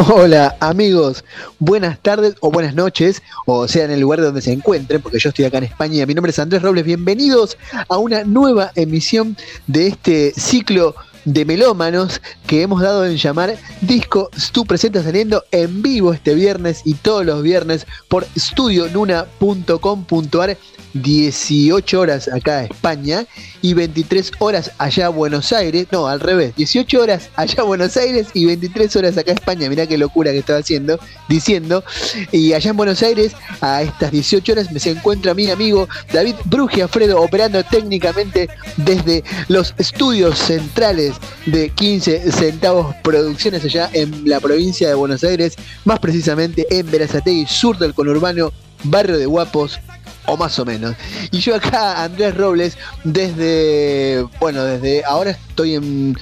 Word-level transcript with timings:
Hola 0.08 0.56
amigos, 0.60 1.24
buenas 1.58 1.98
tardes 2.00 2.34
o 2.40 2.50
buenas 2.50 2.74
noches, 2.74 3.22
o 3.44 3.68
sea 3.68 3.84
en 3.84 3.90
el 3.90 4.00
lugar 4.00 4.22
donde 4.22 4.40
se 4.40 4.52
encuentren, 4.52 5.02
porque 5.02 5.18
yo 5.18 5.28
estoy 5.28 5.44
acá 5.44 5.58
en 5.58 5.64
España. 5.64 6.06
Mi 6.06 6.14
nombre 6.14 6.30
es 6.30 6.38
Andrés 6.38 6.62
Robles, 6.62 6.84
bienvenidos 6.84 7.58
a 7.88 7.98
una 7.98 8.24
nueva 8.24 8.72
emisión 8.76 9.36
de 9.66 9.88
este 9.88 10.32
ciclo 10.32 10.94
de 11.24 11.44
melómanos 11.44 12.20
que 12.46 12.62
hemos 12.62 12.80
dado 12.82 13.04
en 13.06 13.16
llamar 13.16 13.56
Disco 13.80 14.30
Stu 14.38 14.64
presenta 14.64 15.02
saliendo 15.02 15.42
en 15.50 15.82
vivo 15.82 16.12
este 16.12 16.34
viernes 16.34 16.82
y 16.84 16.94
todos 16.94 17.26
los 17.26 17.42
viernes 17.42 17.84
por 18.08 18.24
studionuna.com.ar 18.36 20.56
18 20.92 22.00
horas 22.00 22.28
acá 22.28 22.64
España 22.64 23.24
y 23.62 23.74
23 23.74 24.32
horas 24.38 24.72
allá 24.78 25.08
Buenos 25.08 25.52
Aires. 25.52 25.86
No, 25.92 26.08
al 26.08 26.20
revés, 26.20 26.54
18 26.56 27.00
horas 27.00 27.30
allá 27.36 27.62
Buenos 27.62 27.96
Aires 27.96 28.28
y 28.34 28.46
23 28.46 28.96
horas 28.96 29.16
acá 29.16 29.32
España. 29.32 29.68
Mirá 29.68 29.86
qué 29.86 29.98
locura 29.98 30.32
que 30.32 30.38
estaba 30.38 30.58
haciendo, 30.58 30.98
diciendo. 31.28 31.84
Y 32.32 32.52
allá 32.52 32.70
en 32.70 32.76
Buenos 32.76 33.02
Aires, 33.02 33.32
a 33.60 33.82
estas 33.82 34.10
18 34.10 34.52
horas, 34.52 34.72
me 34.72 34.80
se 34.80 34.90
encuentra 34.90 35.34
mi 35.34 35.50
amigo 35.50 35.88
David 36.12 36.36
Brugia 36.44 36.88
Fredo 36.88 37.20
operando 37.20 37.62
técnicamente 37.64 38.48
desde 38.76 39.22
los 39.48 39.74
estudios 39.78 40.38
centrales 40.38 41.09
de 41.46 41.70
15 41.70 42.32
centavos 42.32 42.94
producciones 43.02 43.64
allá 43.64 43.90
en 43.92 44.28
la 44.28 44.40
provincia 44.40 44.88
de 44.88 44.94
Buenos 44.94 45.24
Aires, 45.24 45.54
más 45.84 45.98
precisamente 45.98 46.66
en 46.70 46.90
Verazategui, 46.90 47.46
sur 47.46 47.78
del 47.78 47.94
conurbano, 47.94 48.52
barrio 48.84 49.18
de 49.18 49.26
Guapos, 49.26 49.80
o 50.26 50.36
más 50.36 50.58
o 50.58 50.64
menos. 50.64 50.94
Y 51.30 51.38
yo 51.38 51.54
acá, 51.56 52.04
Andrés 52.04 52.36
Robles, 52.36 52.76
desde, 53.04 54.26
bueno, 54.38 54.64
desde 54.64 55.04
ahora 55.04 55.30
estoy 55.30 55.74
en 55.74 56.16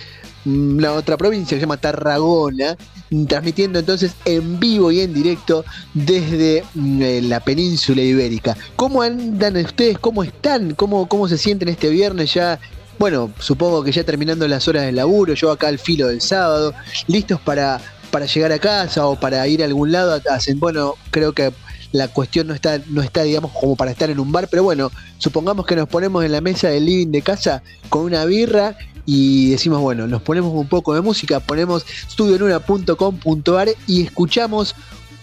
la 0.45 0.95
otra 0.95 1.17
provincia 1.17 1.57
que 1.57 1.61
se 1.61 1.67
llama 1.67 1.77
Tarragona, 1.77 2.77
transmitiendo 3.27 3.79
entonces 3.79 4.13
en 4.25 4.59
vivo 4.61 4.91
y 4.93 5.01
en 5.01 5.13
directo 5.13 5.65
desde 5.95 6.65
mm, 6.75 7.03
eh, 7.03 7.23
la 7.23 7.41
península 7.41 8.03
ibérica. 8.03 8.57
¿Cómo 8.77 9.03
andan 9.03 9.57
ustedes? 9.57 9.99
¿Cómo 9.99 10.23
están? 10.23 10.75
¿Cómo, 10.75 11.09
cómo 11.09 11.29
se 11.29 11.39
sienten 11.39 11.69
este 11.69 11.91
viernes 11.91 12.35
ya? 12.35 12.59
Bueno, 12.99 13.31
supongo 13.39 13.85
que 13.85 13.93
ya 13.93 14.03
terminando 14.03 14.49
las 14.49 14.67
horas 14.67 14.85
de 14.85 14.93
laburo, 14.93 15.35
yo 15.35 15.53
acá 15.53 15.69
al 15.69 15.79
filo 15.79 16.09
del 16.09 16.21
sábado, 16.21 16.75
listos 17.07 17.41
para, 17.41 17.81
para 18.11 18.27
llegar 18.27 18.51
a 18.51 18.59
casa 18.59 19.07
o 19.07 19.19
para 19.19 19.47
ir 19.47 19.63
a 19.63 19.67
algún 19.67 19.93
lado. 19.93 20.21
Hacen, 20.29 20.59
bueno, 20.59 20.95
creo 21.13 21.33
que 21.33 21.53
la 21.93 22.09
cuestión 22.09 22.49
no 22.49 22.55
está, 22.55 22.81
no 22.89 23.03
está, 23.03 23.23
digamos, 23.23 23.53
como 23.53 23.77
para 23.77 23.93
estar 23.93 24.11
en 24.11 24.19
un 24.19 24.33
bar, 24.33 24.49
pero 24.51 24.65
bueno, 24.65 24.91
supongamos 25.19 25.65
que 25.65 25.77
nos 25.77 25.89
ponemos 25.89 26.25
en 26.25 26.33
la 26.33 26.41
mesa 26.41 26.69
del 26.69 26.87
living 26.87 27.13
de 27.13 27.23
casa 27.23 27.63
con 27.89 28.03
una 28.03 28.25
birra 28.25 28.77
y 29.07 29.51
decimos, 29.51 29.81
bueno, 29.81 30.07
nos 30.07 30.21
ponemos 30.21 30.53
un 30.53 30.69
poco 30.69 30.95
de 30.95 31.01
música, 31.01 31.41
ponemos 31.41 31.87
studionuna.com.ar 32.11 33.69
y 33.87 34.03
escuchamos 34.03 34.75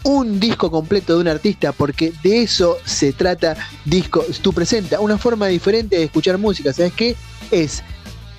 un 0.03 0.39
disco 0.39 0.71
completo 0.71 1.15
de 1.15 1.21
un 1.21 1.27
artista, 1.27 1.71
porque 1.71 2.13
de 2.23 2.43
eso 2.43 2.77
se 2.85 3.11
trata 3.11 3.57
Disco 3.85 4.23
Tú 4.41 4.53
Presenta, 4.53 4.99
una 4.99 5.17
forma 5.17 5.47
diferente 5.47 5.97
de 5.97 6.03
escuchar 6.03 6.37
música, 6.37 6.71
¿sabes 6.73 6.93
qué? 6.93 7.15
Es 7.55 7.81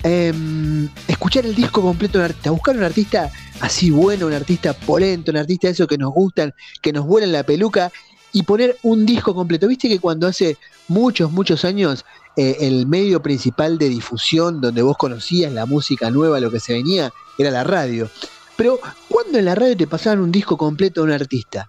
em, 0.03 0.87
escuchar 1.07 1.43
el 1.47 1.55
disco 1.55 1.81
completo 1.81 2.19
de 2.19 2.25
un 2.25 2.25
artista, 2.25 2.51
buscar 2.51 2.77
un 2.77 2.83
artista 2.83 3.31
así 3.61 3.89
bueno, 3.89 4.27
un 4.27 4.33
artista 4.33 4.73
polento, 4.73 5.31
un 5.31 5.37
artista 5.37 5.67
de 5.67 5.73
esos 5.73 5.87
que 5.87 5.97
nos 5.97 6.13
gustan, 6.13 6.53
que 6.83 6.93
nos 6.93 7.03
vuelan 7.03 7.31
la 7.31 7.41
peluca 7.41 7.91
y 8.31 8.43
poner 8.43 8.77
un 8.83 9.07
disco 9.07 9.33
completo. 9.33 9.67
Viste 9.67 9.89
que 9.89 9.97
cuando 9.97 10.27
hace 10.27 10.57
muchos, 10.87 11.31
muchos 11.31 11.65
años 11.65 12.05
eh, 12.35 12.57
el 12.59 12.85
medio 12.85 13.19
principal 13.23 13.79
de 13.79 13.89
difusión 13.89 14.61
donde 14.61 14.83
vos 14.83 14.97
conocías 14.97 15.51
la 15.51 15.65
música 15.65 16.11
nueva, 16.11 16.39
lo 16.39 16.51
que 16.51 16.59
se 16.59 16.73
venía, 16.73 17.11
era 17.39 17.49
la 17.49 17.63
radio. 17.63 18.11
Pero 18.55 18.79
cuando 19.09 19.39
en 19.39 19.45
la 19.45 19.55
radio 19.55 19.75
te 19.75 19.87
pasaban 19.87 20.19
un 20.19 20.31
disco 20.31 20.57
completo 20.57 21.01
de 21.01 21.07
un 21.07 21.13
artista? 21.13 21.67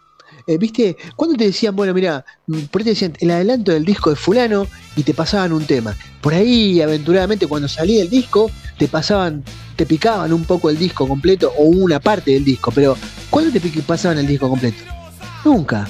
Eh, 0.49 0.57
¿Viste? 0.57 0.97
Cuando 1.15 1.37
te 1.37 1.45
decían, 1.45 1.77
bueno, 1.77 1.93
mira, 1.93 2.25
mm, 2.47 2.61
por 2.71 2.81
ahí 2.81 2.85
te 2.85 2.91
decían 2.91 3.13
el 3.21 3.31
adelanto 3.31 3.71
del 3.71 3.85
disco 3.85 4.09
de 4.09 4.17
fulano 4.17 4.67
y 4.97 5.03
te 5.03 5.13
pasaban 5.13 5.53
un 5.53 5.67
tema. 5.67 5.95
Por 6.23 6.33
ahí, 6.33 6.81
aventuradamente, 6.81 7.47
cuando 7.47 7.69
salía 7.69 8.01
el 8.01 8.09
disco, 8.09 8.51
te 8.79 8.89
pasaban, 8.89 9.45
te 9.77 9.85
picaban 9.85 10.33
un 10.33 10.45
poco 10.45 10.71
el 10.71 10.79
disco 10.79 11.07
completo 11.07 11.53
o 11.59 11.65
una 11.65 12.01
parte 12.01 12.31
del 12.31 12.47
disco. 12.47 12.71
Pero, 12.75 12.97
¿cuándo 13.29 13.53
te 13.53 13.61
pasaban 13.83 14.17
el 14.17 14.27
disco 14.27 14.49
completo? 14.49 14.83
Nunca. 15.45 15.87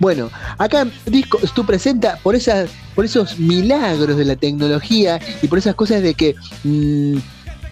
Bueno, 0.00 0.30
acá 0.58 0.88
Disco 1.06 1.38
tú 1.54 1.64
presenta 1.64 2.18
por 2.22 2.34
esas, 2.34 2.70
por 2.96 3.04
esos 3.04 3.38
milagros 3.38 4.16
de 4.16 4.24
la 4.24 4.34
tecnología 4.34 5.20
y 5.42 5.46
por 5.46 5.58
esas 5.58 5.74
cosas 5.74 6.02
de 6.02 6.14
que 6.14 6.34
mm, 6.64 7.18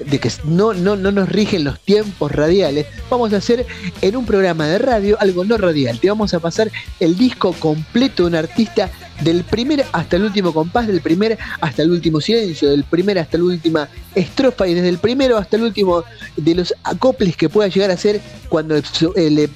de 0.04 0.18
que 0.18 0.30
no, 0.44 0.74
no, 0.74 0.96
no 0.96 1.12
nos 1.12 1.28
rigen 1.28 1.64
los 1.64 1.80
tiempos 1.80 2.32
radiales, 2.32 2.86
vamos 3.10 3.32
a 3.32 3.38
hacer 3.38 3.66
en 4.00 4.16
un 4.16 4.26
programa 4.26 4.66
de 4.66 4.78
radio 4.78 5.16
algo 5.20 5.44
no 5.44 5.56
radial. 5.56 5.98
Te 5.98 6.08
vamos 6.08 6.34
a 6.34 6.40
pasar 6.40 6.70
el 7.00 7.16
disco 7.16 7.52
completo 7.54 8.24
de 8.24 8.28
un 8.28 8.34
artista 8.34 8.90
del 9.20 9.44
primer 9.44 9.84
hasta 9.92 10.16
el 10.16 10.24
último 10.24 10.52
compás, 10.52 10.86
del 10.86 11.00
primer 11.00 11.38
hasta 11.60 11.82
el 11.82 11.90
último 11.90 12.20
silencio, 12.20 12.70
del 12.70 12.84
primer 12.84 13.18
hasta 13.18 13.38
la 13.38 13.44
última 13.44 13.88
estrofa 14.14 14.66
y 14.68 14.74
desde 14.74 14.88
el 14.88 14.98
primero 14.98 15.36
hasta 15.36 15.56
el 15.56 15.64
último 15.64 16.04
de 16.36 16.54
los 16.54 16.74
acoples 16.84 17.36
que 17.36 17.48
pueda 17.48 17.68
llegar 17.68 17.90
a 17.90 17.96
ser 17.96 18.20
cuando 18.48 18.80
le 19.16 19.48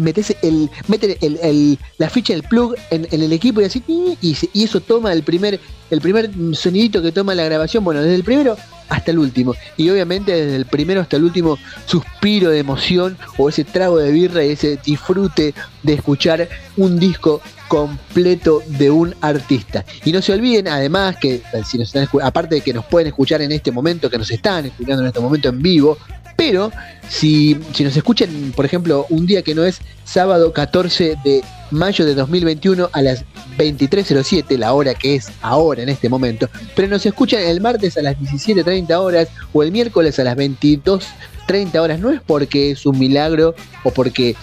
metes 0.00 0.36
el, 0.42 0.70
mete 0.88 1.16
el, 1.20 1.78
la 1.98 2.10
ficha 2.10 2.32
del 2.32 2.42
plug 2.42 2.74
en, 2.90 3.06
el 3.10 3.32
equipo 3.32 3.60
y 3.60 3.64
así, 3.64 3.82
y, 3.86 4.64
eso 4.64 4.80
toma 4.80 5.12
el 5.12 5.22
primer, 5.22 5.60
el 5.90 6.00
primer 6.00 6.30
sonidito 6.52 7.02
que 7.02 7.12
toma 7.12 7.34
la 7.34 7.44
grabación, 7.44 7.84
bueno, 7.84 8.02
desde 8.02 8.14
el 8.14 8.24
primero 8.24 8.56
hasta 8.88 9.10
el 9.10 9.18
último. 9.18 9.54
Y 9.76 9.90
obviamente 9.90 10.32
desde 10.32 10.56
el 10.56 10.66
primero 10.66 11.00
hasta 11.00 11.16
el 11.16 11.24
último 11.24 11.58
suspiro 11.86 12.50
de 12.50 12.58
emoción 12.58 13.16
o 13.36 13.48
ese 13.48 13.64
trago 13.64 13.98
de 13.98 14.10
birra 14.10 14.44
y 14.44 14.50
ese 14.50 14.78
disfrute 14.82 15.54
de 15.82 15.92
escuchar 15.92 16.48
un 16.76 16.98
disco 16.98 17.40
completo 17.68 18.62
de 18.66 18.90
un 18.90 19.14
artista. 19.20 19.84
Y 20.04 20.12
no 20.12 20.22
se 20.22 20.32
olviden, 20.32 20.68
además, 20.68 21.16
que 21.20 21.42
si 21.66 21.78
nos 21.78 21.94
están, 21.94 22.08
aparte 22.22 22.56
de 22.56 22.60
que 22.62 22.72
nos 22.72 22.86
pueden 22.86 23.08
escuchar 23.08 23.42
en 23.42 23.52
este 23.52 23.70
momento, 23.70 24.08
que 24.08 24.18
nos 24.18 24.30
están 24.30 24.66
escuchando 24.66 25.02
en 25.02 25.08
este 25.08 25.20
momento 25.20 25.50
en 25.50 25.60
vivo, 25.60 25.98
pero 26.38 26.70
si, 27.08 27.58
si 27.74 27.82
nos 27.82 27.96
escuchan, 27.96 28.52
por 28.54 28.64
ejemplo, 28.64 29.06
un 29.10 29.26
día 29.26 29.42
que 29.42 29.56
no 29.56 29.64
es 29.64 29.80
sábado 30.04 30.52
14 30.52 31.16
de 31.24 31.42
mayo 31.72 32.06
de 32.06 32.14
2021 32.14 32.90
a 32.92 33.02
las 33.02 33.24
23.07, 33.58 34.56
la 34.56 34.72
hora 34.72 34.94
que 34.94 35.16
es 35.16 35.32
ahora 35.42 35.82
en 35.82 35.88
este 35.88 36.08
momento, 36.08 36.48
pero 36.76 36.86
nos 36.86 37.04
escuchan 37.04 37.42
el 37.42 37.60
martes 37.60 37.96
a 37.96 38.02
las 38.02 38.16
17.30 38.18 38.96
horas 39.00 39.28
o 39.52 39.64
el 39.64 39.72
miércoles 39.72 40.16
a 40.20 40.24
las 40.24 40.36
22.30 40.36 41.76
horas, 41.80 41.98
no 41.98 42.10
es 42.12 42.20
porque 42.24 42.70
es 42.70 42.86
un 42.86 43.00
milagro 43.00 43.56
o 43.82 43.90
porque 43.90 44.36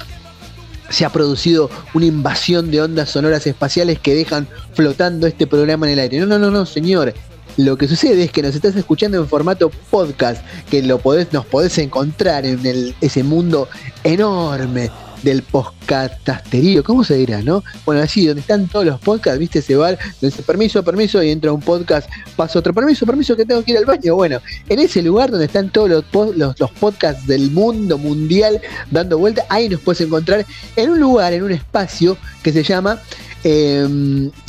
se 0.90 1.06
ha 1.06 1.10
producido 1.14 1.70
una 1.94 2.08
invasión 2.08 2.72
de 2.72 2.82
ondas 2.82 3.10
sonoras 3.10 3.48
espaciales 3.48 4.00
que 4.00 4.16
dejan 4.16 4.50
flotando 4.74 5.28
este 5.28 5.48
programa 5.48 5.86
en 5.86 5.94
el 5.94 6.00
aire. 6.00 6.20
No, 6.20 6.26
no, 6.26 6.40
no, 6.40 6.52
no, 6.52 6.66
señor. 6.66 7.14
Lo 7.58 7.78
que 7.78 7.88
sucede 7.88 8.24
es 8.24 8.32
que 8.32 8.42
nos 8.42 8.54
estás 8.54 8.76
escuchando 8.76 9.18
en 9.18 9.28
formato 9.28 9.70
podcast, 9.90 10.46
que 10.70 10.82
lo 10.84 11.00
podés, 11.00 11.32
nos 11.32 11.46
podés 11.46 11.78
encontrar 11.78 12.46
en 12.46 12.60
ese 13.00 13.24
mundo 13.24 13.70
enorme 14.04 14.92
del 15.26 15.42
podcasterío, 15.42 16.84
¿cómo 16.84 17.04
se 17.04 17.16
dirá, 17.16 17.42
no? 17.42 17.64
Bueno, 17.84 18.02
así, 18.02 18.28
donde 18.28 18.42
están 18.42 18.68
todos 18.68 18.86
los 18.86 19.00
podcasts, 19.00 19.40
viste 19.40 19.60
ese 19.60 19.76
bar, 19.76 19.98
donde 20.22 20.44
permiso, 20.44 20.84
permiso, 20.84 21.24
y 21.24 21.32
entra 21.32 21.52
un 21.52 21.62
podcast, 21.62 22.08
pasa 22.36 22.60
otro 22.60 22.74
permiso, 22.74 23.06
permiso, 23.08 23.36
que 23.36 23.44
tengo 23.44 23.64
que 23.64 23.72
ir 23.72 23.78
al 23.80 23.86
baño. 23.86 24.16
Bueno, 24.16 24.40
en 24.70 24.80
ese 24.80 25.02
lugar 25.02 25.32
donde 25.32 25.48
están 25.48 25.72
todos 25.72 25.90
los, 25.90 26.38
los, 26.38 26.60
los 26.60 26.72
podcasts 26.72 27.26
del 27.26 27.50
mundo 27.52 27.98
mundial 27.98 28.62
dando 28.92 29.18
vuelta, 29.18 29.46
ahí 29.50 29.68
nos 29.68 29.80
puedes 29.80 30.02
encontrar 30.02 30.46
en 30.76 30.90
un 30.92 31.00
lugar, 31.00 31.34
en 31.34 31.44
un 31.44 31.52
espacio 31.52 32.18
que 32.44 32.52
se 32.52 32.62
llama 32.62 33.02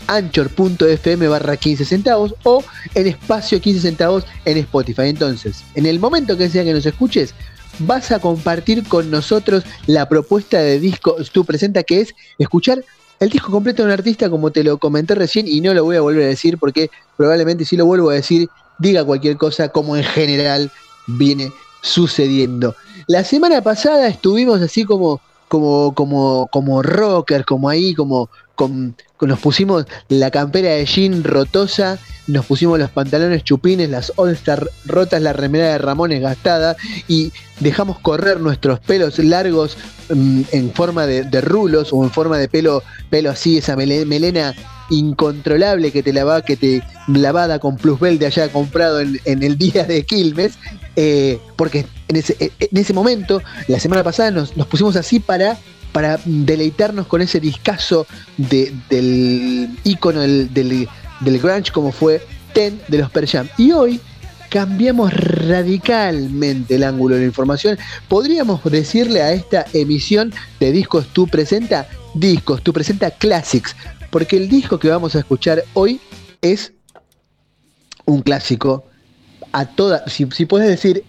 anchor.fm 0.06 1.28
barra 1.28 1.56
15 1.56 1.84
centavos 1.84 2.34
o 2.44 2.64
en 2.94 3.06
espacio 3.06 3.60
15 3.60 3.80
centavos 3.80 4.24
en 4.44 4.58
Spotify. 4.58 5.08
Entonces, 5.08 5.64
en 5.74 5.86
el 5.86 6.00
momento 6.00 6.36
que 6.36 6.48
sea 6.48 6.64
que 6.64 6.72
nos 6.72 6.86
escuches, 6.86 7.34
vas 7.80 8.10
a 8.10 8.20
compartir 8.20 8.86
con 8.88 9.10
nosotros 9.10 9.64
la 9.86 10.08
propuesta 10.08 10.58
de 10.58 10.80
disco 10.80 11.16
tú 11.32 11.44
presenta 11.44 11.82
que 11.82 12.00
es 12.00 12.14
escuchar 12.38 12.82
el 13.20 13.30
disco 13.30 13.50
completo 13.50 13.82
de 13.82 13.88
un 13.88 13.92
artista 13.92 14.30
como 14.30 14.50
te 14.50 14.64
lo 14.64 14.78
comenté 14.78 15.14
recién 15.14 15.46
y 15.48 15.60
no 15.60 15.74
lo 15.74 15.84
voy 15.84 15.96
a 15.96 16.00
volver 16.00 16.24
a 16.24 16.28
decir 16.28 16.58
porque 16.58 16.90
probablemente 17.16 17.64
si 17.64 17.76
lo 17.76 17.86
vuelvo 17.86 18.10
a 18.10 18.14
decir 18.14 18.48
diga 18.78 19.04
cualquier 19.04 19.36
cosa 19.36 19.68
como 19.68 19.96
en 19.96 20.04
general 20.04 20.70
viene 21.06 21.52
sucediendo. 21.82 22.74
La 23.06 23.24
semana 23.24 23.62
pasada 23.62 24.08
estuvimos 24.08 24.60
así 24.60 24.84
como 24.84 25.20
como 25.48 25.94
como 25.94 26.48
como 26.50 26.82
rockers, 26.82 27.46
como 27.46 27.68
ahí 27.68 27.94
como 27.94 28.28
con, 28.56 28.96
nos 29.20 29.38
pusimos 29.38 29.86
la 30.08 30.32
campera 30.32 30.70
de 30.70 30.84
jean 30.84 31.22
rotosa, 31.22 31.98
nos 32.26 32.44
pusimos 32.46 32.78
los 32.78 32.90
pantalones 32.90 33.44
chupines, 33.44 33.88
las 33.88 34.12
All 34.16 34.30
Star 34.30 34.68
rotas, 34.84 35.22
la 35.22 35.32
remera 35.32 35.68
de 35.70 35.78
Ramones 35.78 36.20
gastada 36.20 36.76
y 37.06 37.32
dejamos 37.60 38.00
correr 38.00 38.40
nuestros 38.40 38.80
pelos 38.80 39.20
largos 39.20 39.78
mm, 40.08 40.42
en 40.50 40.72
forma 40.72 41.06
de, 41.06 41.40
rulos 41.40 41.92
o 41.92 42.02
en 42.02 42.10
forma 42.10 42.38
de 42.38 42.48
pelo, 42.48 42.82
pelo 43.08 43.30
así, 43.30 43.58
esa 43.58 43.76
melena 43.76 44.54
incontrolable 44.90 45.92
que 45.92 46.02
te 46.02 46.12
lava, 46.12 46.42
que 46.42 46.56
te 46.56 46.82
lavada 47.08 47.58
con 47.58 47.76
plusbel 47.76 48.18
de 48.18 48.26
allá 48.26 48.48
comprado 48.48 49.00
en, 49.00 49.42
el 49.42 49.58
día 49.58 49.84
de 49.84 50.04
Quilmes, 50.04 50.58
eh, 50.96 51.38
porque 51.56 51.86
en 52.08 52.16
ese 52.78 52.92
momento, 52.92 53.42
la 53.68 53.80
semana 53.80 54.02
pasada, 54.04 54.30
nos, 54.30 54.52
pusimos 54.68 54.96
así 54.96 55.20
para, 55.20 55.58
para 55.96 56.20
deleitarnos 56.26 57.06
con 57.06 57.22
ese 57.22 57.40
discazo 57.40 58.06
del 58.36 59.70
icono 59.82 60.20
del, 60.20 60.52
del, 60.52 61.38
grunge 61.38 61.72
como 61.72 61.90
fue 61.90 62.20
Ten 62.52 62.78
de 62.88 62.98
los 62.98 63.10
Per 63.10 63.26
Jam. 63.26 63.48
Y 63.56 63.72
hoy 63.72 63.98
cambiamos 64.50 65.10
radicalmente 65.14 66.74
el 66.74 66.84
ángulo 66.84 67.14
de 67.14 67.22
la 67.22 67.26
información. 67.28 67.78
Podríamos 68.08 68.62
decirle 68.64 69.22
a 69.22 69.32
esta 69.32 69.64
emisión 69.72 70.34
de 70.60 70.70
Discos 70.70 71.06
Tú 71.14 71.28
Presenta, 71.28 71.88
Discos 72.12 72.62
Tú 72.62 72.74
Presenta 72.74 73.10
Classics, 73.10 73.74
porque 74.10 74.36
el 74.36 74.50
disco 74.50 74.78
que 74.78 74.90
vamos 74.90 75.16
a 75.16 75.20
escuchar 75.20 75.64
hoy 75.72 75.98
es 76.42 76.74
un 78.04 78.20
clásico 78.20 78.84
a 79.50 79.64
toda, 79.64 80.06
si, 80.08 80.26
puedes 80.26 80.68
decir, 80.68 81.04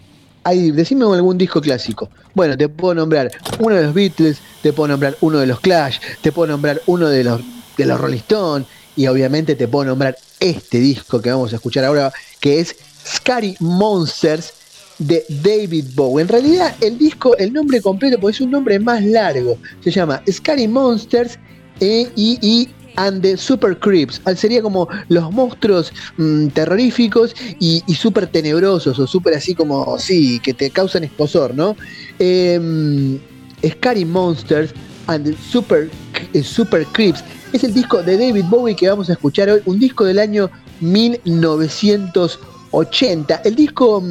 hay, 0.45 0.71
decime 0.71 1.03
algún 1.03 1.37
disco 1.37 1.59
clásico. 1.59 2.09
Bueno, 2.33 2.55
te 2.55 2.69
puedo 2.69 2.93
nombrar 2.93 3.29
uno 3.59 3.75
de 3.75 3.83
los 3.83 3.93
Beatles, 3.93 4.37
te 4.67 4.73
puedo 4.73 4.89
nombrar 4.89 5.17
uno 5.21 5.39
de 5.39 5.47
los 5.47 5.61
Clash, 5.61 5.99
te 6.21 6.33
puedo 6.33 6.51
nombrar 6.51 6.81
uno 6.87 7.07
de 7.07 7.23
los, 7.23 7.39
de 7.77 7.85
los 7.85 8.01
Rolling 8.01 8.17
Stones 8.17 8.67
y 8.97 9.07
obviamente 9.07 9.55
te 9.55 9.65
puedo 9.65 9.85
nombrar 9.85 10.17
este 10.41 10.79
disco 10.79 11.21
que 11.21 11.31
vamos 11.31 11.53
a 11.53 11.55
escuchar 11.55 11.85
ahora, 11.85 12.11
que 12.41 12.59
es 12.59 12.75
Scary 13.05 13.55
Monsters 13.61 14.51
de 14.97 15.23
David 15.29 15.85
Bowie. 15.95 16.23
En 16.23 16.27
realidad 16.27 16.75
el 16.81 16.97
disco, 16.97 17.37
el 17.37 17.53
nombre 17.53 17.81
completo, 17.81 18.19
pues 18.19 18.35
es 18.35 18.41
un 18.41 18.51
nombre 18.51 18.77
más 18.77 19.05
largo, 19.05 19.57
se 19.81 19.89
llama 19.89 20.21
Scary 20.29 20.67
Monsters 20.67 21.39
e, 21.79 22.09
y, 22.17 22.67
and 22.97 23.21
the 23.21 23.37
Super 23.37 23.79
Creeps. 23.79 24.21
Sería 24.35 24.61
como 24.61 24.89
los 25.07 25.31
monstruos 25.31 25.93
mm, 26.17 26.47
terroríficos 26.47 27.33
y, 27.57 27.81
súper 27.95 28.27
tenebrosos 28.27 28.99
o 28.99 29.07
súper 29.07 29.35
así 29.35 29.55
como, 29.55 29.97
sí, 29.97 30.41
que 30.41 30.53
te 30.53 30.69
causan 30.71 31.05
esposor, 31.05 31.55
¿no? 31.55 31.77
Em, 32.19 33.17
Scary 33.63 34.05
Monsters 34.05 34.73
and 35.07 35.35
Super, 35.37 35.89
eh, 36.33 36.43
Super 36.43 36.85
Creeps 36.87 37.23
es 37.53 37.63
el 37.63 37.73
disco 37.73 38.03
de 38.03 38.17
David 38.17 38.43
Bowie 38.49 38.75
que 38.75 38.89
vamos 38.89 39.09
a 39.09 39.13
escuchar 39.13 39.49
hoy, 39.49 39.61
un 39.65 39.79
disco 39.79 40.03
del 40.03 40.19
año 40.19 40.51
1980, 40.81 43.41
el 43.43 43.55
disco 43.55 44.03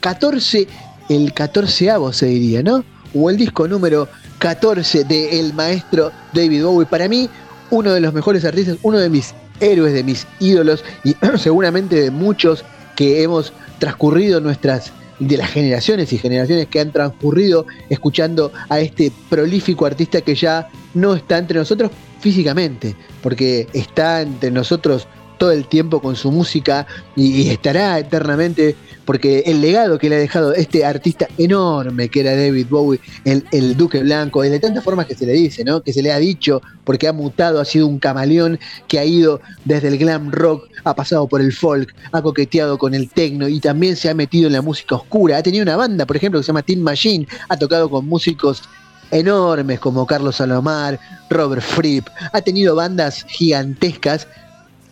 14, 0.00 0.68
mm, 1.08 1.12
el 1.12 1.32
14 1.32 1.90
se 2.12 2.26
diría, 2.26 2.62
¿no? 2.62 2.84
O 3.14 3.30
el 3.30 3.36
disco 3.36 3.66
número 3.66 4.06
14 4.38 5.02
del 5.04 5.54
maestro 5.54 6.12
David 6.32 6.64
Bowie. 6.64 6.86
Para 6.86 7.08
mí, 7.08 7.28
uno 7.70 7.92
de 7.92 8.00
los 8.00 8.12
mejores 8.12 8.44
artistas, 8.44 8.76
uno 8.82 8.98
de 8.98 9.08
mis 9.08 9.34
héroes, 9.60 9.94
de 9.94 10.04
mis 10.04 10.26
ídolos 10.38 10.84
y 11.02 11.16
seguramente 11.38 11.98
de 12.00 12.10
muchos 12.10 12.62
que 12.94 13.22
hemos 13.22 13.54
transcurrido 13.78 14.40
nuestras 14.40 14.92
de 15.18 15.36
las 15.36 15.50
generaciones 15.50 16.12
y 16.12 16.18
generaciones 16.18 16.66
que 16.68 16.80
han 16.80 16.92
transcurrido 16.92 17.66
escuchando 17.88 18.52
a 18.68 18.80
este 18.80 19.12
prolífico 19.28 19.86
artista 19.86 20.20
que 20.20 20.34
ya 20.34 20.68
no 20.94 21.14
está 21.14 21.38
entre 21.38 21.58
nosotros 21.58 21.90
físicamente, 22.20 22.94
porque 23.22 23.66
está 23.72 24.22
entre 24.22 24.50
nosotros 24.50 25.06
todo 25.38 25.52
el 25.52 25.66
tiempo 25.66 26.00
con 26.00 26.16
su 26.16 26.30
música 26.30 26.86
y, 27.14 27.48
estará 27.48 27.98
eternamente 27.98 28.76
porque 29.04 29.44
el 29.46 29.60
legado 29.60 29.98
que 29.98 30.08
le 30.08 30.16
ha 30.16 30.18
dejado 30.18 30.52
este 30.52 30.84
artista 30.84 31.28
enorme 31.38 32.08
que 32.08 32.20
era 32.20 32.34
David 32.34 32.66
Bowie, 32.68 33.00
el, 33.24 33.76
Duque 33.76 34.00
Blanco, 34.00 34.42
de 34.42 34.58
tantas 34.58 34.82
formas 34.82 35.06
que 35.06 35.14
se 35.14 35.26
le 35.26 35.32
dice, 35.32 35.64
¿no? 35.64 35.80
que 35.80 35.92
se 35.92 36.02
le 36.02 36.12
ha 36.12 36.18
dicho, 36.18 36.60
porque 36.84 37.06
ha 37.06 37.12
mutado, 37.12 37.60
ha 37.60 37.64
sido 37.64 37.86
un 37.86 37.98
camaleón 37.98 38.58
que 38.88 38.98
ha 38.98 39.04
ido 39.04 39.40
desde 39.64 39.88
el 39.88 39.98
glam 39.98 40.32
rock, 40.32 40.68
ha 40.84 40.94
pasado 40.94 41.28
por 41.28 41.40
el 41.40 41.52
folk, 41.52 41.94
ha 42.12 42.20
coqueteado 42.20 42.78
con 42.78 42.94
el 42.94 43.08
techno 43.08 43.48
y 43.48 43.60
también 43.60 43.96
se 43.96 44.10
ha 44.10 44.14
metido 44.14 44.48
en 44.48 44.54
la 44.54 44.62
música 44.62 44.96
oscura. 44.96 45.38
Ha 45.38 45.42
tenido 45.42 45.62
una 45.62 45.76
banda, 45.76 46.04
por 46.04 46.16
ejemplo, 46.16 46.40
que 46.40 46.44
se 46.44 46.48
llama 46.48 46.62
Teen 46.62 46.82
Machine, 46.82 47.28
ha 47.48 47.56
tocado 47.56 47.88
con 47.88 48.06
músicos 48.08 48.62
enormes 49.10 49.78
como 49.80 50.06
Carlos 50.06 50.36
Salomar, 50.36 50.98
Robert 51.30 51.62
Fripp, 51.62 52.08
ha 52.32 52.40
tenido 52.40 52.74
bandas 52.74 53.24
gigantescas 53.28 54.26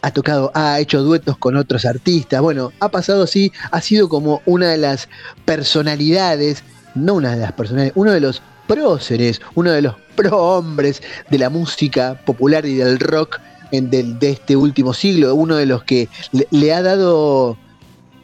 ha 0.04 0.10
tocado, 0.10 0.50
ha 0.52 0.78
hecho 0.80 1.02
duetos 1.02 1.38
con 1.38 1.56
otros 1.56 1.86
artistas, 1.86 2.42
bueno, 2.42 2.72
ha 2.80 2.90
pasado 2.90 3.22
así, 3.22 3.52
ha 3.70 3.80
sido 3.80 4.10
como 4.10 4.42
una 4.44 4.68
de 4.68 4.76
las 4.76 5.08
personalidades, 5.46 6.62
no 6.94 7.14
una 7.14 7.30
de 7.30 7.38
las 7.38 7.52
personalidades, 7.52 7.96
uno 7.96 8.12
de 8.12 8.20
los 8.20 8.42
próceres, 8.68 9.40
uno 9.54 9.70
de 9.70 9.80
los 9.80 9.94
pro 10.14 10.36
hombres 10.36 11.02
de 11.30 11.38
la 11.38 11.48
música 11.48 12.20
popular 12.26 12.66
y 12.66 12.74
del 12.74 13.00
rock 13.00 13.40
de 13.70 14.30
este 14.30 14.56
último 14.56 14.92
siglo, 14.92 15.34
uno 15.34 15.56
de 15.56 15.64
los 15.64 15.84
que 15.84 16.10
le 16.50 16.74
ha 16.74 16.82
dado 16.82 17.56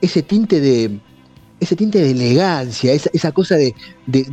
ese 0.03 0.23
tinte 0.23 0.61
de, 0.61 1.01
ese 1.61 1.77
tinte 1.77 2.01
de 2.01 2.11
elegancia, 2.11 2.93
esa, 2.93 3.33
cosa 3.33 3.57
de, 3.57 3.75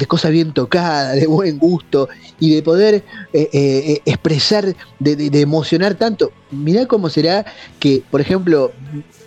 cosa 0.07 0.29
bien 0.29 0.53
tocada, 0.53 1.12
de 1.12 1.27
buen 1.27 1.59
gusto 1.59 2.07
y 2.39 2.56
de 2.56 2.63
poder 2.63 2.95
eh, 2.95 3.03
eh, 3.33 3.50
eh, 3.53 4.01
expresar, 4.06 4.74
de, 5.00 5.41
emocionar 5.41 5.95
tanto. 5.95 6.31
Mirá 6.51 6.85
cómo 6.85 7.09
será 7.09 7.45
que, 7.79 8.01
por 8.09 8.21
ejemplo, 8.21 8.71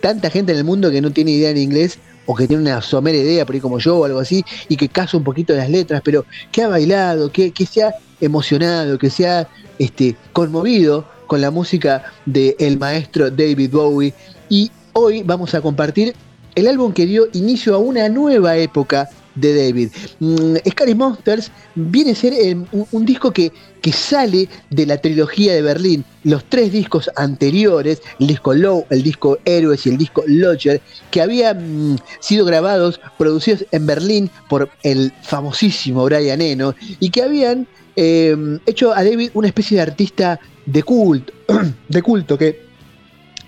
tanta 0.00 0.30
gente 0.30 0.52
en 0.52 0.58
el 0.58 0.64
mundo 0.64 0.90
que 0.90 1.02
no 1.02 1.12
tiene 1.12 1.32
idea 1.32 1.50
en 1.50 1.58
inglés 1.58 1.98
o 2.24 2.34
que 2.34 2.48
tiene 2.48 2.62
una 2.62 2.80
somera 2.80 3.18
idea, 3.18 3.44
por 3.44 3.54
ahí 3.54 3.60
como 3.60 3.78
yo 3.78 3.98
o 3.98 4.04
algo 4.06 4.20
así, 4.20 4.44
y 4.68 4.76
que 4.76 4.88
casa 4.88 5.16
un 5.16 5.24
poquito 5.24 5.52
de 5.52 5.58
las 5.58 5.70
letras, 5.70 6.00
pero 6.04 6.24
que 6.50 6.62
ha 6.62 6.68
bailado, 6.68 7.30
que, 7.30 7.52
se 7.70 7.82
ha 7.82 7.94
emocionado, 8.20 8.98
que 8.98 9.10
se 9.10 9.28
ha 9.28 9.48
este, 9.78 10.16
conmovido 10.32 11.06
con 11.26 11.40
la 11.40 11.50
música 11.50 12.04
del 12.24 12.78
maestro 12.78 13.30
David 13.30 13.70
Bowie. 13.70 14.14
Y 14.48 14.70
hoy 14.94 15.22
vamos 15.22 15.54
a 15.54 15.60
compartir 15.60 16.14
el 16.60 16.68
álbum 16.68 16.92
que 16.92 17.06
dio 17.06 17.28
inicio 17.32 17.74
a 17.74 17.78
una 17.78 18.08
nueva 18.08 18.56
época 18.56 19.08
de 19.34 19.66
David. 19.66 19.90
Mm, 20.18 20.56
Scary 20.68 20.94
Monsters 20.94 21.50
viene 21.74 22.12
a 22.12 22.14
ser 22.14 22.32
eh, 22.32 22.56
un, 22.92 23.04
disco 23.04 23.32
que, 23.32 23.52
que, 23.80 23.92
sale 23.92 24.48
de 24.70 24.86
la 24.86 24.98
trilogía 24.98 25.54
de 25.54 25.62
Berlín. 25.62 26.04
Los 26.24 26.44
tres 26.44 26.72
discos 26.72 27.10
anteriores, 27.16 28.02
el 28.18 28.26
disco 28.26 28.54
Low, 28.54 28.86
el 28.90 29.02
disco 29.02 29.38
Héroes 29.44 29.86
y 29.86 29.90
el 29.90 29.98
disco 29.98 30.22
Lodger, 30.26 30.80
que 31.10 31.22
habían 31.22 31.92
mm, 31.92 31.98
sido 32.20 32.44
grabados, 32.44 33.00
producidos 33.18 33.64
en 33.70 33.86
Berlín 33.86 34.30
por 34.48 34.70
el 34.82 35.12
famosísimo 35.22 36.04
Brian 36.04 36.40
Eno 36.40 36.74
y 36.98 37.10
que 37.10 37.22
habían 37.22 37.66
eh, 37.96 38.36
hecho 38.66 38.92
a 38.92 39.04
David 39.04 39.30
una 39.34 39.48
especie 39.48 39.76
de 39.76 39.82
artista 39.82 40.40
de 40.66 40.82
culto, 40.82 41.32
de 41.88 42.02
culto 42.02 42.36
que 42.36 42.68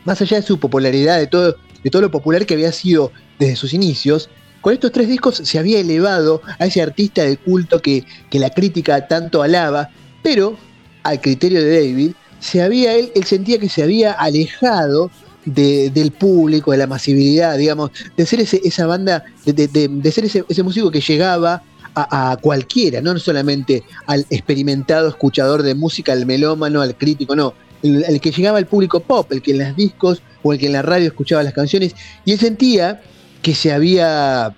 más 0.05 0.21
allá 0.21 0.39
de 0.39 0.43
su 0.43 0.59
popularidad, 0.59 1.19
de 1.19 1.27
todo 1.27 1.57
de 1.83 1.91
todo 1.91 2.03
lo 2.03 2.11
popular 2.11 2.47
que 2.47 2.55
había 2.55 2.73
sido 2.73 3.13
desde 3.39 3.57
sus 3.57 3.75
inicios, 3.75 4.31
con 4.63 4.73
estos 4.73 4.93
tres 4.93 5.09
discos 5.09 5.37
se 5.37 5.59
había 5.59 5.81
elevado 5.81 6.41
a 6.59 6.67
ese 6.67 6.81
artista 6.81 7.25
de 7.25 7.37
culto 7.37 7.83
que, 7.83 8.05
la 8.31 8.49
crítica 8.49 9.09
tanto 9.09 9.43
alaba, 9.43 9.91
pero 10.23 10.57
al 11.03 11.21
criterio 11.21 11.63
de 11.63 11.81
David, 11.81 12.13
se 12.39 12.63
había, 12.63 12.95
él, 12.95 13.11
sentía 13.27 13.59
que 13.59 13.69
se 13.69 13.83
había 13.83 14.13
alejado 14.13 15.11
del 15.45 16.13
público, 16.13 16.71
de 16.71 16.79
la 16.79 16.87
masividad, 16.87 17.59
digamos, 17.59 17.91
de 18.17 18.25
ser 18.25 18.41
ese, 18.41 18.61
esa 18.65 18.87
banda, 18.87 19.25
de, 19.45 20.13
ser 20.13 20.25
ese, 20.25 20.63
músico 20.63 20.93
que 20.93 21.01
llegaba 21.01 21.65
a, 21.97 22.37
cualquiera, 22.41 23.01
no 23.01 23.19
solamente 23.19 23.83
al 24.07 24.25
experimentado 24.31 25.09
escuchador 25.09 25.65
de 25.65 25.75
música, 25.75 26.13
al 26.13 26.25
melómano, 26.25 26.81
al 26.81 26.97
crítico, 26.97 27.35
no, 27.35 27.55
el, 27.83 28.21
que 28.21 28.31
llegaba 28.31 28.59
al 28.59 28.67
público 28.67 29.01
pop, 29.01 29.33
el 29.33 29.43
que 29.43 29.51
en 29.51 29.59
las 29.59 29.77
discos 29.77 30.23
o 30.43 30.53
el 30.53 30.59
que 30.59 30.67
en 30.67 30.73
la 30.73 30.83
radio 30.83 31.07
escuchaba 31.07 31.43
las 31.43 31.55
canciones, 31.55 31.95
y 32.25 32.33
él 32.33 32.39
sentía 32.39 33.03
que 33.43 33.55
se 33.55 33.73
había 33.73 34.55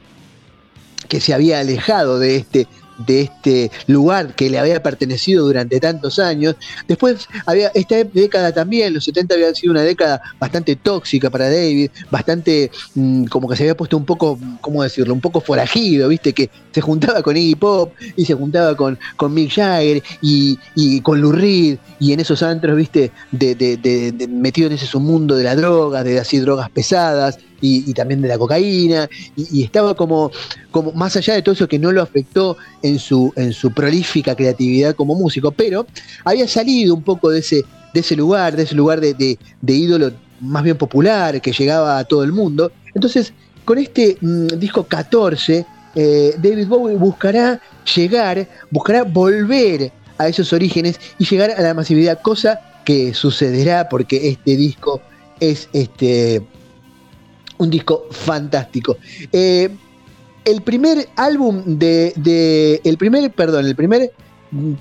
que 1.08 1.20
se 1.20 1.34
había 1.34 1.60
alejado 1.60 2.18
de 2.18 2.36
este 2.36 2.66
de 2.98 3.22
este 3.22 3.70
lugar 3.86 4.34
que 4.34 4.50
le 4.50 4.58
había 4.58 4.82
pertenecido 4.82 5.46
durante 5.46 5.80
tantos 5.80 6.18
años. 6.18 6.56
Después 6.86 7.28
había 7.46 7.68
esta 7.74 8.02
década 8.04 8.52
también, 8.52 8.94
los 8.94 9.04
70 9.04 9.34
habían 9.34 9.54
sido 9.54 9.72
una 9.72 9.82
década 9.82 10.20
bastante 10.38 10.76
tóxica 10.76 11.30
para 11.30 11.46
David, 11.50 11.90
bastante 12.10 12.70
mm, 12.94 13.24
como 13.24 13.48
que 13.48 13.56
se 13.56 13.64
había 13.64 13.76
puesto 13.76 13.96
un 13.96 14.04
poco, 14.04 14.38
¿cómo 14.60 14.82
decirlo? 14.82 15.14
Un 15.14 15.20
poco 15.20 15.40
forajido, 15.40 16.08
¿viste? 16.08 16.32
Que 16.32 16.50
se 16.72 16.80
juntaba 16.80 17.22
con 17.22 17.36
Iggy 17.36 17.54
Pop 17.54 17.92
y 18.16 18.24
se 18.24 18.34
juntaba 18.34 18.76
con, 18.76 18.98
con 19.16 19.32
Mick 19.32 19.52
Jagger 19.52 20.02
y, 20.20 21.00
con 21.00 21.20
Lou 21.20 21.32
Reed 21.32 21.78
y 21.98 22.12
en 22.12 22.20
esos 22.20 22.42
antros, 22.42 22.76
¿viste? 22.76 23.12
De, 23.30 24.28
metido 24.28 24.66
en 24.68 24.74
ese 24.74 24.86
submundo 24.86 25.36
de 25.36 25.44
la 25.44 25.56
droga, 25.56 26.02
de 26.02 26.18
así 26.18 26.38
drogas 26.38 26.70
pesadas 26.70 27.38
y, 27.60 27.92
también 27.94 28.20
de 28.20 28.28
la 28.28 28.38
cocaína, 28.38 29.08
y, 29.36 29.62
estaba 29.62 29.94
como, 29.94 30.30
como 30.70 30.92
más 30.92 31.16
allá 31.16 31.34
de 31.34 31.42
todo 31.42 31.54
eso 31.54 31.68
que 31.68 31.78
no 31.78 31.92
lo 31.92 32.02
afectó 32.02 32.56
en 32.82 32.98
su, 32.98 33.32
en 33.36 33.52
su 33.52 33.72
prolífica 33.72 34.34
creatividad 34.34 34.94
como 34.94 35.14
músico, 35.14 35.50
pero 35.50 35.86
había 36.24 36.46
salido 36.48 36.94
un 36.94 37.02
poco 37.02 37.30
de 37.30 37.40
ese, 37.40 37.64
de 37.92 38.00
ese 38.00 38.16
lugar, 38.16 38.56
de 38.56 38.64
ese 38.64 38.74
lugar 38.74 39.00
de, 39.00 39.14
de, 39.14 39.72
ídolo 39.72 40.12
más 40.40 40.62
bien 40.62 40.76
popular 40.76 41.40
que 41.40 41.52
llegaba 41.52 41.98
a 41.98 42.04
todo 42.04 42.24
el 42.24 42.32
mundo. 42.32 42.72
Entonces, 42.94 43.32
con 43.64 43.78
este 43.78 44.18
mm, 44.20 44.58
disco 44.58 44.84
14, 44.84 45.64
eh, 45.94 46.34
David 46.38 46.66
Bowie 46.66 46.96
buscará 46.96 47.60
llegar, 47.94 48.46
buscará 48.70 49.04
volver 49.04 49.92
a 50.18 50.28
esos 50.28 50.52
orígenes 50.52 51.00
y 51.18 51.24
llegar 51.24 51.50
a 51.52 51.60
la 51.60 51.74
masividad, 51.74 52.20
cosa 52.20 52.60
que 52.84 53.14
sucederá 53.14 53.88
porque 53.88 54.28
este 54.28 54.56
disco 54.56 55.00
es 55.40 55.68
este 55.72 56.42
un 57.64 57.70
disco 57.70 58.06
fantástico. 58.10 58.96
Eh, 59.32 59.68
el 60.44 60.62
primer 60.62 61.08
álbum 61.16 61.62
de, 61.66 62.80
el 62.84 62.98
primer, 62.98 63.30
perdón, 63.32 63.66
el 63.66 63.74
primer 63.74 64.12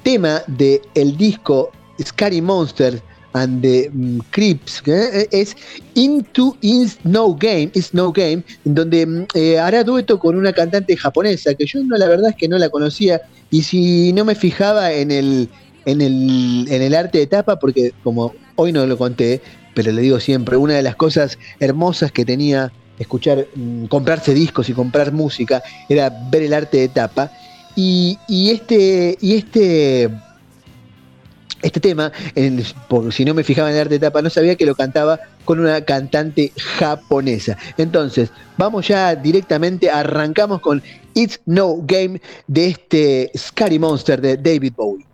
tema 0.03 0.41
del 0.47 0.81
el 0.93 1.17
disco 1.17 1.71
Scary 2.01 2.41
Monsters 2.41 3.01
and 3.33 3.61
the 3.63 3.89
Creeps 4.29 4.83
eh, 4.85 5.27
es 5.31 5.55
Into 5.95 6.55
Is 6.61 6.99
No 7.03 7.33
Game, 7.33 7.71
Is 7.73 7.93
No 7.93 8.11
Game, 8.11 8.43
donde 8.65 9.05
mm, 9.05 9.25
hará 9.59 9.83
dueto 9.83 10.19
con 10.19 10.35
una 10.35 10.53
cantante 10.53 10.95
japonesa 10.95 11.55
que 11.55 11.65
yo 11.65 11.83
no 11.83 11.97
la 11.97 12.07
verdad 12.07 12.31
es 12.31 12.35
que 12.35 12.47
no 12.47 12.57
la 12.57 12.69
conocía 12.69 13.21
y 13.49 13.63
si 13.63 14.13
no 14.13 14.25
me 14.25 14.35
fijaba 14.35 14.91
en 14.91 15.09
el 15.11 15.49
en 15.85 16.01
el, 16.01 16.65
en 16.69 16.81
el 16.81 16.95
arte 16.95 17.19
de 17.19 17.27
tapa 17.27 17.59
porque 17.59 17.93
como 18.03 18.33
hoy 18.55 18.71
no 18.71 18.85
lo 18.85 18.97
conté, 18.97 19.41
pero 19.73 19.91
le 19.91 20.01
digo 20.01 20.19
siempre, 20.19 20.57
una 20.57 20.75
de 20.75 20.83
las 20.83 20.95
cosas 20.95 21.37
hermosas 21.59 22.11
que 22.11 22.25
tenía 22.25 22.71
escuchar, 22.99 23.47
mm, 23.55 23.85
comprarse 23.85 24.33
discos 24.33 24.69
y 24.69 24.73
comprar 24.73 25.11
música, 25.11 25.63
era 25.89 26.11
ver 26.29 26.43
el 26.43 26.53
arte 26.53 26.77
de 26.77 26.87
tapa. 26.89 27.31
Y, 27.75 28.17
este, 28.29 29.17
y 29.19 29.33
este, 29.33 30.09
este 31.61 31.79
tema, 31.79 32.11
por, 32.87 33.11
si 33.11 33.25
no 33.25 33.33
me 33.33 33.43
fijaba 33.43 33.69
en 33.69 33.75
el 33.75 33.81
arte 33.81 33.95
de 33.95 33.99
tapa, 33.99 34.21
no 34.21 34.29
sabía 34.29 34.55
que 34.55 34.65
lo 34.65 34.75
cantaba 34.75 35.19
con 35.43 35.59
una 35.59 35.81
cantante 35.81 36.51
japonesa. 36.77 37.57
Entonces, 37.77 38.29
vamos 38.57 38.87
ya 38.87 39.15
directamente, 39.15 39.89
arrancamos 39.89 40.61
con 40.61 40.83
It's 41.15 41.39
No 41.45 41.77
Game 41.81 42.21
de 42.47 42.67
este 42.67 43.31
Scary 43.35 43.79
Monster 43.79 44.21
de 44.21 44.37
David 44.37 44.73
Bowie. 44.75 45.05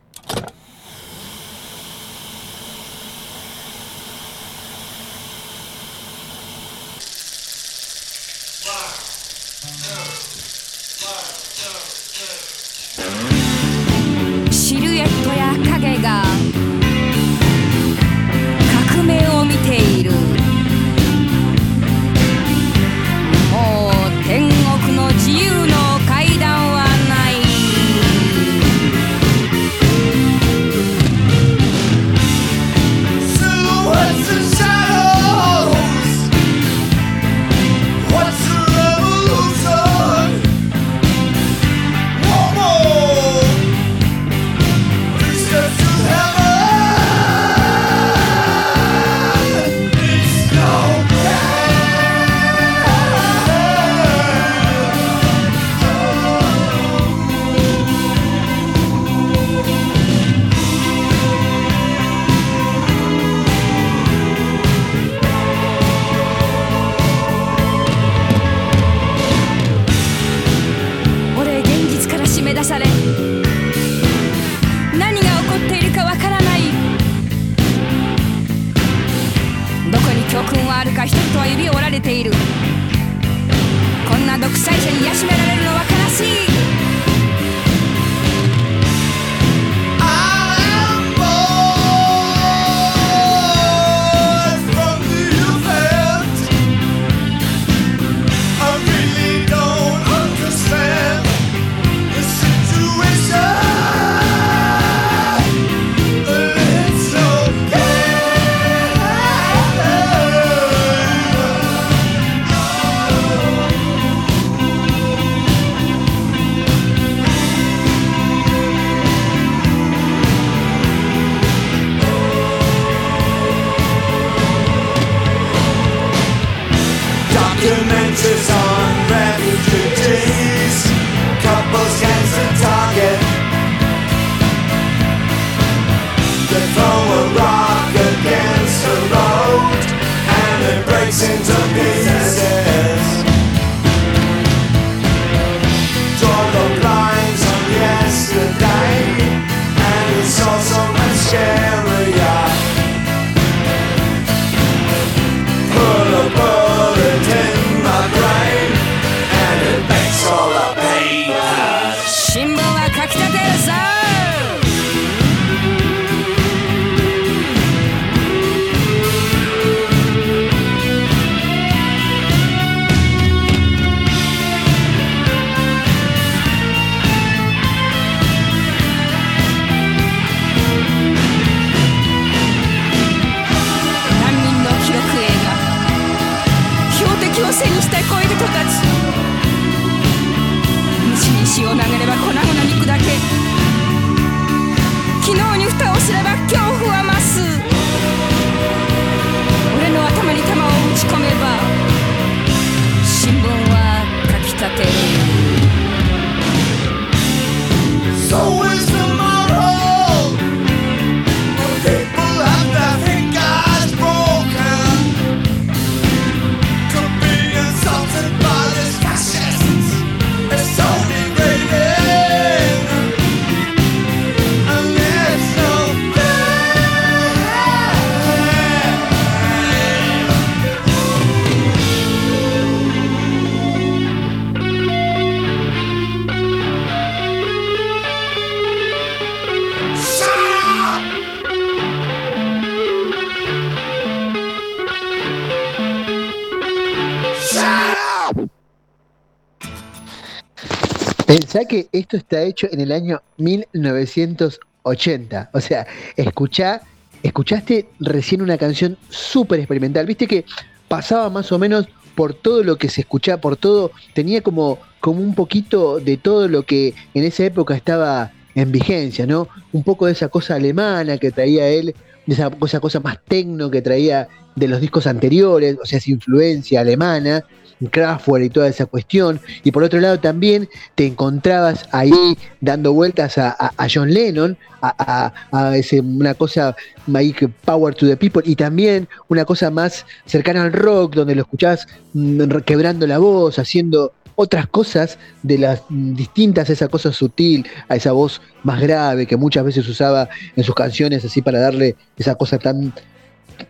Que 251.67 251.87
esto 251.91 252.17
está 252.17 252.41
hecho 252.41 252.67
en 252.71 252.81
el 252.81 252.91
año 252.91 253.21
1980. 253.37 255.49
O 255.53 255.61
sea, 255.61 255.87
escuchá, 256.15 256.81
escuchaste 257.23 257.89
recién 257.99 258.41
una 258.41 258.57
canción 258.57 258.97
súper 259.09 259.59
experimental. 259.59 260.05
Viste 260.05 260.27
que 260.27 260.45
pasaba 260.87 261.29
más 261.29 261.51
o 261.51 261.59
menos 261.59 261.87
por 262.15 262.33
todo 262.33 262.63
lo 262.63 262.77
que 262.77 262.89
se 262.89 263.01
escuchaba, 263.01 263.39
por 263.39 263.55
todo, 263.55 263.91
tenía 264.13 264.41
como, 264.41 264.79
como 264.99 265.21
un 265.21 265.35
poquito 265.35 266.01
de 266.01 266.17
todo 266.17 266.49
lo 266.49 266.63
que 266.63 266.93
en 267.13 267.23
esa 267.23 267.45
época 267.45 267.75
estaba 267.75 268.33
en 268.55 268.73
vigencia, 268.73 269.25
¿no? 269.25 269.47
Un 269.71 269.83
poco 269.83 270.05
de 270.05 270.11
esa 270.11 270.27
cosa 270.27 270.55
alemana 270.55 271.17
que 271.17 271.31
traía 271.31 271.69
él, 271.69 271.95
de 272.25 272.33
esa, 272.33 272.51
esa 272.65 272.81
cosa 272.81 272.99
más 272.99 273.19
tecno 273.25 273.71
que 273.71 273.81
traía 273.81 274.27
de 274.55 274.67
los 274.67 274.81
discos 274.81 275.07
anteriores, 275.07 275.77
o 275.81 275.85
sea, 275.85 275.99
esa 275.99 276.11
influencia 276.11 276.81
alemana, 276.81 277.45
Kraftwerk 277.87 278.45
y 278.45 278.49
toda 278.49 278.67
esa 278.67 278.85
cuestión. 278.85 279.39
Y 279.63 279.71
por 279.71 279.83
otro 279.83 279.99
lado 279.99 280.19
también 280.19 280.69
te 280.95 281.05
encontrabas 281.05 281.87
ahí 281.91 282.37
dando 282.61 282.93
vueltas 282.93 283.37
a, 283.37 283.73
John 283.91 284.13
Lennon, 284.13 284.57
a, 284.81 285.31
ese, 285.75 286.01
una 286.01 286.33
cosa 286.33 286.75
ahí 287.13 287.33
Power 287.65 287.95
to 287.95 288.07
the 288.07 288.17
People, 288.17 288.43
y 288.45 288.55
también 288.55 289.07
una 289.27 289.45
cosa 289.45 289.69
más 289.71 290.05
cercana 290.25 290.63
al 290.63 290.73
rock, 290.73 291.15
donde 291.15 291.35
lo 291.35 291.41
escuchabas 291.41 291.87
mm, 292.13 292.59
quebrando 292.65 293.07
la 293.07 293.17
voz, 293.17 293.59
haciendo 293.59 294.13
otras 294.35 294.67
cosas 294.67 295.17
de 295.43 295.57
las 295.57 295.83
mm, 295.89 296.13
distintas, 296.13 296.69
esa 296.69 296.87
cosa 296.87 297.11
sutil, 297.11 297.67
a 297.89 297.95
esa 297.95 298.13
voz 298.13 298.41
más 298.63 298.79
grave 298.79 299.25
que 299.25 299.35
muchas 299.35 299.65
veces 299.65 299.87
usaba 299.87 300.29
en 300.55 300.63
sus 300.63 300.75
canciones 300.75 301.25
así 301.25 301.41
para 301.41 301.59
darle 301.59 301.95
esa 302.17 302.35
cosa 302.35 302.57
tan 302.57 302.93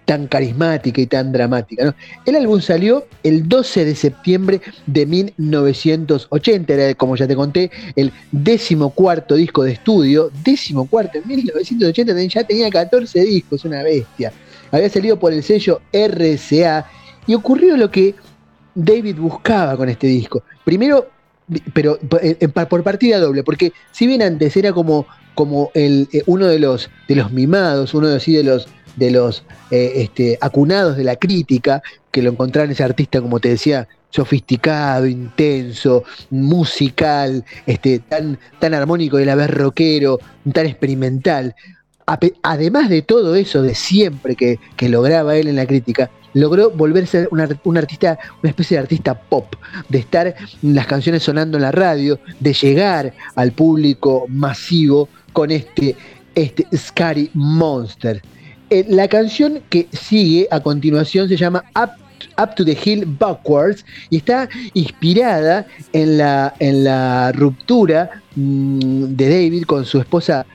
tan 0.05 0.27
carismática 0.27 1.01
y 1.01 1.07
tan 1.07 1.31
dramática. 1.31 1.95
El 2.25 2.35
álbum 2.35 2.61
salió 2.61 3.05
el 3.23 3.47
12 3.47 3.85
de 3.85 3.95
septiembre 3.95 4.61
de 4.85 5.05
1980, 5.05 6.73
era 6.73 6.93
como 6.95 7.15
ya 7.15 7.27
te 7.27 7.35
conté, 7.35 7.71
el 7.95 8.11
décimo 8.31 8.91
cuarto 8.91 9.35
disco 9.35 9.63
de 9.63 9.73
estudio, 9.73 10.31
décimo 10.43 10.87
cuarto, 10.87 11.17
en 11.17 11.27
1980 11.27 12.23
ya 12.27 12.43
tenía 12.43 12.69
14 12.69 13.21
discos, 13.21 13.65
una 13.65 13.83
bestia. 13.83 14.31
Había 14.71 14.89
salido 14.89 15.19
por 15.19 15.33
el 15.33 15.43
sello 15.43 15.81
RCA 15.91 16.85
y 17.25 17.33
ocurrió 17.33 17.77
lo 17.77 17.89
que 17.89 18.15
David 18.75 19.17
buscaba 19.17 19.75
con 19.75 19.89
este 19.89 20.07
disco. 20.07 20.43
Primero, 20.63 21.09
pero 21.73 21.99
por 22.69 22.83
partida 22.83 23.19
doble, 23.19 23.43
porque 23.43 23.73
si 23.91 24.07
bien 24.07 24.21
antes 24.21 24.55
era 24.55 24.71
como, 24.71 25.07
como 25.35 25.71
el, 25.73 26.07
eh, 26.13 26.23
uno 26.27 26.47
de 26.47 26.59
los, 26.59 26.89
de 27.07 27.15
los 27.15 27.31
mimados, 27.31 27.93
uno 27.93 28.07
así 28.09 28.33
de 28.33 28.43
los 28.43 28.67
de 28.95 29.11
los 29.11 29.43
eh, 29.71 29.93
este, 29.95 30.37
acunados 30.41 30.97
de 30.97 31.03
la 31.03 31.15
crítica, 31.15 31.81
que 32.11 32.21
lo 32.21 32.31
encontraron 32.31 32.71
ese 32.71 32.83
artista, 32.83 33.21
como 33.21 33.39
te 33.39 33.49
decía, 33.49 33.87
sofisticado, 34.09 35.05
intenso, 35.05 36.03
musical, 36.29 37.45
este, 37.65 37.99
tan, 37.99 38.39
tan 38.59 38.73
armónico 38.73 39.19
y 39.19 39.23
a 39.23 39.27
la 39.27 39.35
vez 39.35 39.49
rockero, 39.49 40.19
tan 40.51 40.65
experimental. 40.65 41.55
Además 42.41 42.89
de 42.89 43.03
todo 43.03 43.35
eso 43.35 43.61
de 43.61 43.75
siempre 43.75 44.35
que, 44.35 44.59
lograba 44.89 45.35
él 45.35 45.47
en 45.47 45.57
la 45.57 45.67
crítica, 45.67 46.09
logró 46.33 46.71
volverse 46.71 47.27
un, 47.29 47.59
un, 47.63 47.77
artista, 47.77 48.17
una 48.41 48.49
especie 48.49 48.77
de 48.77 48.81
artista 48.81 49.13
pop, 49.13 49.55
de 49.89 49.99
estar 49.99 50.35
las 50.63 50.87
canciones 50.87 51.21
sonando 51.21 51.57
en 51.57 51.63
la 51.63 51.71
radio, 51.71 52.19
de 52.39 52.53
llegar 52.53 53.13
al 53.35 53.51
público 53.51 54.25
masivo 54.27 55.07
con 55.33 55.51
este, 55.51 55.95
este 56.33 56.65
Scary 56.75 57.29
Monster. 57.33 58.23
Eh, 58.69 58.85
la 58.87 59.07
canción 59.07 59.61
que 59.69 59.87
sigue 59.91 60.47
a 60.51 60.59
continuación 60.59 61.27
se 61.27 61.35
llama 61.35 61.63
Up 61.75 62.55
to 62.55 62.63
the 62.63 62.77
Hill 62.83 63.05
Backwards 63.05 63.83
y 64.09 64.17
está 64.17 64.47
inspirada 64.73 65.65
en 65.93 66.17
la, 66.19 66.53
en 66.59 66.83
la 66.83 67.31
ruptura 67.31 68.21
mm, 68.35 69.15
de 69.15 69.29
David 69.29 69.63
con 69.63 69.85
su 69.85 69.99
esposa 69.99 70.45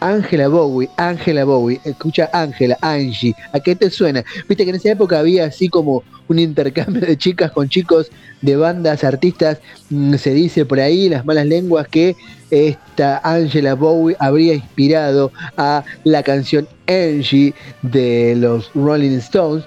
Angela 0.00 0.48
Bowie, 0.48 0.88
Angela 0.96 1.44
Bowie, 1.44 1.80
escucha 1.84 2.30
Angela, 2.32 2.78
Angie, 2.80 3.34
¿a 3.52 3.60
qué 3.60 3.74
te 3.74 3.90
suena? 3.90 4.24
Viste 4.48 4.64
que 4.64 4.70
en 4.70 4.76
esa 4.76 4.92
época 4.92 5.18
había 5.18 5.44
así 5.44 5.68
como 5.68 6.04
un 6.28 6.38
intercambio 6.38 7.02
de 7.02 7.16
chicas 7.16 7.50
con 7.50 7.68
chicos 7.68 8.10
de 8.40 8.56
bandas, 8.56 9.04
artistas, 9.04 9.58
mm, 9.90 10.14
se 10.14 10.32
dice 10.32 10.64
por 10.64 10.80
ahí, 10.80 11.08
las 11.08 11.24
malas 11.24 11.46
lenguas, 11.46 11.88
que 11.88 12.16
esta 12.50 13.20
Angela 13.24 13.74
Bowie 13.74 14.16
habría 14.18 14.54
inspirado 14.54 15.32
a 15.56 15.84
la 16.04 16.22
canción 16.22 16.68
Angie 16.86 17.54
de 17.82 18.34
los 18.36 18.70
Rolling 18.74 19.18
Stones. 19.18 19.64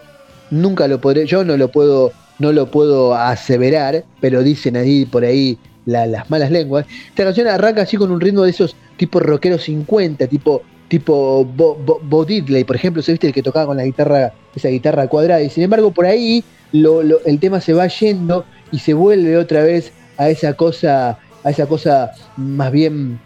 Nunca 0.49 0.87
lo 0.87 0.99
podré, 0.99 1.25
yo 1.25 1.43
no 1.43 1.57
lo 1.57 1.69
puedo, 1.69 2.11
no 2.39 2.51
lo 2.51 2.71
puedo 2.71 3.15
aseverar, 3.15 4.03
pero 4.19 4.43
dicen 4.43 4.75
ahí 4.75 5.05
por 5.05 5.23
ahí 5.23 5.57
las 5.85 6.29
malas 6.29 6.51
lenguas. 6.51 6.85
Esta 7.09 7.23
canción 7.23 7.47
arranca 7.47 7.83
así 7.83 7.97
con 7.97 8.11
un 8.11 8.21
ritmo 8.21 8.43
de 8.43 8.51
esos 8.51 8.75
tipo 8.97 9.19
rockero 9.19 9.57
50, 9.57 10.27
tipo 10.27 10.61
tipo 10.87 11.45
Bo, 11.45 12.25
Diddley, 12.25 12.65
por 12.65 12.75
ejemplo, 12.75 13.01
se 13.01 13.13
viste 13.13 13.25
el 13.27 13.33
que 13.33 13.41
tocaba 13.41 13.67
con 13.67 13.77
la 13.77 13.85
guitarra, 13.85 14.33
esa 14.53 14.67
guitarra 14.67 15.07
cuadrada, 15.07 15.41
y 15.41 15.49
sin 15.49 15.63
embargo 15.63 15.91
por 15.91 16.05
ahí 16.05 16.43
el 16.73 17.39
tema 17.39 17.61
se 17.61 17.73
va 17.73 17.87
yendo 17.87 18.43
y 18.71 18.79
se 18.79 18.93
vuelve 18.93 19.37
otra 19.37 19.63
vez 19.63 19.91
a 20.17 20.29
esa 20.29 20.53
cosa, 20.53 21.19
a 21.43 21.49
esa 21.49 21.67
cosa 21.67 22.11
más 22.37 22.71
bien 22.71 23.19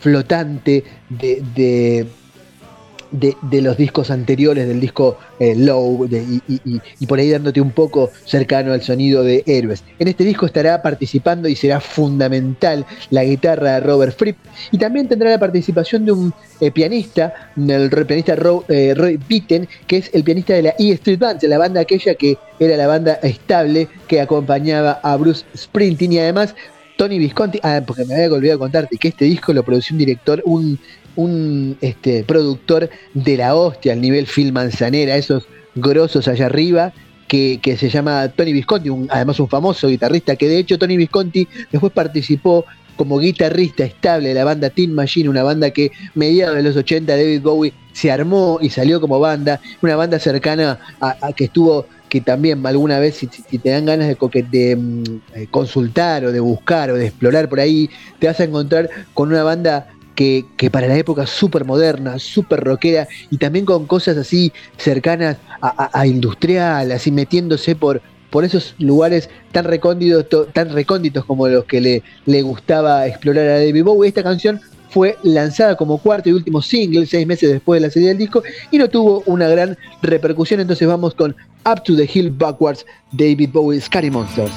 flotante 0.00 0.84
de, 1.08 1.42
de, 1.54 2.06
los 3.10 3.76
discos 3.76 4.10
anteriores, 4.10 4.68
del 4.68 4.80
disco 4.80 5.18
eh, 5.38 5.54
Low, 5.56 6.08
y, 6.08 7.06
por 7.06 7.18
ahí 7.18 7.30
dándote 7.30 7.60
un 7.60 7.70
poco 7.70 8.10
cercano 8.24 8.72
al 8.72 8.82
sonido 8.82 9.22
de 9.22 9.42
Héroes. 9.46 9.84
En 9.98 10.08
este 10.08 10.24
disco 10.24 10.46
estará 10.46 10.82
participando 10.82 11.48
y 11.48 11.56
será 11.56 11.80
fundamental 11.80 12.84
la 13.10 13.24
guitarra 13.24 13.74
de 13.74 13.80
Robert 13.80 14.16
Fripp, 14.16 14.36
y 14.70 14.78
también 14.78 15.08
tendrá 15.08 15.30
la 15.30 15.38
participación 15.38 16.04
de 16.04 16.12
un 16.12 16.32
eh, 16.60 16.70
pianista, 16.70 17.52
el 17.56 17.90
pianista 18.06 18.36
eh, 18.68 18.94
Roy 18.96 19.18
Bitten, 19.28 19.68
que 19.86 19.98
es 19.98 20.10
el 20.12 20.24
pianista 20.24 20.54
de 20.54 20.62
la 20.62 20.74
E 20.78 20.92
Street 20.92 21.18
Band, 21.18 21.42
la 21.42 21.58
banda 21.58 21.80
aquella 21.80 22.14
que 22.14 22.36
era 22.58 22.76
la 22.76 22.86
banda 22.86 23.14
estable 23.22 23.88
que 24.06 24.20
acompañaba 24.20 25.00
a 25.02 25.16
Bruce 25.16 25.44
Springsteen, 25.56 26.12
y 26.12 26.18
además 26.18 26.54
Tony 26.98 27.20
Visconti, 27.20 27.60
ah, 27.62 27.80
porque 27.86 28.04
me 28.04 28.14
había 28.14 28.32
olvidado 28.32 28.58
contarte 28.58 28.98
que 28.98 29.08
este 29.08 29.24
disco 29.24 29.52
lo 29.52 29.62
produció 29.62 29.94
un 29.94 29.98
director, 29.98 30.42
un 30.44 30.80
un 31.18 31.76
este, 31.80 32.22
productor 32.22 32.88
de 33.12 33.36
la 33.36 33.56
hostia 33.56 33.92
al 33.92 34.00
nivel 34.00 34.26
Phil 34.26 34.52
Manzanera, 34.52 35.16
esos 35.16 35.48
grosos 35.74 36.28
allá 36.28 36.46
arriba, 36.46 36.92
que, 37.26 37.76
se 37.76 37.90
llama 37.90 38.28
Tony 38.28 38.52
Visconti, 38.52 38.88
además 39.10 39.40
un 39.40 39.48
famoso 39.48 39.88
guitarrista, 39.88 40.36
que 40.36 40.48
de 40.48 40.58
hecho 40.58 40.78
Tony 40.78 40.96
Visconti 40.96 41.48
después 41.72 41.92
participó 41.92 42.64
como 42.94 43.18
guitarrista 43.18 43.84
estable 43.84 44.28
de 44.28 44.34
la 44.34 44.44
banda 44.44 44.70
Teen 44.70 44.94
Machine, 44.94 45.28
una 45.28 45.42
banda 45.42 45.70
que 45.70 45.90
mediados 46.14 46.56
de 46.56 46.62
los 46.62 46.76
80 46.76 47.16
David 47.16 47.42
Bowie 47.42 47.72
se 47.92 48.12
armó 48.12 48.58
y 48.62 48.70
salió 48.70 49.00
como 49.00 49.18
banda, 49.18 49.60
una 49.82 49.96
banda 49.96 50.20
cercana 50.20 50.78
a, 51.00 51.32
que 51.32 51.44
estuvo 51.44 51.86
que 52.08 52.20
también 52.20 52.64
alguna 52.64 53.00
vez 53.00 53.16
si, 53.16 53.26
te 53.26 53.70
dan 53.70 53.86
ganas 53.86 54.08
de, 54.08 54.42
de 54.50 54.76
mm, 54.76 55.02
eh, 55.34 55.46
consultar 55.50 56.24
o 56.24 56.32
de 56.32 56.40
buscar 56.40 56.90
o 56.90 56.94
de 56.94 57.08
explorar 57.08 57.48
por 57.48 57.58
ahí, 57.58 57.90
te 58.20 58.28
vas 58.28 58.38
a 58.38 58.44
encontrar 58.44 58.88
con 59.14 59.28
una 59.28 59.42
banda 59.42 59.88
que, 60.18 60.70
para 60.72 60.88
la 60.88 60.96
época 60.96 61.26
súper 61.26 61.64
moderna, 61.64 62.18
súper 62.18 62.58
rockera 62.58 63.06
y 63.30 63.38
también 63.38 63.64
con 63.64 63.86
cosas 63.86 64.16
así 64.16 64.52
cercanas 64.76 65.36
a, 65.60 66.06
industrial, 66.08 66.90
así 66.90 67.12
metiéndose 67.12 67.76
por, 67.76 68.02
por 68.28 68.44
esos 68.44 68.74
lugares 68.78 69.30
tan 69.52 69.64
recónditos, 69.64 70.26
tan 70.52 70.72
recónditos 70.72 71.24
como 71.24 71.46
los 71.46 71.66
que 71.66 71.80
le, 71.80 72.02
le 72.26 72.42
gustaba 72.42 73.06
explorar 73.06 73.46
a 73.46 73.58
David 73.60 73.84
Bowie. 73.84 74.08
Esta 74.08 74.24
canción 74.24 74.60
fue 74.90 75.16
lanzada 75.22 75.76
como 75.76 75.98
cuarto 75.98 76.28
y 76.28 76.32
último 76.32 76.62
single 76.62 77.06
seis 77.06 77.24
meses 77.24 77.52
después 77.52 77.80
de 77.80 77.86
la 77.86 77.92
salida 77.92 78.08
del 78.08 78.18
disco 78.18 78.42
y 78.72 78.78
no 78.78 78.88
tuvo 78.88 79.22
una 79.26 79.46
gran 79.48 79.78
repercusión. 80.02 80.58
Entonces 80.58 80.88
vamos 80.88 81.14
con 81.14 81.36
Up 81.64 81.84
to 81.84 81.94
the 81.94 82.10
Hill 82.12 82.30
Backwards, 82.30 82.84
David 83.12 83.50
Bowie, 83.52 83.80
Scary 83.80 84.10
Monsters. 84.10 84.52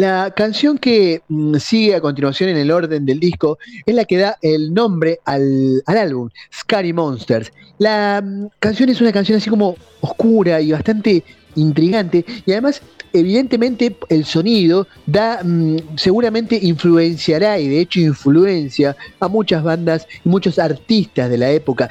La 0.00 0.32
canción 0.34 0.78
que 0.78 1.20
mm, 1.28 1.56
sigue 1.56 1.94
a 1.94 2.00
continuación 2.00 2.48
en 2.48 2.56
el 2.56 2.70
orden 2.70 3.04
del 3.04 3.20
disco 3.20 3.58
es 3.84 3.94
la 3.94 4.06
que 4.06 4.16
da 4.16 4.38
el 4.40 4.72
nombre 4.72 5.20
al, 5.26 5.82
álbum, 5.84 6.30
Scary 6.50 6.94
Monsters. 6.94 7.52
La 7.76 8.22
mm, 8.24 8.46
canción 8.58 8.88
es 8.88 9.02
una 9.02 9.12
canción 9.12 9.36
así 9.36 9.50
como 9.50 9.76
oscura 10.00 10.58
y 10.62 10.72
bastante 10.72 11.22
intrigante. 11.54 12.24
Y 12.46 12.52
además 12.52 12.82
evidentemente 13.12 13.96
el 14.08 14.24
sonido 14.24 14.86
da 15.06 15.40
mm, 15.42 15.96
seguramente 15.96 16.58
influenciará 16.62 17.58
y 17.58 17.68
de 17.68 17.80
hecho 17.80 18.00
influencia 18.00 18.96
a 19.18 19.28
muchas 19.28 19.62
bandas 19.62 20.06
y 20.24 20.28
muchos 20.28 20.58
artistas 20.58 21.30
de 21.30 21.38
la 21.38 21.50
época. 21.50 21.88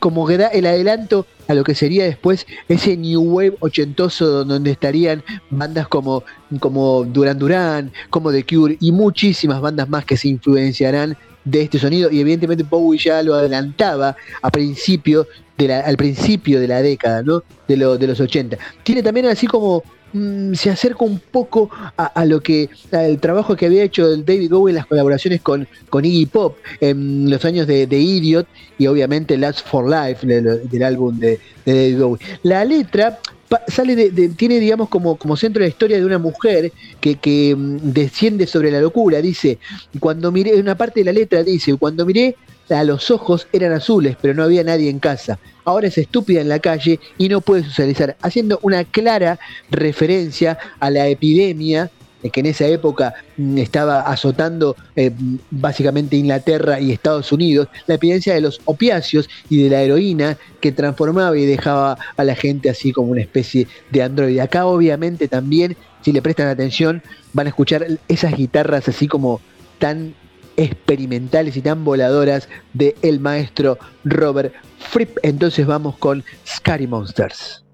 Como 0.00 0.26
que 0.26 0.38
da 0.38 0.48
el 0.48 0.66
adelanto 0.66 1.26
a 1.48 1.54
lo 1.54 1.64
que 1.64 1.74
sería 1.74 2.04
después 2.04 2.46
ese 2.68 2.96
New 2.96 3.22
Wave 3.22 3.56
ochentoso 3.60 4.44
donde 4.44 4.70
estarían 4.70 5.22
bandas 5.50 5.88
como, 5.88 6.24
como 6.60 7.04
Duran 7.04 7.38
Duran, 7.38 7.92
como 8.10 8.30
The 8.30 8.44
Cure 8.44 8.76
y 8.80 8.92
muchísimas 8.92 9.60
bandas 9.60 9.88
más 9.88 10.04
que 10.04 10.16
se 10.16 10.28
influenciarán 10.28 11.16
de 11.44 11.62
este 11.62 11.78
sonido. 11.78 12.10
Y 12.10 12.20
evidentemente 12.20 12.64
Bowie 12.64 12.98
ya 12.98 13.22
lo 13.22 13.34
adelantaba 13.34 14.16
a 14.42 14.50
principio 14.50 15.26
de 15.58 15.74
al 15.74 15.96
principio 15.96 16.60
de 16.60 16.68
la 16.68 16.80
década, 16.80 17.22
¿no? 17.22 17.42
De, 17.66 17.76
de 17.76 18.06
los 18.06 18.20
80. 18.20 18.56
Tiene 18.84 19.02
también 19.02 19.26
así 19.26 19.46
como 19.46 19.82
Mm, 20.12 20.54
se 20.54 20.70
acerca 20.70 21.04
un 21.04 21.18
poco 21.18 21.68
a, 21.96 22.24
lo 22.24 22.40
que 22.40 22.70
el 22.92 23.18
trabajo 23.20 23.56
que 23.56 23.66
había 23.66 23.82
hecho 23.82 24.16
David 24.16 24.50
Bowie 24.50 24.70
en 24.70 24.76
las 24.76 24.86
colaboraciones 24.86 25.42
con, 25.42 25.68
con 25.90 26.04
Iggy 26.04 26.26
Pop 26.26 26.56
en 26.80 27.28
los 27.28 27.44
años 27.44 27.66
de, 27.66 27.86
Idiot 27.90 28.46
y 28.78 28.86
obviamente 28.86 29.36
Last 29.36 29.66
for 29.66 29.86
Life 29.86 30.26
del, 30.26 30.82
álbum 30.82 31.18
de, 31.18 31.38
David 31.66 31.98
Bowie. 31.98 32.26
La 32.42 32.64
letra 32.64 33.18
sale 33.66 33.96
de, 33.96 34.28
tiene 34.30 34.58
digamos 34.60 34.88
como, 34.88 35.16
como 35.16 35.36
centro 35.36 35.60
la 35.60 35.68
historia 35.68 35.98
de 35.98 36.04
una 36.06 36.18
mujer 36.18 36.72
que, 37.00 37.16
que 37.16 37.54
mm, 37.54 37.92
desciende 37.92 38.46
sobre 38.46 38.70
la 38.70 38.80
locura 38.80 39.20
dice 39.20 39.58
cuando 40.00 40.32
miré 40.32 40.58
una 40.58 40.76
parte 40.76 41.00
de 41.00 41.04
la 41.04 41.12
letra 41.12 41.42
dice 41.42 41.74
cuando 41.76 42.06
miré 42.06 42.36
a 42.70 42.84
los 42.84 43.10
ojos 43.10 43.46
eran 43.52 43.72
azules, 43.72 44.16
pero 44.20 44.34
no 44.34 44.42
había 44.42 44.64
nadie 44.64 44.90
en 44.90 44.98
casa. 44.98 45.38
Ahora 45.64 45.88
es 45.88 45.98
estúpida 45.98 46.40
en 46.40 46.48
la 46.48 46.58
calle 46.58 47.00
y 47.18 47.28
no 47.28 47.40
puede 47.40 47.64
socializar, 47.64 48.16
haciendo 48.22 48.58
una 48.62 48.84
clara 48.84 49.38
referencia 49.70 50.58
a 50.80 50.90
la 50.90 51.08
epidemia 51.08 51.90
que 52.32 52.40
en 52.40 52.46
esa 52.46 52.66
época 52.66 53.14
mm, 53.36 53.58
estaba 53.58 54.00
azotando 54.00 54.76
eh, 54.96 55.12
básicamente 55.50 56.16
Inglaterra 56.16 56.80
y 56.80 56.92
Estados 56.92 57.30
Unidos, 57.32 57.68
la 57.86 57.94
epidemia 57.94 58.34
de 58.34 58.40
los 58.40 58.60
opiáceos 58.64 59.28
y 59.48 59.62
de 59.62 59.70
la 59.70 59.82
heroína 59.82 60.36
que 60.60 60.72
transformaba 60.72 61.36
y 61.38 61.46
dejaba 61.46 61.96
a 62.16 62.24
la 62.24 62.34
gente 62.34 62.70
así 62.70 62.92
como 62.92 63.12
una 63.12 63.20
especie 63.20 63.68
de 63.90 64.02
androide. 64.02 64.40
Acá 64.40 64.66
obviamente 64.66 65.28
también, 65.28 65.76
si 66.02 66.12
le 66.12 66.22
prestan 66.22 66.48
atención, 66.48 67.02
van 67.32 67.46
a 67.46 67.50
escuchar 67.50 67.86
esas 68.08 68.34
guitarras 68.34 68.88
así 68.88 69.06
como 69.06 69.40
tan 69.78 70.14
experimentales 70.58 71.56
y 71.56 71.62
tan 71.62 71.84
voladoras 71.84 72.48
de 72.74 72.94
el 73.02 73.20
maestro 73.20 73.78
Robert 74.04 74.52
Fripp. 74.78 75.16
Entonces 75.22 75.66
vamos 75.66 75.96
con 75.96 76.24
Scary 76.46 76.86
Monsters. 76.86 77.64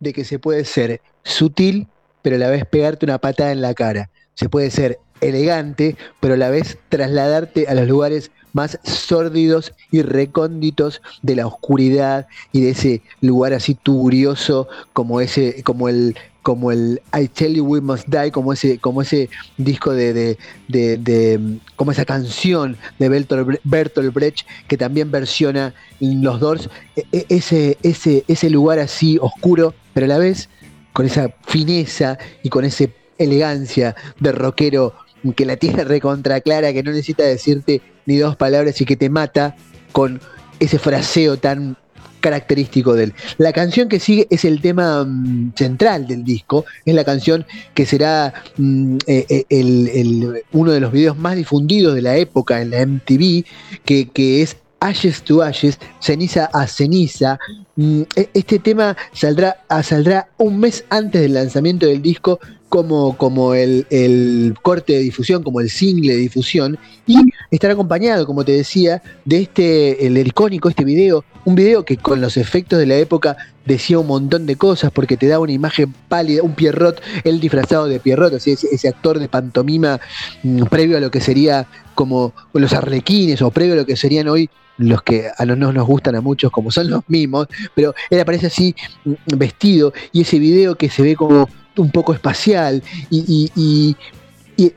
De 0.00 0.12
que 0.12 0.24
se 0.24 0.38
puede 0.38 0.64
ser 0.64 1.00
sutil, 1.22 1.88
pero 2.22 2.36
a 2.36 2.38
la 2.38 2.50
vez 2.50 2.64
pegarte 2.64 3.06
una 3.06 3.18
patada 3.18 3.52
en 3.52 3.60
la 3.60 3.74
cara. 3.74 4.10
Se 4.34 4.48
puede 4.48 4.70
ser 4.70 4.98
elegante, 5.20 5.96
pero 6.20 6.34
a 6.34 6.36
la 6.36 6.50
vez 6.50 6.78
trasladarte 6.88 7.68
a 7.68 7.74
los 7.74 7.88
lugares 7.88 8.30
más 8.52 8.78
sórdidos 8.84 9.74
y 9.90 10.00
recónditos 10.00 11.02
de 11.22 11.36
la 11.36 11.46
oscuridad 11.46 12.26
y 12.52 12.62
de 12.62 12.70
ese 12.70 13.02
lugar 13.20 13.52
así 13.52 13.74
tuburioso 13.74 14.66
como 14.94 15.20
ese, 15.20 15.62
como 15.62 15.90
el, 15.90 16.16
como 16.42 16.72
el 16.72 17.02
I 17.12 17.28
Tell 17.28 17.54
You 17.54 17.66
We 17.66 17.82
Must 17.82 18.08
Die, 18.08 18.30
como 18.30 18.54
ese, 18.54 18.78
como 18.78 19.02
ese 19.02 19.28
disco 19.58 19.92
de, 19.92 20.38
de, 20.68 21.58
como 21.76 21.92
esa 21.92 22.06
canción 22.06 22.78
de 22.98 23.08
Bertolt, 23.64 24.14
Brecht 24.14 24.46
que 24.68 24.78
también 24.78 25.10
versiona 25.10 25.74
los 26.00 26.40
Doors, 26.40 26.70
e, 26.96 27.04
e, 27.12 27.26
ese, 27.28 27.76
ese, 27.82 28.24
ese 28.26 28.48
lugar 28.48 28.78
así 28.78 29.18
oscuro, 29.20 29.74
pero 29.96 30.04
a 30.04 30.08
la 30.10 30.18
vez 30.18 30.50
con 30.92 31.06
esa 31.06 31.30
fineza 31.46 32.18
y 32.42 32.50
con 32.50 32.66
esa 32.66 32.84
elegancia 33.16 33.96
de 34.20 34.30
rockero 34.30 34.92
que 35.34 35.46
la 35.46 35.56
tiene 35.56 35.84
recontra 35.84 36.42
clara, 36.42 36.70
que 36.74 36.82
no 36.82 36.90
necesita 36.90 37.22
decirte 37.24 37.80
ni 38.04 38.18
dos 38.18 38.36
palabras 38.36 38.78
y 38.78 38.84
que 38.84 38.96
te 38.98 39.08
mata 39.08 39.56
con 39.92 40.20
ese 40.60 40.78
fraseo 40.78 41.38
tan 41.38 41.78
característico 42.20 42.92
de 42.92 43.04
él. 43.04 43.14
La 43.38 43.54
canción 43.54 43.88
que 43.88 43.98
sigue 43.98 44.26
es 44.28 44.44
el 44.44 44.60
tema 44.60 45.02
mm, 45.02 45.54
central 45.56 46.06
del 46.06 46.24
disco, 46.24 46.66
es 46.84 46.94
la 46.94 47.04
canción 47.04 47.46
que 47.72 47.86
será 47.86 48.34
mm, 48.58 48.98
eh, 49.06 49.46
eh, 49.48 50.42
uno 50.52 50.72
de 50.72 50.80
los 50.80 50.92
videos 50.92 51.16
más 51.16 51.36
difundidos 51.36 51.94
de 51.94 52.02
la 52.02 52.18
época 52.18 52.60
en 52.60 52.68
la 52.68 52.84
MTV, 52.84 53.46
que, 53.86 54.10
que 54.10 54.42
es 54.42 54.58
Ashes 54.80 55.22
to 55.22 55.42
Ashes, 55.42 55.78
ceniza 56.00 56.50
a 56.52 56.66
ceniza. 56.66 57.38
Mm, 57.76 58.02
e, 58.14 58.30
este 58.34 58.58
tema 58.58 58.96
saldrá, 59.12 59.56
saldrá 59.82 60.28
un 60.38 60.60
mes 60.60 60.84
antes 60.90 61.22
del 61.22 61.34
lanzamiento 61.34 61.86
del 61.86 62.02
disco 62.02 62.38
como, 62.68 63.16
como 63.16 63.54
el, 63.54 64.54
corte 64.62 64.94
de 64.94 64.98
difusión, 64.98 65.42
como 65.42 65.60
el 65.60 65.70
single 65.70 66.14
de 66.14 66.18
difusión, 66.18 66.78
y 67.06 67.16
estará 67.50 67.74
acompañado, 67.74 68.26
como 68.26 68.44
te 68.44 68.52
decía, 68.52 69.02
de 69.24 69.42
este, 69.42 70.06
el, 70.06 70.18
icónico, 70.18 70.68
este 70.68 70.84
video, 70.84 71.24
un 71.44 71.54
video 71.54 71.84
que 71.84 71.96
con 71.96 72.20
los 72.20 72.36
efectos 72.36 72.78
de 72.78 72.86
la 72.86 72.96
época 72.96 73.36
decía 73.64 73.98
un 73.98 74.08
montón 74.08 74.46
de 74.46 74.56
cosas, 74.56 74.90
porque 74.90 75.16
te 75.16 75.26
daba 75.26 75.44
una 75.44 75.52
imagen 75.52 75.94
pálida, 76.08 76.42
un 76.42 76.54
Pierrot, 76.54 77.00
él 77.24 77.40
disfrazado 77.40 77.86
de 77.86 78.00
Pierrot, 78.00 78.34
ese, 78.34 78.52
ese 78.52 78.88
actor 78.88 79.18
de 79.18 79.28
pantomima 79.28 80.00
mm, 80.42 80.64
previo 80.64 80.96
a 80.96 81.00
lo 81.00 81.10
que 81.10 81.20
sería 81.20 81.66
como 81.94 82.34
los 82.52 82.72
arlequines, 82.72 83.40
o 83.42 83.50
previo 83.50 83.74
a 83.74 83.76
lo 83.76 83.86
que 83.86 83.96
serían 83.96 84.28
hoy 84.28 84.50
los 84.78 85.02
que 85.02 85.28
a 85.36 85.44
los 85.44 85.56
no 85.56 85.72
nos 85.72 85.86
gustan 85.86 86.16
a 86.16 86.20
muchos 86.20 86.50
como 86.50 86.70
son 86.70 86.90
los 86.90 87.02
mismos, 87.08 87.48
pero 87.74 87.94
él 88.10 88.20
aparece 88.20 88.46
así 88.46 88.74
mm, 89.04 89.14
vestido 89.36 89.92
y 90.12 90.22
ese 90.22 90.38
video 90.38 90.74
que 90.74 90.88
se 90.88 91.02
ve 91.02 91.16
como 91.16 91.48
un 91.76 91.90
poco 91.90 92.14
espacial 92.14 92.82
y, 93.10 93.50
y, 93.54 93.96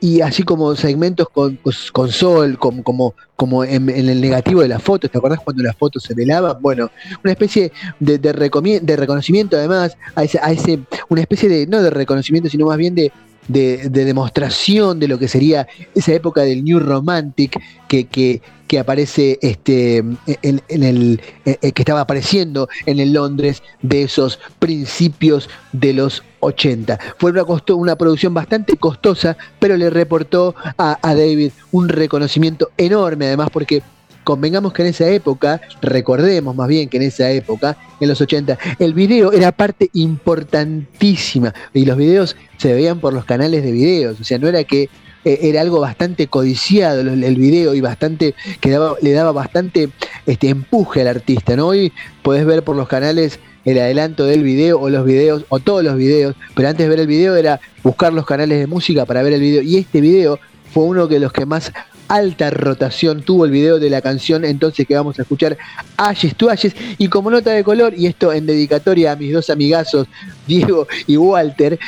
y, 0.02 0.22
así 0.22 0.44
como 0.44 0.76
segmentos 0.76 1.30
con, 1.30 1.58
con 1.94 2.12
sol, 2.12 2.58
como, 2.60 2.84
como, 2.84 3.16
como 3.38 3.64
en, 3.64 3.90
el 3.90 4.20
negativo 4.20 4.62
de 4.62 4.68
las 4.68 4.84
fotos, 4.84 5.10
¿te 5.10 5.18
acordás 5.18 5.40
cuando 5.40 5.64
las 5.64 5.78
fotos 5.78 6.04
se 6.04 6.14
velaban? 6.14 6.62
Bueno, 6.62 6.92
una 7.24 7.32
especie 7.32 7.72
de, 8.00 8.18
de, 8.18 8.34
de 8.82 8.96
reconocimiento 8.98 9.56
además, 9.56 9.98
a 10.16 10.26
ese, 10.26 10.38
a 10.42 10.52
ese, 10.52 10.80
una 11.08 11.22
especie 11.22 11.48
de, 11.48 11.66
no 11.66 11.82
de 11.82 11.90
reconocimiento, 11.90 12.50
sino 12.50 12.66
más 12.66 12.78
bien 12.78 12.94
de, 12.94 13.14
de, 13.48 13.90
demostración 13.90 15.00
de 15.00 15.08
lo 15.08 15.18
que 15.18 15.28
sería 15.28 15.68
esa 15.96 16.14
época 16.14 16.42
del 16.42 16.64
New 16.64 16.80
Romantic 16.80 17.60
que, 17.88 18.06
que, 18.06 18.42
que 18.68 18.80
aparece 18.80 19.40
este, 19.42 19.98
en, 19.98 20.62
el, 20.68 21.22
eh, 21.46 21.58
eh, 21.62 21.72
que 21.72 21.82
estaba 21.82 22.02
apareciendo 22.02 22.70
en 22.86 23.00
el 23.00 23.14
Londres 23.14 23.64
de 23.82 24.04
esos 24.04 24.40
principios 24.60 25.50
de 25.72 25.94
los 25.94 26.24
80. 26.42 27.00
Fue 27.18 27.32
una, 27.32 27.44
una 27.74 27.96
producción 27.96 28.34
bastante 28.34 28.78
costosa, 28.78 29.38
pero 29.60 29.76
le 29.76 29.90
reportó 29.90 30.56
a, 30.78 30.98
a 31.02 31.16
David 31.16 31.52
un 31.72 31.90
reconocimiento 31.90 32.70
enorme, 32.78 33.28
además 33.28 33.50
porque 33.52 33.82
convengamos 34.24 34.74
que 34.74 34.84
en 34.84 34.90
esa 34.90 35.10
época, 35.10 35.62
recordemos 35.82 36.56
más 36.56 36.68
bien 36.68 36.90
que 36.90 36.98
en 36.98 37.04
esa 37.04 37.32
época, 37.32 37.78
en 38.00 38.10
los 38.10 38.22
80, 38.22 38.58
el 38.80 38.94
video 38.94 39.32
era 39.32 39.52
parte 39.52 39.90
importantísima 39.94 41.54
y 41.74 41.86
los 41.86 41.98
videos 41.98 42.36
se 42.58 42.74
veían 42.74 43.00
por 43.00 43.14
los 43.14 43.26
canales 43.26 43.64
de 43.64 43.72
videos, 43.72 44.20
o 44.20 44.24
sea, 44.24 44.38
no 44.38 44.48
era 44.48 44.64
que 44.64 44.90
eh, 45.26 45.40
era 45.44 45.62
algo 45.62 45.82
bastante 45.82 46.28
codiciado 46.28 47.02
el, 47.02 47.36
video 47.36 47.76
y 47.76 47.82
bastante 47.82 48.36
que 48.62 48.78
le 49.02 49.12
daba 49.12 49.34
bastante 49.34 49.90
este 50.26 50.50
empuje 50.50 51.02
al 51.02 51.08
artista, 51.08 51.56
¿no? 51.58 51.68
Hoy 51.68 51.92
podés 52.22 52.46
ver 52.46 52.64
por 52.64 52.76
los 52.78 52.88
canales 52.88 53.40
el 53.66 53.78
adelanto 53.80 54.26
del 54.26 54.44
video 54.44 54.80
o 54.80 54.90
los 54.90 55.06
videos 55.06 55.46
o 55.50 55.60
todos 55.60 55.84
los 55.84 55.98
videos, 55.98 56.36
pero 56.56 56.70
antes 56.70 56.86
de 56.86 56.90
ver 56.90 57.02
el 57.02 57.08
video 57.08 57.36
era 57.36 57.60
buscar 57.84 58.14
los 58.14 58.26
canales 58.26 58.60
de 58.60 58.68
música 58.68 59.06
para 59.06 59.22
ver 59.22 59.34
el 59.34 59.42
video 59.42 59.62
y 59.62 59.78
este 59.78 60.00
video 60.00 60.40
fue 60.72 60.86
uno 60.86 61.08
de 61.08 61.20
los 61.20 61.34
que 61.34 61.46
más 61.46 61.74
alta 62.10 62.50
rotación 62.50 63.22
tuvo 63.22 63.46
el 63.46 63.52
video 63.52 63.80
de 63.80 63.90
la 63.90 64.02
canción 64.02 64.44
entonces 64.44 64.86
que 64.86 64.96
vamos 64.96 65.18
a 65.20 65.22
escuchar 65.22 65.58
Ashes 65.96 66.36
to 66.36 66.50
Ashes. 66.50 66.76
Y 66.98 67.08
como 67.08 67.32
nota 67.32 67.52
de 67.52 67.64
color 67.64 67.94
y 67.96 68.08
esto 68.08 68.34
en 68.34 68.46
dedicatoria 68.46 69.14
a 69.14 69.16
mis 69.16 69.32
dos 69.32 69.50
amigazos 69.50 70.08
Diego 70.48 70.88
y 71.08 71.16
Walter 71.16 71.80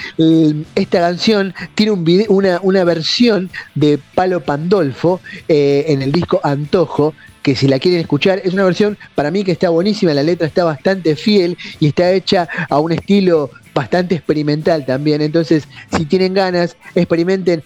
esta 0.76 1.00
canción 1.00 1.54
tiene 1.76 1.92
un 1.92 2.06
video, 2.06 2.28
una, 2.30 2.60
una 2.62 2.84
versión 2.84 3.50
de 3.76 4.00
Palo 4.16 4.42
Pandolfo 4.42 5.20
eh, 5.48 5.86
en 5.88 6.02
el 6.02 6.12
disco 6.12 6.40
Antojo 6.44 7.14
que 7.42 7.56
si 7.56 7.68
la 7.68 7.80
quieren 7.80 8.00
escuchar, 8.00 8.42
es 8.44 8.54
una 8.54 8.64
versión 8.64 8.98
para 9.16 9.32
mí 9.32 9.44
que 9.44 9.52
está 9.52 9.70
buenísima, 9.70 10.14
la 10.14 10.24
letra 10.24 10.48
está 10.48 10.64
bastante 10.64 11.16
fiel 11.16 11.58
y 11.80 11.88
está 11.88 12.12
hecha 12.12 12.48
a 12.70 12.80
un 12.80 12.92
estilo 12.92 13.50
bastante 13.74 14.16
experimental 14.16 14.86
también. 14.86 15.22
Entonces, 15.22 15.68
si 15.96 16.06
tienen 16.06 16.34
ganas, 16.34 16.76
experimenten, 16.96 17.64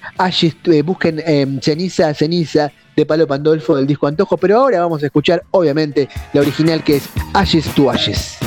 eh, 0.66 0.82
busquen 0.82 1.22
em, 1.26 1.60
Ceniza, 1.62 2.14
Ceniza 2.14 2.72
de 2.96 3.06
Palo 3.06 3.28
Pandolfo 3.28 3.76
del 3.76 3.88
disco 3.88 4.08
Antojo. 4.08 4.38
Pero 4.38 4.60
ahora 4.60 4.80
vamos 4.80 5.04
a 5.04 5.08
escuchar, 5.08 5.44
obviamente, 5.52 6.08
la 6.34 6.42
original 6.42 6.84
que 6.84 6.98
es 6.98 7.10
Ashes 7.34 7.66
to 7.76 7.90
Ashes. 7.90 8.38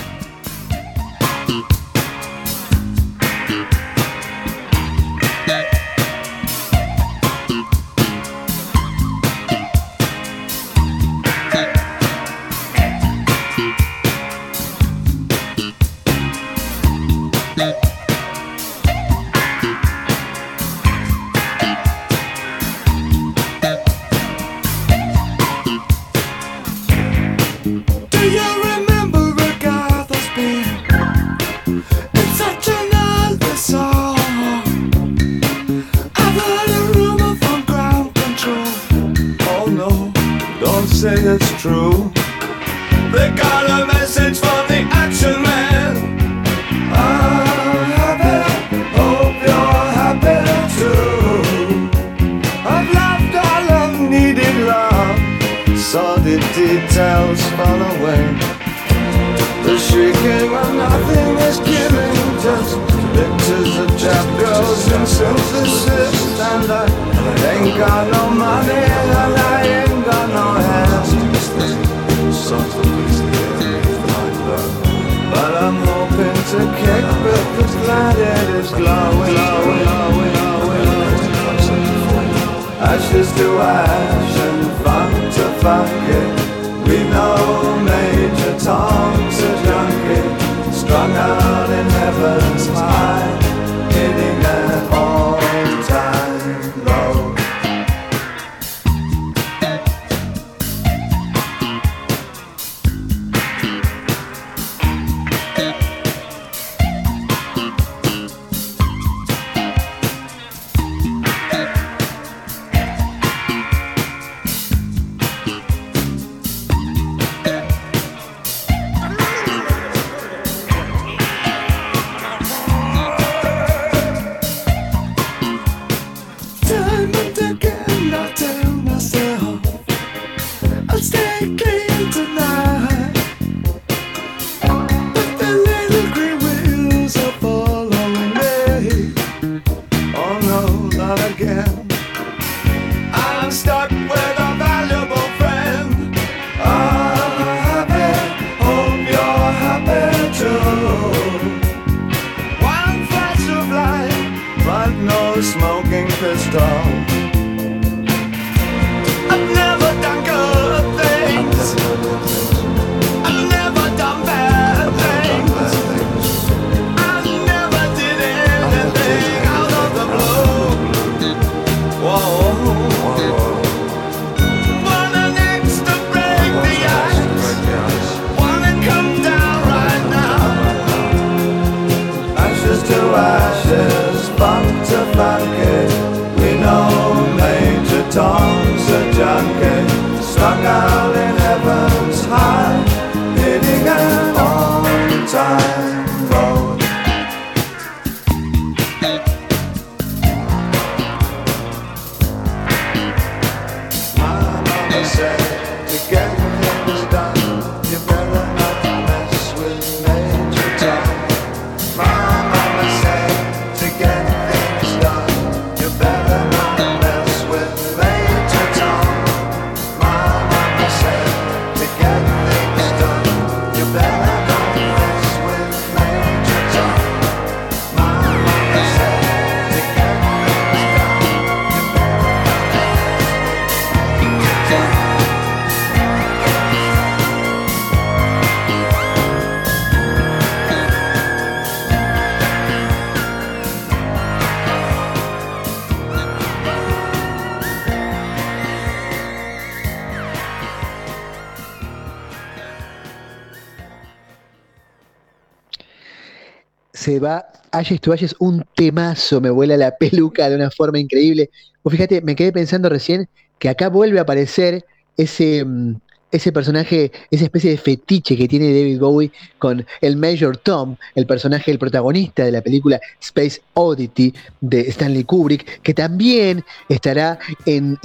Se 257.09 257.21
va 257.21 257.47
Ayes 257.73 258.03
to 258.03 258.13
Ayes, 258.13 258.37
un 258.39 258.67
temazo, 258.77 259.41
me 259.41 259.49
vuela 259.49 259.79
la 259.79 259.97
peluca 259.97 260.51
de 260.51 260.57
una 260.57 260.71
forma 260.71 260.99
increíble. 260.99 261.49
O 261.83 261.89
fíjate, 261.89 262.21
me 262.21 262.37
quedé 262.37 262.53
pensando 262.53 262.91
recién 262.91 263.29
que 263.59 263.71
acá 263.71 263.89
vuelve 263.89 264.19
a 264.19 264.23
aparecer 264.23 264.85
ese, 265.17 265.65
mm, 265.65 265.95
ese 266.31 266.53
personaje, 266.53 267.11
esa 267.31 267.45
especie 267.45 267.71
de 267.71 267.79
fetiche 267.79 268.37
que 268.37 268.47
tiene 268.47 268.67
David 268.75 269.01
Bowie 269.01 269.33
con 269.59 269.87
el 270.03 270.17
Major 270.19 270.59
Tom, 270.59 270.97
el 271.15 271.25
personaje, 271.27 271.71
el 271.71 271.79
protagonista 271.79 272.45
de 272.45 272.53
la 272.53 272.61
película 272.61 273.01
Space 273.23 273.63
Oddity 273.73 274.35
de 274.61 274.81
Stanley 274.91 275.25
Kubrick, 275.25 275.81
que 275.81 275.95
también 275.95 276.63
estará 276.91 277.39
en, 277.65 277.99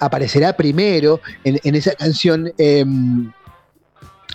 aparecerá 0.00 0.56
primero 0.56 1.20
en, 1.44 1.74
esa 1.76 1.94
canción. 1.94 2.52
Em, 2.58 3.30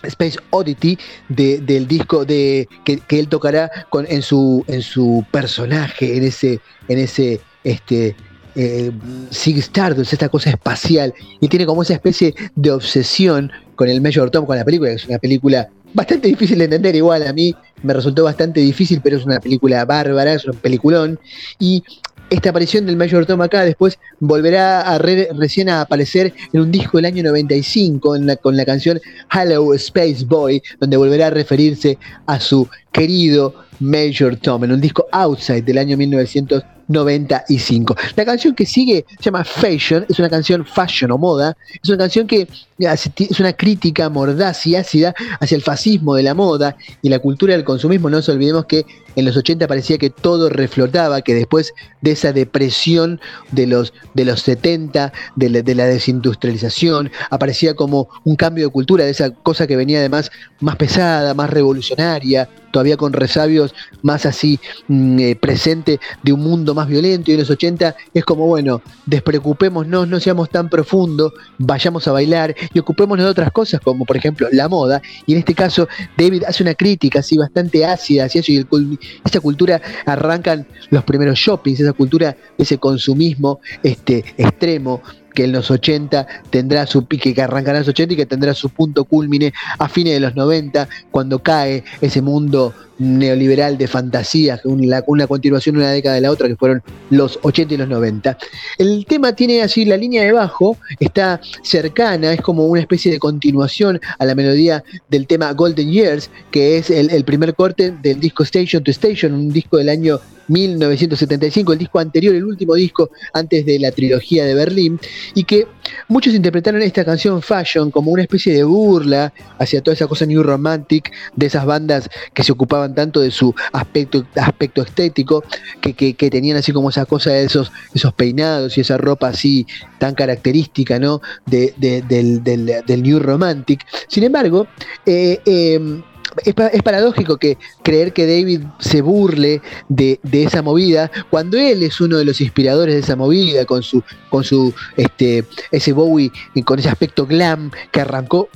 Space 0.02 0.38
Oddity 0.50 0.98
del 1.28 1.88
disco 1.88 2.24
de 2.24 2.68
que, 2.84 3.00
él 3.08 3.28
tocará 3.28 3.70
con, 3.90 4.06
en 4.08 4.22
su 4.22 4.64
en 4.68 4.82
su 4.82 5.24
personaje 5.30 6.16
en 6.16 6.24
ese 6.24 6.60
en 6.88 6.98
ese 6.98 7.40
este 7.64 8.14
eh, 8.54 8.90
Stardust, 9.30 10.12
esta 10.12 10.28
cosa 10.28 10.50
espacial, 10.50 11.14
y 11.40 11.48
tiene 11.48 11.64
como 11.64 11.82
esa 11.82 11.94
especie 11.94 12.34
de 12.56 12.72
obsesión 12.72 13.52
con 13.76 13.88
el 13.88 14.00
Major 14.00 14.30
Tom, 14.30 14.46
con 14.46 14.56
la 14.56 14.64
película, 14.64 14.90
que 14.90 14.96
es 14.96 15.06
una 15.06 15.18
película 15.18 15.68
bastante 15.94 16.28
difícil 16.28 16.58
de 16.58 16.64
entender, 16.64 16.96
igual. 16.96 17.26
A 17.26 17.32
mí 17.32 17.54
me 17.82 17.94
resultó 17.94 18.24
bastante 18.24 18.60
difícil, 18.60 19.00
pero 19.02 19.16
es 19.16 19.24
una 19.24 19.38
película 19.38 19.84
bárbara, 19.84 20.34
es 20.34 20.44
un 20.44 20.56
peliculón, 20.56 21.20
y 21.60 21.84
esta 22.30 22.50
aparición 22.50 22.86
del 22.86 22.96
Major 22.96 23.24
Tom 23.26 23.40
acá 23.40 23.64
después 23.64 23.98
volverá 24.20 24.82
a 24.82 24.98
recién 24.98 25.68
a 25.68 25.80
aparecer 25.80 26.34
en 26.52 26.60
un 26.60 26.70
disco 26.70 26.98
del 26.98 27.06
año 27.06 27.22
95 27.22 28.16
con 28.40 28.56
la 28.56 28.64
canción 28.64 29.00
Hello 29.32 29.74
Space 29.74 30.24
Boy, 30.26 30.62
donde 30.80 30.96
volverá 30.96 31.28
a 31.28 31.30
referirse 31.30 31.98
a 32.26 32.38
su 32.40 32.68
querido 32.92 33.54
Major 33.80 34.36
Tom 34.36 34.64
en 34.64 34.72
un 34.72 34.80
disco 34.80 35.06
Outside 35.12 35.62
del 35.62 35.78
año 35.78 35.96
1995. 35.96 36.78
95. 36.88 37.94
La 38.16 38.24
canción 38.24 38.54
que 38.54 38.66
sigue 38.66 39.04
se 39.18 39.24
llama 39.24 39.44
Fashion, 39.44 40.04
es 40.08 40.18
una 40.18 40.28
canción 40.28 40.64
fashion 40.64 41.10
o 41.12 41.18
moda, 41.18 41.56
es 41.82 41.88
una 41.88 41.98
canción 41.98 42.26
que 42.26 42.48
es 42.78 43.40
una 43.40 43.52
crítica 43.52 44.08
mordaz 44.08 44.66
y 44.66 44.76
ácida 44.76 45.14
hacia 45.40 45.56
el 45.56 45.62
fascismo 45.62 46.14
de 46.14 46.22
la 46.22 46.34
moda 46.34 46.76
y 47.02 47.08
la 47.08 47.18
cultura 47.18 47.54
del 47.54 47.64
consumismo. 47.64 48.08
No 48.08 48.18
nos 48.18 48.28
olvidemos 48.28 48.66
que 48.66 48.86
en 49.16 49.24
los 49.24 49.36
80 49.36 49.66
parecía 49.66 49.98
que 49.98 50.10
todo 50.10 50.48
reflotaba, 50.48 51.22
que 51.22 51.34
después 51.34 51.74
de 52.02 52.12
esa 52.12 52.32
depresión 52.32 53.20
de 53.50 53.66
los, 53.66 53.92
de 54.14 54.24
los 54.24 54.42
70, 54.42 55.12
de 55.34 55.50
la, 55.50 55.62
de 55.62 55.74
la 55.74 55.86
desindustrialización, 55.86 57.10
aparecía 57.30 57.74
como 57.74 58.08
un 58.24 58.36
cambio 58.36 58.66
de 58.66 58.72
cultura, 58.72 59.04
de 59.04 59.10
esa 59.10 59.30
cosa 59.30 59.66
que 59.66 59.76
venía 59.76 59.98
además 59.98 60.30
más 60.60 60.76
pesada, 60.76 61.34
más 61.34 61.50
revolucionaria, 61.50 62.48
todavía 62.70 62.96
con 62.96 63.12
resabios 63.12 63.74
más 64.02 64.26
así 64.26 64.60
mm, 64.88 65.18
eh, 65.18 65.36
presente 65.36 66.00
de 66.22 66.32
un 66.32 66.40
mundo 66.40 66.74
más 66.74 66.88
violento 66.88 67.30
y 67.30 67.34
en 67.34 67.40
los 67.40 67.50
80 67.50 67.96
es 68.14 68.24
como, 68.24 68.46
bueno, 68.46 68.82
despreocupémonos, 69.06 70.08
no 70.08 70.20
seamos 70.20 70.50
tan 70.50 70.68
profundos, 70.68 71.32
vayamos 71.58 72.06
a 72.08 72.12
bailar 72.12 72.54
y 72.72 72.78
ocupémonos 72.78 73.24
de 73.24 73.30
otras 73.30 73.50
cosas 73.52 73.80
como 73.80 74.04
por 74.04 74.16
ejemplo 74.16 74.48
la 74.52 74.68
moda 74.68 75.00
y 75.26 75.32
en 75.32 75.38
este 75.38 75.54
caso 75.54 75.88
David 76.16 76.44
hace 76.46 76.62
una 76.62 76.74
crítica 76.74 77.20
así 77.20 77.36
bastante 77.36 77.84
ácida 77.84 78.24
hacia 78.24 78.40
eso 78.40 78.52
y 78.52 78.98
esa 79.24 79.40
cultura 79.40 79.80
arrancan 80.06 80.66
los 80.90 81.04
primeros 81.04 81.38
shoppings, 81.38 81.80
esa 81.80 81.92
cultura, 81.92 82.36
ese 82.56 82.78
consumismo 82.78 83.60
este, 83.82 84.24
extremo 84.36 85.02
que 85.38 85.44
en 85.44 85.52
los 85.52 85.70
80 85.70 86.26
tendrá 86.50 86.84
su 86.84 87.04
pique, 87.04 87.32
que 87.32 87.42
arrancará 87.42 87.78
en 87.78 87.82
los 87.82 87.88
80 87.90 88.14
y 88.14 88.16
que 88.16 88.26
tendrá 88.26 88.54
su 88.54 88.70
punto 88.70 89.04
culmine 89.04 89.54
a 89.78 89.88
fines 89.88 90.14
de 90.14 90.18
los 90.18 90.34
90, 90.34 90.88
cuando 91.12 91.38
cae 91.38 91.84
ese 92.00 92.20
mundo 92.20 92.74
neoliberal 92.98 93.78
de 93.78 93.86
fantasías, 93.86 94.64
una, 94.64 95.04
una 95.06 95.28
continuación 95.28 95.76
de 95.76 95.82
una 95.82 95.92
década 95.92 96.16
de 96.16 96.22
la 96.22 96.32
otra, 96.32 96.48
que 96.48 96.56
fueron 96.56 96.82
los 97.10 97.38
80 97.40 97.74
y 97.74 97.76
los 97.76 97.88
90. 97.88 98.36
El 98.78 99.06
tema 99.06 99.32
tiene 99.32 99.62
así 99.62 99.84
la 99.84 99.96
línea 99.96 100.24
de 100.24 100.32
bajo, 100.32 100.76
está 100.98 101.40
cercana, 101.62 102.32
es 102.32 102.40
como 102.40 102.66
una 102.66 102.80
especie 102.80 103.12
de 103.12 103.20
continuación 103.20 104.00
a 104.18 104.24
la 104.24 104.34
melodía 104.34 104.82
del 105.08 105.28
tema 105.28 105.52
Golden 105.52 105.88
Years, 105.88 106.32
que 106.50 106.78
es 106.78 106.90
el, 106.90 107.10
el 107.10 107.22
primer 107.24 107.54
corte 107.54 107.92
del 108.02 108.18
disco 108.18 108.42
Station 108.42 108.82
to 108.82 108.90
Station, 108.90 109.34
un 109.34 109.52
disco 109.52 109.76
del 109.76 109.88
año 109.88 110.18
1975, 110.48 111.72
el 111.72 111.78
disco 111.78 111.98
anterior, 111.98 112.34
el 112.34 112.44
último 112.44 112.74
disco 112.74 113.10
antes 113.32 113.64
de 113.64 113.78
la 113.78 113.92
trilogía 113.92 114.44
de 114.44 114.54
Berlín, 114.54 114.98
y 115.34 115.44
que 115.44 115.66
muchos 116.08 116.34
interpretaron 116.34 116.82
esta 116.82 117.04
canción 117.04 117.40
Fashion 117.42 117.90
como 117.90 118.10
una 118.10 118.22
especie 118.22 118.54
de 118.54 118.64
burla 118.64 119.32
hacia 119.58 119.82
toda 119.82 119.94
esa 119.94 120.06
cosa 120.06 120.26
new 120.26 120.42
romantic 120.42 121.12
de 121.34 121.46
esas 121.46 121.64
bandas 121.64 122.08
que 122.32 122.42
se 122.42 122.52
ocupaban 122.52 122.94
tanto 122.94 123.20
de 123.20 123.30
su 123.30 123.54
aspecto, 123.72 124.26
aspecto 124.36 124.82
estético, 124.82 125.44
que, 125.80 126.14
tenían 126.30 126.56
así 126.56 126.72
como 126.72 126.90
esa 126.90 127.06
cosa 127.06 127.30
de 127.30 127.44
esos, 127.44 127.72
esos 127.94 128.12
peinados 128.12 128.76
y 128.76 128.82
esa 128.82 128.96
ropa 128.96 129.28
así 129.28 129.66
tan 129.98 130.14
característica 130.14 130.98
¿no? 130.98 131.20
del, 131.46 131.74
del, 131.78 133.02
new 133.02 133.18
romantic. 133.18 133.86
Sin 134.08 134.24
embargo, 134.24 134.66
eh, 135.06 135.40
eh, 135.44 136.02
es, 136.44 136.82
paradójico 136.82 137.36
que 137.36 137.58
creer 137.82 138.12
que 138.12 138.26
David 138.26 138.62
se 138.78 139.00
burle 139.00 139.62
de, 139.88 140.20
esa 140.32 140.62
movida 140.62 141.10
cuando 141.30 141.58
él 141.58 141.82
es 141.82 142.00
uno 142.00 142.16
de 142.18 142.24
los 142.24 142.40
inspiradores 142.40 142.94
de 142.94 143.00
esa 143.00 143.16
movida 143.16 143.64
con 143.64 143.82
su 143.82 144.02
con 144.30 144.44
su 144.44 144.74
este 144.96 145.44
ese 145.70 145.92
Bowie 145.92 146.30
con 146.64 146.78
ese 146.78 146.88
aspecto 146.88 147.26
glam 147.26 147.70
que 147.90 148.00
arrancó 148.00 148.48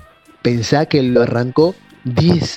pensá 0.43 0.87
que 0.87 1.03
lo 1.03 1.23
arrancó 1.23 1.75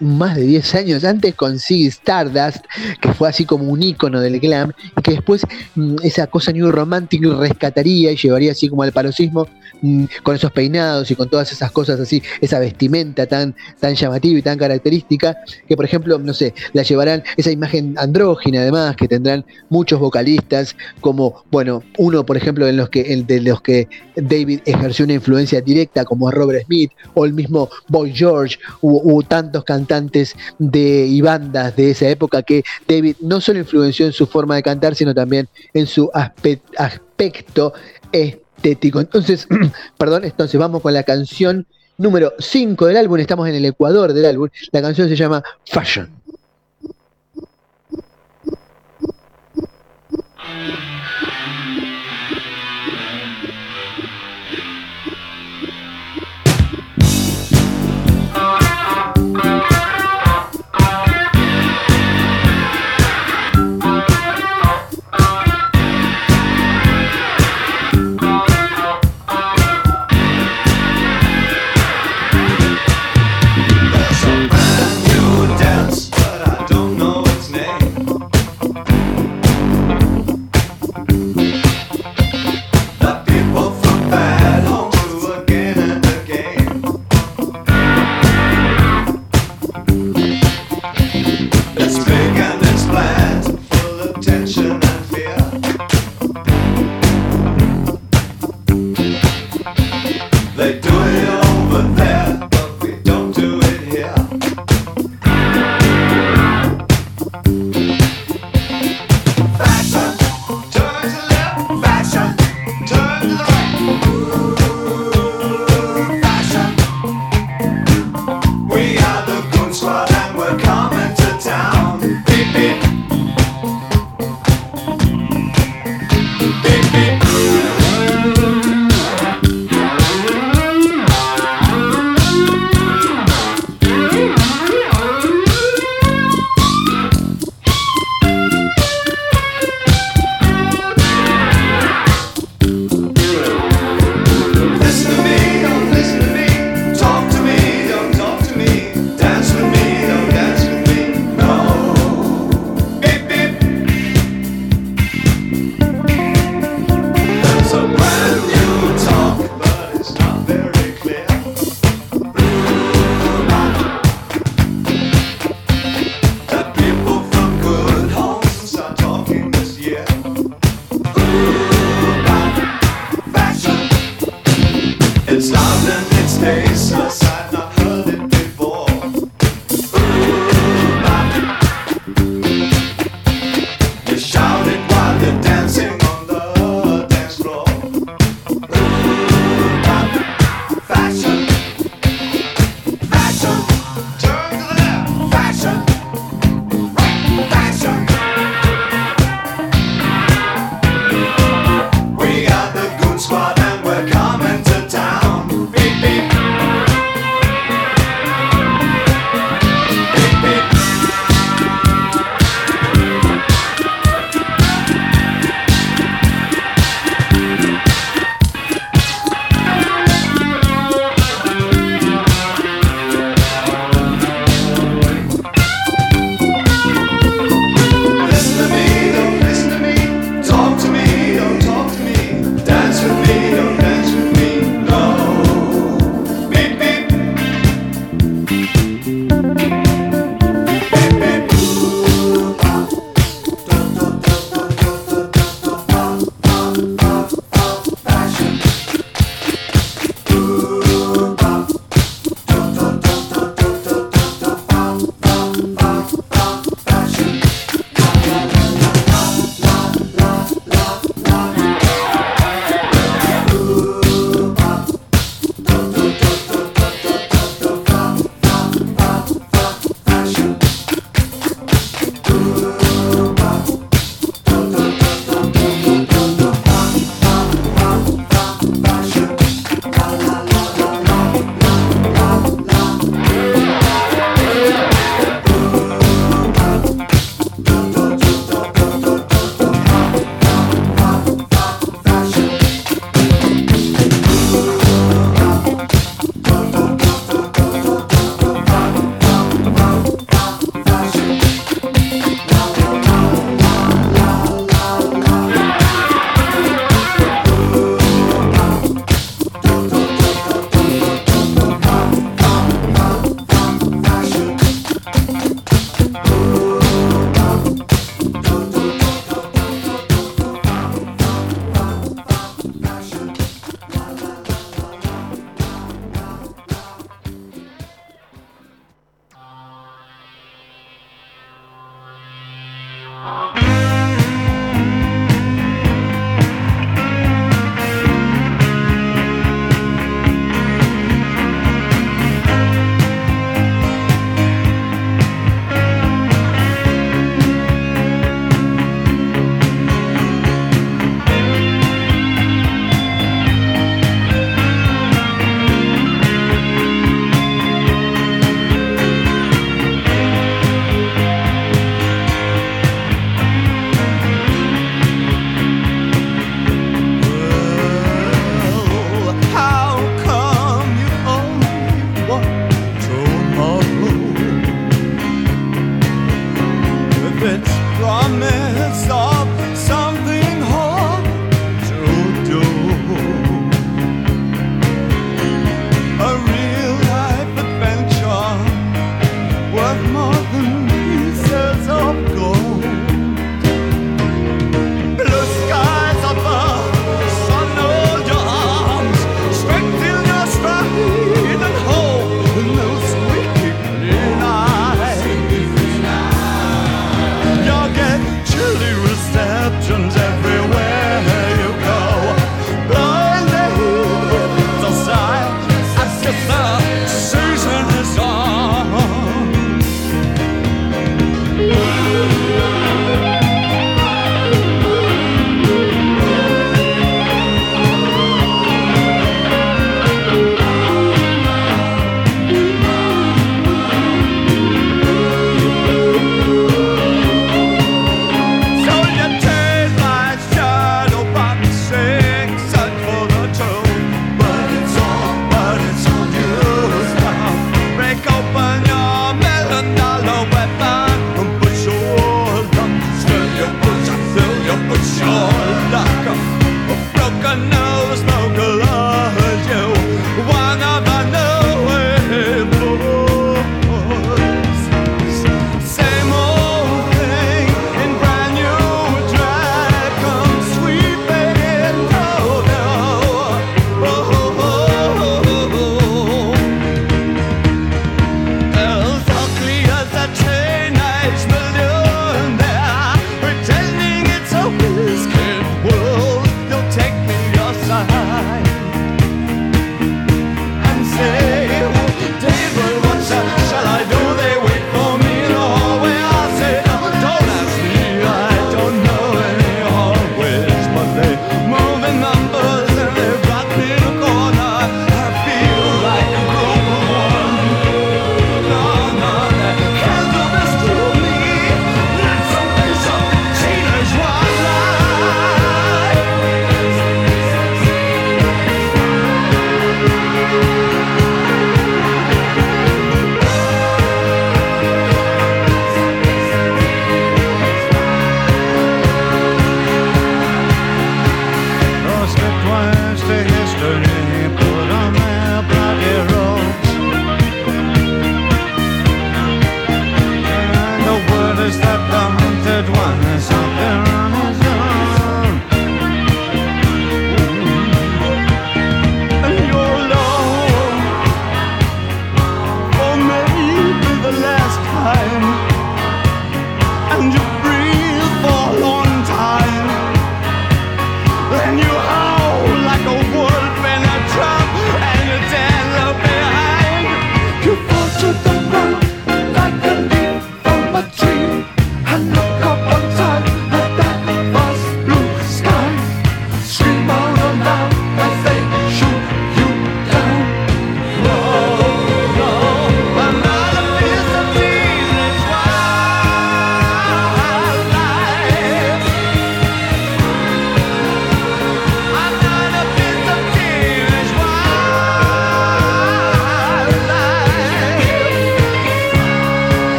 más 0.00 0.36
de 0.36 0.42
10 0.42 0.74
años 0.74 1.04
antes 1.04 1.34
con 1.34 1.58
Ziggy 1.58 1.86
Stardust, 1.88 2.64
que 3.00 3.12
fue 3.12 3.28
así 3.28 3.44
como 3.44 3.64
un 3.64 3.82
icono 3.82 4.20
del 4.20 4.38
glam, 4.40 4.72
y 4.96 5.02
que 5.02 5.12
después 5.12 5.42
mm, 5.74 5.96
esa 6.02 6.26
cosa 6.26 6.52
new 6.52 6.70
romantic 6.70 7.22
rescataría 7.24 8.12
y 8.12 8.16
llevaría 8.16 8.52
así 8.52 8.68
como 8.68 8.82
al 8.82 8.92
paroxismo 8.92 9.48
mm, 9.80 10.04
con 10.22 10.36
esos 10.36 10.52
peinados 10.52 11.10
y 11.10 11.16
con 11.16 11.28
todas 11.28 11.50
esas 11.52 11.72
cosas 11.72 11.98
así, 11.98 12.22
esa 12.40 12.58
vestimenta 12.58 13.26
tan, 13.26 13.54
tan 13.80 13.94
llamativa 13.94 14.38
y 14.38 14.42
tan 14.42 14.58
característica, 14.58 15.36
que 15.66 15.76
por 15.76 15.84
ejemplo, 15.84 16.18
no 16.18 16.34
sé, 16.34 16.54
la 16.72 16.82
llevarán 16.82 17.22
esa 17.36 17.50
imagen 17.50 17.94
andrógina 17.98 18.60
además, 18.60 18.96
que 18.96 19.08
tendrán 19.08 19.44
muchos 19.68 19.98
vocalistas, 19.98 20.76
como, 21.00 21.44
bueno, 21.50 21.82
uno 21.98 22.24
por 22.24 22.36
ejemplo 22.36 22.66
en 22.66 22.76
los 22.76 22.88
que, 22.90 23.12
el 23.12 23.26
de 23.26 23.40
los 23.40 23.60
que 23.60 23.88
David 24.16 24.60
ejerció 24.66 25.04
una 25.04 25.14
influencia 25.14 25.60
directa, 25.60 26.04
como 26.04 26.30
Robert 26.30 26.64
Smith, 26.66 26.92
o 27.14 27.24
el 27.24 27.32
mismo 27.32 27.68
Boy 27.88 28.12
George, 28.12 28.58
u, 28.80 29.22
tantos 29.32 29.64
cantantes 29.64 30.36
de, 30.58 31.06
y 31.06 31.22
bandas 31.22 31.74
de 31.74 31.92
esa 31.92 32.06
época 32.06 32.42
que 32.42 32.62
David 32.86 33.16
no 33.22 33.40
solo 33.40 33.60
influenció 33.60 34.04
en 34.04 34.12
su 34.12 34.26
forma 34.26 34.56
de 34.56 34.62
cantar, 34.62 34.94
sino 34.94 35.14
también 35.14 35.48
en 35.72 35.86
su 35.86 36.10
aspecto 36.12 37.72
estético. 38.12 39.00
Entonces, 39.00 39.48
perdón, 39.96 40.24
entonces 40.24 40.60
vamos 40.60 40.82
con 40.82 40.92
la 40.92 41.02
canción 41.04 41.66
número 41.96 42.34
5 42.38 42.84
del 42.84 42.98
álbum, 42.98 43.20
estamos 43.20 43.48
en 43.48 43.54
el 43.54 43.64
Ecuador 43.64 44.12
del 44.12 44.26
álbum, 44.26 44.50
la 44.70 44.82
canción 44.82 45.08
se 45.08 45.16
llama 45.16 45.42
Fashion. 45.64 46.10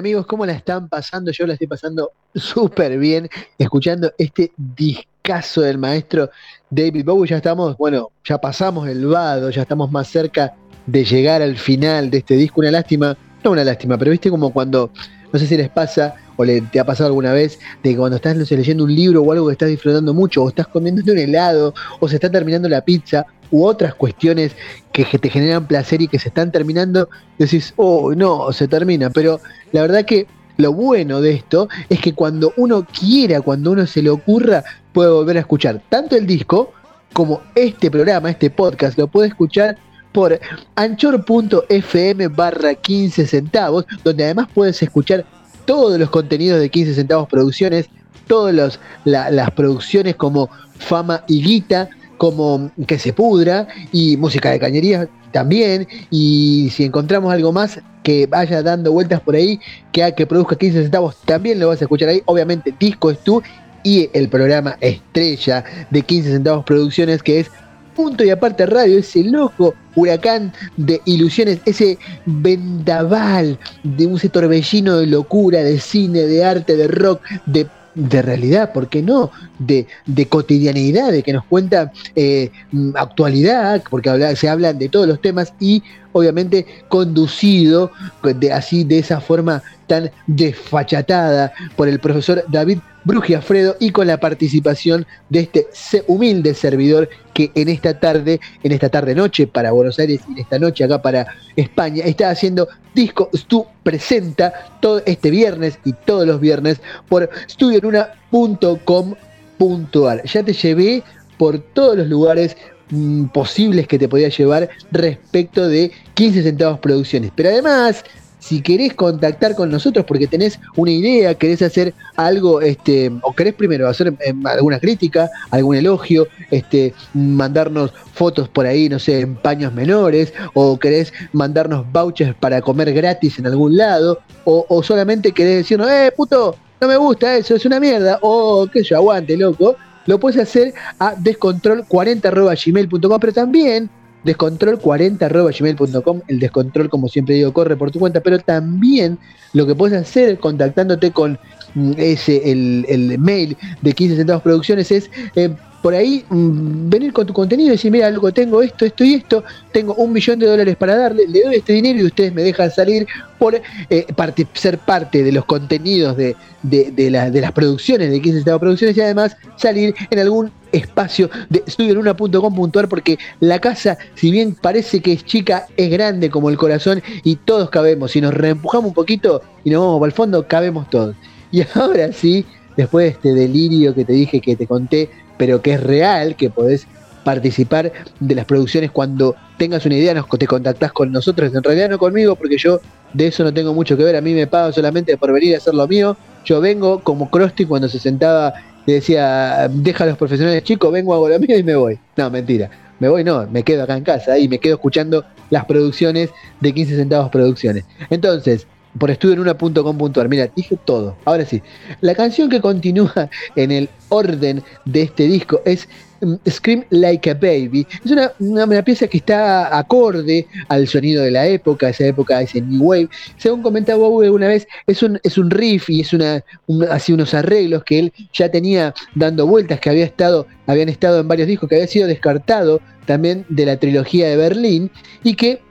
Amigos, 0.00 0.24
¿cómo 0.24 0.46
la 0.46 0.54
están 0.54 0.88
pasando? 0.88 1.30
Yo 1.30 1.46
la 1.46 1.52
estoy 1.52 1.66
pasando 1.66 2.12
súper 2.34 2.98
bien 2.98 3.28
escuchando 3.58 4.10
este 4.16 4.50
discazo 4.56 5.60
del 5.60 5.76
maestro 5.76 6.30
David 6.70 7.04
Bowie. 7.04 7.28
Ya 7.28 7.36
estamos, 7.36 7.76
bueno, 7.76 8.10
ya 8.24 8.38
pasamos 8.38 8.88
el 8.88 9.04
vado, 9.06 9.50
ya 9.50 9.60
estamos 9.60 9.92
más 9.92 10.08
cerca 10.08 10.54
de 10.86 11.04
llegar 11.04 11.42
al 11.42 11.54
final 11.58 12.10
de 12.10 12.18
este 12.18 12.34
disco. 12.36 12.62
Una 12.62 12.70
lástima, 12.70 13.14
no 13.44 13.50
una 13.50 13.62
lástima, 13.62 13.98
pero 13.98 14.10
viste 14.10 14.30
como 14.30 14.50
cuando, 14.54 14.90
no 15.30 15.38
sé 15.38 15.46
si 15.46 15.58
les 15.58 15.68
pasa 15.68 16.14
o 16.36 16.46
le, 16.46 16.62
te 16.62 16.80
ha 16.80 16.86
pasado 16.86 17.08
alguna 17.08 17.34
vez, 17.34 17.58
de 17.82 17.94
cuando 17.94 18.16
estás 18.16 18.34
leyendo 18.50 18.84
un 18.84 18.94
libro 18.94 19.20
o 19.20 19.32
algo 19.32 19.48
que 19.48 19.52
estás 19.52 19.68
disfrutando 19.68 20.14
mucho, 20.14 20.42
o 20.42 20.48
estás 20.48 20.66
comiendo 20.66 21.02
un 21.12 21.18
helado, 21.18 21.74
o 22.00 22.08
se 22.08 22.14
está 22.14 22.30
terminando 22.30 22.70
la 22.70 22.80
pizza, 22.80 23.26
u 23.50 23.64
otras 23.64 23.94
cuestiones 23.94 24.52
que 24.92 25.04
te 25.04 25.30
generan 25.30 25.66
placer 25.66 26.02
y 26.02 26.08
que 26.08 26.18
se 26.18 26.28
están 26.28 26.52
terminando, 26.52 27.08
decís, 27.38 27.72
oh, 27.76 28.14
no, 28.14 28.52
se 28.52 28.68
termina. 28.68 29.10
Pero 29.10 29.40
la 29.72 29.82
verdad 29.82 30.04
que 30.04 30.26
lo 30.56 30.72
bueno 30.72 31.20
de 31.20 31.32
esto 31.32 31.68
es 31.88 32.00
que 32.00 32.14
cuando 32.14 32.52
uno 32.56 32.86
quiera, 32.86 33.40
cuando 33.40 33.72
uno 33.72 33.86
se 33.86 34.02
le 34.02 34.10
ocurra, 34.10 34.62
puede 34.92 35.10
volver 35.10 35.38
a 35.38 35.40
escuchar 35.40 35.82
tanto 35.88 36.16
el 36.16 36.26
disco 36.26 36.72
como 37.12 37.40
este 37.54 37.90
programa, 37.90 38.30
este 38.30 38.50
podcast, 38.50 38.98
lo 38.98 39.08
puede 39.08 39.28
escuchar 39.28 39.76
por 40.12 40.38
anchor.fm 40.74 42.28
barra 42.28 42.74
15 42.74 43.26
centavos, 43.26 43.86
donde 44.04 44.24
además 44.24 44.48
puedes 44.52 44.82
escuchar 44.82 45.24
todos 45.64 45.98
los 45.98 46.10
contenidos 46.10 46.60
de 46.60 46.68
15 46.68 46.94
centavos 46.94 47.28
producciones, 47.28 47.88
todas 48.26 48.78
las 49.04 49.50
producciones 49.52 50.16
como 50.16 50.50
Fama 50.78 51.24
y 51.28 51.42
Guita, 51.42 51.88
como 52.20 52.70
Que 52.86 52.98
se 52.98 53.14
pudra 53.14 53.66
y 53.92 54.18
música 54.18 54.50
de 54.50 54.58
cañería 54.58 55.08
también. 55.32 55.88
Y 56.10 56.68
si 56.70 56.84
encontramos 56.84 57.32
algo 57.32 57.50
más 57.50 57.80
que 58.02 58.26
vaya 58.26 58.62
dando 58.62 58.92
vueltas 58.92 59.22
por 59.22 59.34
ahí, 59.34 59.58
que, 59.90 60.14
que 60.14 60.26
produzca 60.26 60.54
15 60.54 60.82
centavos, 60.82 61.16
también 61.24 61.58
lo 61.58 61.68
vas 61.68 61.80
a 61.80 61.84
escuchar 61.86 62.10
ahí. 62.10 62.20
Obviamente, 62.26 62.74
Disco 62.78 63.10
es 63.10 63.20
tú 63.20 63.42
y 63.84 64.10
el 64.12 64.28
programa 64.28 64.76
estrella 64.82 65.64
de 65.88 66.02
15 66.02 66.32
centavos 66.32 66.62
producciones 66.66 67.22
que 67.22 67.40
es 67.40 67.50
punto 67.96 68.22
y 68.22 68.28
aparte 68.28 68.66
radio, 68.66 68.98
ese 68.98 69.24
loco 69.24 69.74
huracán 69.94 70.52
de 70.76 71.00
ilusiones, 71.06 71.60
ese 71.64 71.98
vendaval 72.26 73.58
de 73.82 74.06
un 74.06 74.18
torbellino 74.18 74.98
de 74.98 75.06
locura, 75.06 75.62
de 75.62 75.80
cine, 75.80 76.20
de 76.20 76.44
arte, 76.44 76.76
de 76.76 76.86
rock, 76.86 77.22
de 77.46 77.66
de 77.94 78.22
realidad, 78.22 78.72
¿por 78.72 78.88
qué 78.88 79.02
no? 79.02 79.30
De, 79.58 79.86
de 80.06 80.26
cotidianidad, 80.26 81.12
de 81.12 81.22
que 81.22 81.32
nos 81.32 81.44
cuenta 81.44 81.92
eh, 82.14 82.50
actualidad, 82.94 83.82
porque 83.90 84.36
se 84.36 84.48
hablan 84.48 84.78
de 84.78 84.88
todos 84.88 85.06
los 85.06 85.20
temas 85.20 85.52
y 85.58 85.82
obviamente 86.12 86.66
conducido 86.88 87.90
de, 88.22 88.52
así 88.52 88.84
de 88.84 88.98
esa 88.98 89.20
forma 89.20 89.62
tan 89.86 90.10
desfachatada 90.26 91.52
por 91.76 91.88
el 91.88 91.98
profesor 91.98 92.44
David 92.48 92.78
Brugiafredo 93.04 93.76
y 93.80 93.90
con 93.90 94.06
la 94.06 94.20
participación 94.20 95.06
de 95.30 95.40
este 95.40 95.68
humilde 96.06 96.54
servidor 96.54 97.08
que 97.32 97.50
en 97.54 97.68
esta 97.68 97.98
tarde, 97.98 98.40
en 98.62 98.72
esta 98.72 98.88
tarde 98.88 99.14
noche 99.14 99.46
para 99.46 99.72
Buenos 99.72 99.98
Aires 99.98 100.20
y 100.28 100.32
en 100.32 100.38
esta 100.38 100.58
noche 100.58 100.84
acá 100.84 101.00
para 101.00 101.26
España, 101.56 102.04
está 102.04 102.30
haciendo 102.30 102.68
Disco 102.94 103.28
Stu 103.34 103.66
presenta 103.82 104.52
todo 104.80 105.02
este 105.06 105.30
viernes 105.30 105.78
y 105.84 105.92
todos 105.92 106.26
los 106.26 106.40
viernes 106.40 106.80
por 107.08 107.30
studionuna.com.ar. 107.48 110.24
Ya 110.24 110.42
te 110.42 110.52
llevé 110.52 111.02
por 111.38 111.58
todos 111.58 111.96
los 111.96 112.08
lugares 112.08 112.56
mm, 112.90 113.26
posibles 113.26 113.86
que 113.86 113.98
te 113.98 114.08
podía 114.08 114.28
llevar 114.28 114.68
respecto 114.90 115.68
de 115.68 115.92
15 116.14 116.42
centavos 116.42 116.80
producciones. 116.80 117.30
Pero 117.34 117.50
además 117.50 118.04
si 118.40 118.62
querés 118.62 118.94
contactar 118.94 119.54
con 119.54 119.70
nosotros 119.70 120.04
porque 120.04 120.26
tenés 120.26 120.58
una 120.74 120.90
idea, 120.90 121.34
querés 121.34 121.62
hacer 121.62 121.94
algo, 122.16 122.60
este, 122.60 123.12
o 123.22 123.32
querés 123.34 123.54
primero 123.54 123.88
hacer 123.88 124.12
em, 124.20 124.46
alguna 124.46 124.80
crítica, 124.80 125.30
algún 125.50 125.76
elogio, 125.76 126.26
este, 126.50 126.92
mandarnos 127.14 127.92
fotos 128.12 128.48
por 128.48 128.66
ahí, 128.66 128.88
no 128.88 128.98
sé, 128.98 129.20
en 129.20 129.36
paños 129.36 129.72
menores, 129.72 130.32
o 130.54 130.76
querés 130.78 131.12
mandarnos 131.32 131.84
vouchers 131.92 132.34
para 132.34 132.60
comer 132.60 132.92
gratis 132.92 133.38
en 133.38 133.46
algún 133.46 133.76
lado, 133.76 134.18
o, 134.44 134.82
solamente 134.82 135.30
querés 135.32 135.58
decirnos, 135.58 135.88
eh, 135.90 136.10
puto, 136.16 136.56
no 136.80 136.88
me 136.88 136.96
gusta 136.96 137.36
eso, 137.36 137.54
es 137.54 137.64
una 137.66 137.78
mierda, 137.78 138.18
o 138.22 138.66
que 138.66 138.82
yo 138.82 138.96
aguante, 138.96 139.36
loco, 139.36 139.76
lo 140.06 140.18
puedes 140.18 140.40
hacer 140.40 140.72
a 140.98 141.14
descontrol40.gmail.com, 141.14 143.20
pero 143.20 143.32
también 143.32 143.88
descontrol40.gmail.com. 144.24 146.20
El 146.28 146.38
descontrol, 146.38 146.88
como 146.88 147.08
siempre 147.08 147.34
digo, 147.36 147.52
corre 147.52 147.76
por 147.76 147.90
tu 147.90 147.98
cuenta, 147.98 148.20
pero 148.20 148.38
también 148.38 149.18
lo 149.52 149.66
que 149.66 149.74
puedes 149.74 150.00
hacer 150.00 150.38
contactándote 150.38 151.10
con 151.10 151.38
mm, 151.74 151.92
ese, 151.96 152.50
el, 152.50 153.18
mail 153.18 153.56
de 153.82 153.92
15 153.92 154.16
centavos 154.16 154.42
producciones 154.42 154.90
es 154.90 155.10
eh, 155.36 155.50
por 155.82 155.94
ahí 155.94 156.24
mm, 156.28 156.88
venir 156.88 157.12
con 157.12 157.26
tu 157.26 157.32
contenido 157.32 157.68
y 157.68 157.72
decir, 157.72 157.90
mira, 157.90 158.06
algo 158.06 158.32
tengo 158.32 158.62
esto, 158.62 158.84
esto 158.84 159.04
y 159.04 159.14
esto, 159.14 159.44
tengo 159.72 159.94
un 159.94 160.12
millón 160.12 160.38
de 160.38 160.46
dólares 160.46 160.76
para 160.76 160.96
darle, 160.96 161.26
le 161.26 161.42
doy 161.42 161.56
este 161.56 161.72
dinero 161.72 162.00
y 162.00 162.04
ustedes 162.04 162.32
me 162.34 162.42
dejan 162.42 162.70
salir 162.70 163.06
por 163.38 163.54
eh, 163.54 164.06
ser 164.54 164.78
parte 164.78 165.22
de 165.22 165.32
los 165.32 165.44
contenidos 165.44 166.16
de, 166.16 166.36
de, 166.62 167.10
las 167.10 167.52
producciones 167.52 168.10
de 168.10 168.20
15 168.20 168.38
centavos 168.38 168.60
producciones 168.60 168.96
y 168.96 169.00
además 169.00 169.36
salir 169.56 169.94
en 170.10 170.18
algún 170.18 170.52
espacio 170.72 171.30
de 171.48 171.62
estudioenuna.com.ar 171.66 172.88
porque 172.88 173.18
la 173.40 173.58
casa, 173.58 173.98
si 174.14 174.30
bien 174.30 174.54
parece 174.54 175.00
que 175.00 175.12
es 175.12 175.24
chica, 175.24 175.66
es 175.76 175.90
grande 175.90 176.30
como 176.30 176.50
el 176.50 176.56
corazón 176.56 177.02
y 177.24 177.36
todos 177.36 177.70
cabemos. 177.70 178.12
Si 178.12 178.20
nos 178.20 178.34
reempujamos 178.34 178.88
un 178.88 178.94
poquito 178.94 179.42
y 179.64 179.70
nos 179.70 179.82
vamos 179.82 180.00
para 180.00 180.08
el 180.08 180.14
fondo, 180.14 180.46
cabemos 180.46 180.88
todos. 180.90 181.16
Y 181.52 181.62
ahora 181.74 182.12
sí, 182.12 182.44
después 182.76 183.04
de 183.04 183.10
este 183.10 183.34
delirio 183.34 183.94
que 183.94 184.04
te 184.04 184.12
dije 184.12 184.40
que 184.40 184.56
te 184.56 184.66
conté, 184.66 185.10
pero 185.36 185.60
que 185.60 185.72
es 185.72 185.82
real, 185.82 186.36
que 186.36 186.50
podés 186.50 186.86
participar 187.24 187.92
de 188.18 188.34
las 188.34 188.44
producciones 188.44 188.90
cuando 188.90 189.34
tengas 189.58 189.84
una 189.84 189.96
idea, 189.96 190.14
nos, 190.14 190.28
te 190.28 190.46
contactás 190.46 190.92
con 190.92 191.12
nosotros, 191.12 191.54
en 191.54 191.62
realidad 191.62 191.90
no 191.90 191.98
conmigo, 191.98 192.36
porque 192.36 192.56
yo 192.56 192.80
de 193.12 193.26
eso 193.26 193.44
no 193.44 193.52
tengo 193.52 193.74
mucho 193.74 193.96
que 193.96 194.04
ver, 194.04 194.16
a 194.16 194.20
mí 194.20 194.32
me 194.32 194.46
pagan 194.46 194.72
solamente 194.72 195.16
por 195.16 195.32
venir 195.32 195.54
a 195.54 195.58
hacer 195.58 195.74
lo 195.74 195.86
mío, 195.86 196.16
yo 196.44 196.60
vengo 196.60 197.00
como 197.00 197.30
Krusty 197.30 197.66
cuando 197.66 197.88
se 197.88 197.98
sentaba 197.98 198.54
y 198.86 198.92
decía, 198.92 199.68
deja 199.70 200.04
a 200.04 200.06
los 200.08 200.18
profesionales 200.18 200.64
chicos, 200.64 200.90
vengo, 200.92 201.14
hago 201.14 201.28
lo 201.28 201.38
mío 201.38 201.58
y 201.58 201.62
me 201.62 201.74
voy. 201.74 201.98
No, 202.16 202.30
mentira. 202.30 202.70
Me 202.98 203.08
voy, 203.08 203.24
no, 203.24 203.46
me 203.46 203.62
quedo 203.62 203.82
acá 203.84 203.96
en 203.96 204.04
casa 204.04 204.38
y 204.38 204.48
me 204.48 204.58
quedo 204.58 204.74
escuchando 204.74 205.24
las 205.50 205.64
producciones 205.64 206.30
de 206.60 206.72
15 206.72 206.96
centavos 206.96 207.30
producciones. 207.30 207.84
Entonces, 208.10 208.66
por 208.98 209.10
estudio 209.10 209.34
en 209.34 209.40
una.com.ar. 209.40 210.28
Mira, 210.28 210.48
dije 210.54 210.76
todo. 210.84 211.16
Ahora 211.24 211.44
sí. 211.44 211.62
La 212.00 212.14
canción 212.14 212.48
que 212.48 212.60
continúa 212.60 213.30
en 213.56 213.70
el 213.70 213.88
orden 214.08 214.62
de 214.84 215.02
este 215.02 215.24
disco 215.24 215.60
es 215.64 215.88
Mm, 216.20 216.34
Scream 216.48 216.84
Like 216.90 217.30
a 217.30 217.34
Baby. 217.34 217.86
Es 218.04 218.10
una, 218.10 218.32
una, 218.38 218.82
pieza 218.82 219.06
que 219.06 219.18
está 219.18 219.76
acorde 219.76 220.46
al 220.68 220.86
sonido 220.86 221.22
de 221.22 221.30
la 221.30 221.46
época, 221.46 221.88
esa 221.88 222.04
época, 222.06 222.40
ese 222.42 222.60
New 222.60 222.82
Wave. 222.82 223.08
Según 223.38 223.62
comentaba 223.62 224.06
Bowie 224.06 224.26
alguna 224.26 224.48
vez, 224.48 224.66
es 224.86 225.02
un, 225.02 225.18
es 225.22 225.38
un 225.38 225.50
riff 225.50 225.88
y 225.88 226.00
es 226.02 226.12
una, 226.12 226.44
así 226.90 227.12
unos 227.12 227.32
arreglos 227.34 227.84
que 227.84 227.98
él 227.98 228.12
ya 228.32 228.50
tenía 228.50 228.94
dando 229.14 229.46
vueltas, 229.46 229.80
que 229.80 229.90
había 229.90 230.04
estado, 230.04 230.46
habían 230.66 230.88
estado 230.88 231.20
en 231.20 231.28
varios 231.28 231.48
discos, 231.48 231.68
que 231.68 231.76
había 231.76 231.88
sido 231.88 232.06
descartado 232.06 232.80
también 233.06 233.46
de 233.48 233.66
la 233.66 233.78
trilogía 233.78 234.28
de 234.28 234.36
Berlín 234.36 234.90
y 235.24 235.34
que 235.34 235.62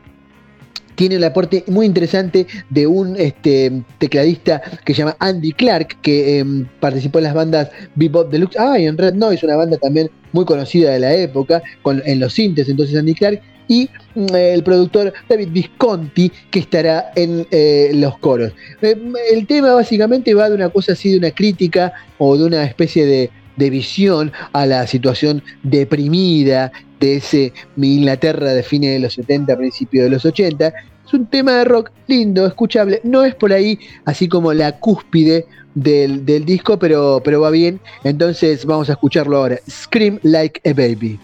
tiene 0.99 1.15
el 1.15 1.23
aporte 1.23 1.63
muy 1.67 1.85
interesante 1.85 2.45
de 2.69 2.85
un 2.85 3.15
este, 3.15 3.83
tecladista 3.99 4.61
que 4.83 4.93
se 4.93 4.99
llama 4.99 5.15
Andy 5.19 5.53
Clark, 5.53 6.01
que 6.01 6.39
em, 6.39 6.67
participó 6.81 7.19
en 7.19 7.23
las 7.23 7.33
bandas 7.33 7.69
Bebop 7.95 8.29
Deluxe, 8.29 8.57
ah, 8.59 8.77
y 8.77 8.85
en 8.85 8.97
Red 8.97 9.13
Noise, 9.13 9.45
una 9.45 9.55
banda 9.55 9.77
también 9.77 10.11
muy 10.33 10.43
conocida 10.43 10.91
de 10.91 10.99
la 10.99 11.13
época, 11.13 11.63
en 11.85 12.19
los 12.19 12.33
sintes, 12.33 12.67
entonces 12.67 12.97
Andy 12.97 13.13
Clark, 13.13 13.41
y 13.69 13.89
mm, 14.15 14.35
el 14.35 14.61
productor 14.61 15.13
David 15.29 15.47
Visconti, 15.53 16.33
que 16.51 16.59
estará 16.59 17.11
en 17.15 17.47
eh, 17.49 17.91
los 17.93 18.17
coros. 18.17 18.51
Em, 18.81 19.13
el 19.31 19.47
tema 19.47 19.75
básicamente 19.75 20.33
va 20.33 20.49
de 20.49 20.55
una 20.55 20.67
cosa 20.67 20.91
así, 20.91 21.11
de 21.11 21.19
una 21.19 21.31
crítica 21.31 21.93
o 22.17 22.37
de 22.37 22.43
una 22.43 22.65
especie 22.65 23.05
de, 23.05 23.29
de 23.59 23.69
visión 23.69 24.31
a 24.53 24.65
la 24.65 24.87
situación 24.87 25.43
deprimida 25.61 26.71
de 26.99 27.17
ese 27.17 27.53
Inglaterra 27.77 28.53
de 28.53 28.63
fines 28.63 28.93
de 28.93 28.99
los 28.99 29.13
70, 29.13 29.55
principios 29.57 30.05
de 30.05 30.09
los 30.09 30.25
80. 30.25 30.73
Es 31.05 31.13
un 31.13 31.25
tema 31.27 31.53
de 31.53 31.65
rock 31.65 31.91
lindo, 32.07 32.47
escuchable. 32.47 33.01
No 33.03 33.23
es 33.23 33.35
por 33.35 33.53
ahí 33.53 33.79
así 34.05 34.27
como 34.27 34.53
la 34.53 34.79
cúspide 34.79 35.45
del, 35.75 36.25
del 36.25 36.45
disco, 36.45 36.79
pero, 36.79 37.21
pero 37.23 37.41
va 37.41 37.51
bien. 37.51 37.79
Entonces 38.03 38.65
vamos 38.65 38.89
a 38.89 38.93
escucharlo 38.93 39.37
ahora. 39.37 39.59
Scream 39.69 40.19
Like 40.23 40.61
a 40.69 40.73
Baby. 40.73 41.19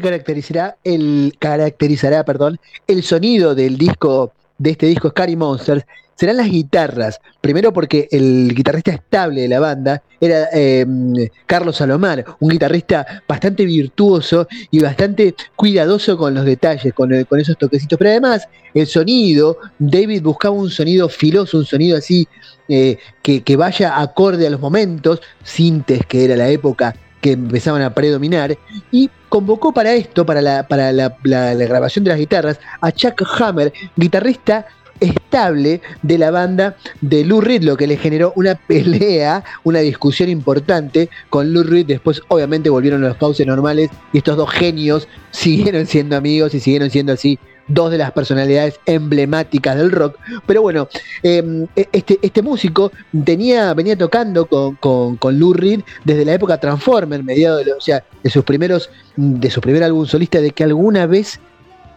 Que 0.00 0.08
caracterizará 0.08 0.76
el, 0.84 1.34
caracterizará, 1.38 2.24
perdón, 2.24 2.58
el 2.86 3.02
sonido 3.02 3.54
del 3.54 3.76
disco, 3.78 4.32
de 4.58 4.70
este 4.70 4.86
disco 4.86 5.10
Scary 5.10 5.36
Monsters, 5.36 5.84
serán 6.18 6.38
las 6.38 6.50
guitarras. 6.50 7.20
Primero 7.40 7.72
porque 7.72 8.08
el 8.10 8.52
guitarrista 8.52 8.90
estable 8.90 9.42
de 9.42 9.48
la 9.48 9.60
banda 9.60 10.02
era 10.20 10.48
em, 10.52 11.14
Carlos 11.46 11.76
Salomar, 11.76 12.24
un 12.40 12.48
guitarrista 12.48 13.22
bastante 13.28 13.64
virtuoso 13.64 14.48
y 14.72 14.80
bastante 14.80 15.36
cuidadoso 15.54 16.18
con 16.18 16.34
los 16.34 16.44
detalles, 16.44 16.92
con, 16.92 17.24
con 17.24 17.40
esos 17.40 17.56
toquecitos. 17.56 17.96
Pero 17.96 18.10
además, 18.10 18.48
el 18.74 18.86
sonido, 18.88 19.58
David 19.78 20.22
buscaba 20.22 20.56
un 20.56 20.70
sonido 20.70 21.08
filoso, 21.08 21.58
un 21.58 21.66
sonido 21.66 21.96
así 21.96 22.26
eh, 22.68 22.98
que, 23.22 23.56
vaya 23.56 24.00
acorde 24.00 24.46
a 24.46 24.50
los 24.50 24.60
momentos, 24.60 25.22
sintes 25.42 26.04
que 26.06 26.24
era 26.24 26.36
la 26.36 26.48
época 26.48 26.94
que 27.20 27.32
empezaban 27.32 27.82
a 27.82 27.94
predominar, 27.94 28.56
y 28.92 29.08
convocó 29.28 29.72
para 29.72 29.94
esto, 29.94 30.24
para 30.24 30.40
la, 30.40 30.66
para 30.66 30.92
la 30.92 31.54
grabación 31.54 32.04
de 32.04 32.10
las 32.10 32.18
guitarras, 32.18 32.60
a 32.80 32.92
Chuck 32.92 33.22
Hammer, 33.40 33.72
guitarrista 33.96 34.66
estable 35.00 35.80
de 36.02 36.18
la 36.18 36.30
banda 36.30 36.76
de 37.00 37.24
Lou 37.24 37.40
Reed, 37.40 37.62
lo 37.62 37.76
que 37.76 37.86
le 37.86 37.96
generó 37.96 38.32
una 38.36 38.54
pelea, 38.54 39.44
una 39.64 39.80
discusión 39.80 40.28
importante 40.28 41.08
con 41.30 41.52
Lou 41.52 41.62
Reed. 41.62 41.86
Después, 41.86 42.22
obviamente, 42.28 42.70
volvieron 42.70 43.04
a 43.04 43.08
los 43.08 43.16
pauses 43.16 43.46
normales 43.46 43.90
y 44.12 44.18
estos 44.18 44.36
dos 44.36 44.50
genios 44.50 45.08
siguieron 45.30 45.86
siendo 45.86 46.16
amigos 46.16 46.54
y 46.54 46.60
siguieron 46.60 46.90
siendo 46.90 47.12
así 47.12 47.38
dos 47.68 47.90
de 47.90 47.98
las 47.98 48.12
personalidades 48.12 48.80
emblemáticas 48.86 49.76
del 49.76 49.92
rock. 49.92 50.18
Pero 50.46 50.62
bueno, 50.62 50.88
em, 51.22 51.66
e, 51.76 51.88
este, 51.92 52.18
este, 52.22 52.42
músico 52.42 52.90
tenía, 53.24 53.72
venía 53.74 53.96
tocando 53.96 54.46
con, 54.46 55.16
con, 55.16 55.38
Lou 55.38 55.52
Reed 55.52 55.80
desde 56.04 56.24
la 56.24 56.34
época 56.34 56.58
Transformer, 56.58 57.22
mediado 57.22 57.62
de, 57.62 57.72
o 57.72 57.80
sea, 57.80 58.02
de 58.22 58.30
sus 58.30 58.44
primeros, 58.44 58.90
de 59.16 59.50
su 59.50 59.60
primer 59.60 59.84
álbum 59.84 60.06
solista, 60.06 60.40
de 60.40 60.50
que 60.50 60.64
alguna 60.64 61.06
vez 61.06 61.38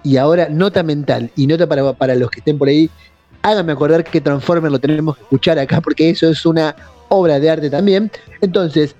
y 0.03 0.17
ahora 0.17 0.49
nota 0.49 0.83
mental 0.83 1.31
y 1.35 1.47
nota 1.47 1.67
para, 1.67 1.93
para 1.93 2.15
los 2.15 2.29
que 2.29 2.39
estén 2.39 2.57
por 2.57 2.67
ahí, 2.67 2.89
háganme 3.41 3.71
acordar 3.71 4.03
que 4.03 4.21
Transformer 4.21 4.71
lo 4.71 4.79
tenemos 4.79 5.15
que 5.15 5.23
escuchar 5.23 5.59
acá 5.59 5.81
porque 5.81 6.09
eso 6.09 6.29
es 6.29 6.45
una 6.45 6.75
obra 7.09 7.39
de 7.39 7.49
arte 7.49 7.69
también. 7.69 8.11
Entonces, 8.41 8.95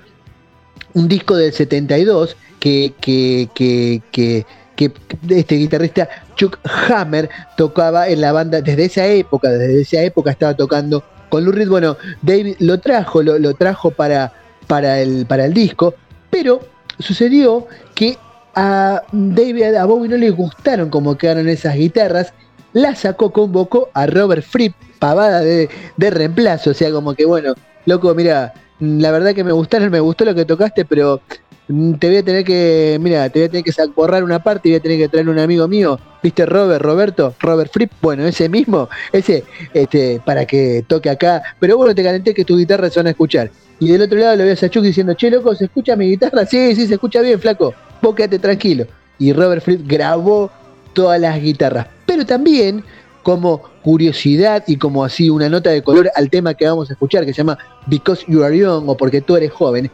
un 0.94 1.08
disco 1.08 1.36
del 1.36 1.54
72 1.54 2.36
que, 2.60 2.94
que, 3.00 3.50
que, 3.54 4.02
que, 4.12 4.46
que 4.90 4.92
este 5.30 5.56
guitarrista 5.56 6.10
Chuck 6.36 6.58
Hammer 6.90 7.30
tocaba 7.56 8.08
en 8.08 8.22
la 8.22 8.32
banda 8.32 8.62
desde 8.62 8.86
esa 8.86 9.06
época, 9.06 9.50
desde 9.50 9.82
esa 9.82 10.02
época 10.02 10.32
estaba 10.32 10.56
tocando 10.56 11.04
con 11.30 11.46
Lou 11.46 11.52
Reed. 11.52 11.70
Bueno, 11.70 11.98
David 12.22 12.56
lo 12.60 12.80
trajo, 12.80 13.22
lo, 13.22 13.38
lo 13.38 13.54
trajo 13.54 13.92
para, 13.92 14.34
para, 14.68 15.00
el, 15.00 15.26
para 15.28 15.46
el 15.46 15.54
disco, 15.54 15.94
pero 16.32 16.62
sucedió 17.00 17.68
que 17.94 18.18
a 18.56 19.04
David, 19.12 19.76
a 19.76 19.86
Bowie 19.86 20.10
no 20.10 20.18
le 20.18 20.32
gustaron 20.32 20.90
como 20.90 21.18
quedaron 21.18 21.48
esas 21.48 21.76
guitarras, 21.76 22.34
la 22.74 22.96
sacó, 22.96 23.32
convocó 23.32 23.90
a 23.94 24.08
Robert 24.08 24.44
Fripp, 24.44 24.74
pavada 25.00 25.42
de, 25.42 25.70
reemplazo, 25.98 26.72
o 26.72 26.74
sea, 26.74 26.92
como 26.92 27.14
que 27.14 27.26
bueno, 27.26 27.54
loco, 27.86 28.14
mira, 28.16 28.54
la 28.80 29.12
verdad 29.12 29.36
que 29.36 29.44
me 29.44 29.52
gustaron, 29.52 29.92
me 29.92 30.00
gustó 30.00 30.26
lo 30.26 30.34
que 30.34 30.46
tocaste, 30.46 30.86
pero 30.86 31.22
te 31.68 32.08
voy 32.08 32.18
a 32.18 32.24
tener 32.24 32.44
que, 32.44 32.98
mira, 33.00 33.30
te 33.30 33.40
voy 33.40 33.48
a 33.48 33.50
tener 33.50 33.64
que 33.64 33.72
borrar 33.96 34.24
una 34.24 34.44
parte 34.44 34.68
y 34.68 34.72
voy 34.72 34.80
a 34.80 34.82
tener 34.82 34.98
que 34.98 35.10
traer 35.10 35.30
un 35.30 35.40
amigo 35.40 35.68
mío, 35.68 36.00
¿viste 36.22 36.46
Robert, 36.46 36.82
Roberto? 36.82 37.36
Robert 37.40 37.72
Fripp, 37.72 37.92
bueno, 38.02 38.26
ese 38.26 38.50
mismo, 38.50 38.90
ese, 39.12 39.44
este, 39.74 40.22
para 40.26 40.46
que 40.46 40.84
toque 40.88 41.10
acá, 41.10 41.42
pero 41.60 41.78
bueno, 41.78 41.96
te 41.96 42.04
calenté 42.04 42.34
que 42.34 42.44
tus 42.44 42.58
guitarras 42.58 42.94
se 42.94 43.00
van 43.00 43.08
a 43.08 43.12
escuchar. 43.12 43.52
Y 43.80 43.92
del 43.92 44.02
otro 44.02 44.18
lado 44.20 44.36
lo 44.36 44.44
veo 44.44 44.54
a 44.54 44.70
Chuck 44.70 44.84
diciendo, 44.84 45.14
che, 45.14 45.32
loco, 45.32 45.56
¿se 45.56 45.66
escucha 45.66 45.96
mi 45.96 46.10
guitarra? 46.10 46.46
Sí, 46.46 46.76
sí, 46.76 46.88
se 46.88 46.96
escucha 46.96 47.22
bien, 47.22 47.40
flaco 47.40 47.74
vos 48.02 48.16
quédate 48.16 48.40
tranquilo. 48.40 48.86
Y 49.20 49.34
Robert 49.34 49.64
Fripp 49.64 49.88
grabó 49.88 50.52
todas 50.94 51.22
las 51.22 51.42
guitarras. 51.42 51.88
Pero 52.06 52.26
también, 52.26 52.84
como 53.24 53.62
curiosidad 53.84 54.64
y 54.68 54.78
como 54.78 55.04
así 55.04 55.30
una 55.30 55.48
nota 55.48 55.70
de 55.70 55.84
color 55.84 56.12
al 56.16 56.30
tema 56.30 56.54
que 56.54 56.66
vamos 56.66 56.90
a 56.90 56.94
escuchar, 56.94 57.26
que 57.26 57.34
se 57.34 57.38
llama 57.38 57.58
Because 57.88 58.26
You 58.28 58.44
Are 58.44 58.58
Young 58.58 58.90
o 58.90 58.98
Porque 58.98 59.22
Tú 59.22 59.36
Eres 59.36 59.52
Joven, 59.52 59.92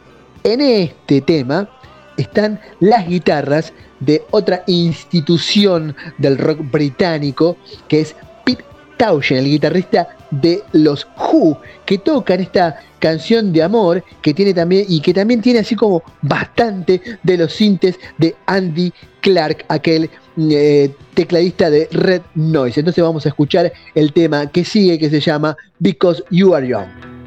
en 0.52 0.60
este 0.60 1.20
tema 1.20 1.68
están 2.16 2.60
las 2.80 3.06
guitarras 3.06 3.72
de 4.00 4.22
otra 4.30 4.64
institución 4.66 5.94
del 6.18 6.38
rock 6.38 6.60
británico, 6.70 7.56
que 7.88 8.00
es 8.00 8.14
Pete 8.44 8.64
Townshend, 8.96 9.40
el 9.40 9.50
guitarrista 9.50 10.08
de 10.30 10.62
los 10.72 11.06
Who, 11.16 11.58
que 11.84 11.98
tocan 11.98 12.40
esta 12.40 12.80
canción 12.98 13.52
de 13.52 13.62
amor 13.62 14.04
que 14.22 14.34
tiene 14.34 14.52
también 14.52 14.84
y 14.88 15.00
que 15.00 15.14
también 15.14 15.40
tiene 15.40 15.60
así 15.60 15.76
como 15.76 16.02
bastante 16.22 17.00
de 17.22 17.36
los 17.36 17.52
sintes 17.52 17.98
de 18.18 18.34
Andy 18.46 18.92
Clark, 19.20 19.64
aquel 19.68 20.10
eh, 20.36 20.94
tecladista 21.14 21.70
de 21.70 21.88
Red 21.92 22.22
Noise. 22.34 22.80
Entonces 22.80 23.02
vamos 23.02 23.26
a 23.26 23.28
escuchar 23.28 23.72
el 23.94 24.12
tema 24.12 24.46
que 24.48 24.64
sigue 24.64 24.98
que 24.98 25.10
se 25.10 25.20
llama 25.20 25.56
Because 25.78 26.22
You 26.30 26.54
Are 26.54 26.66
Young. 26.66 27.18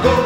go. 0.00 0.21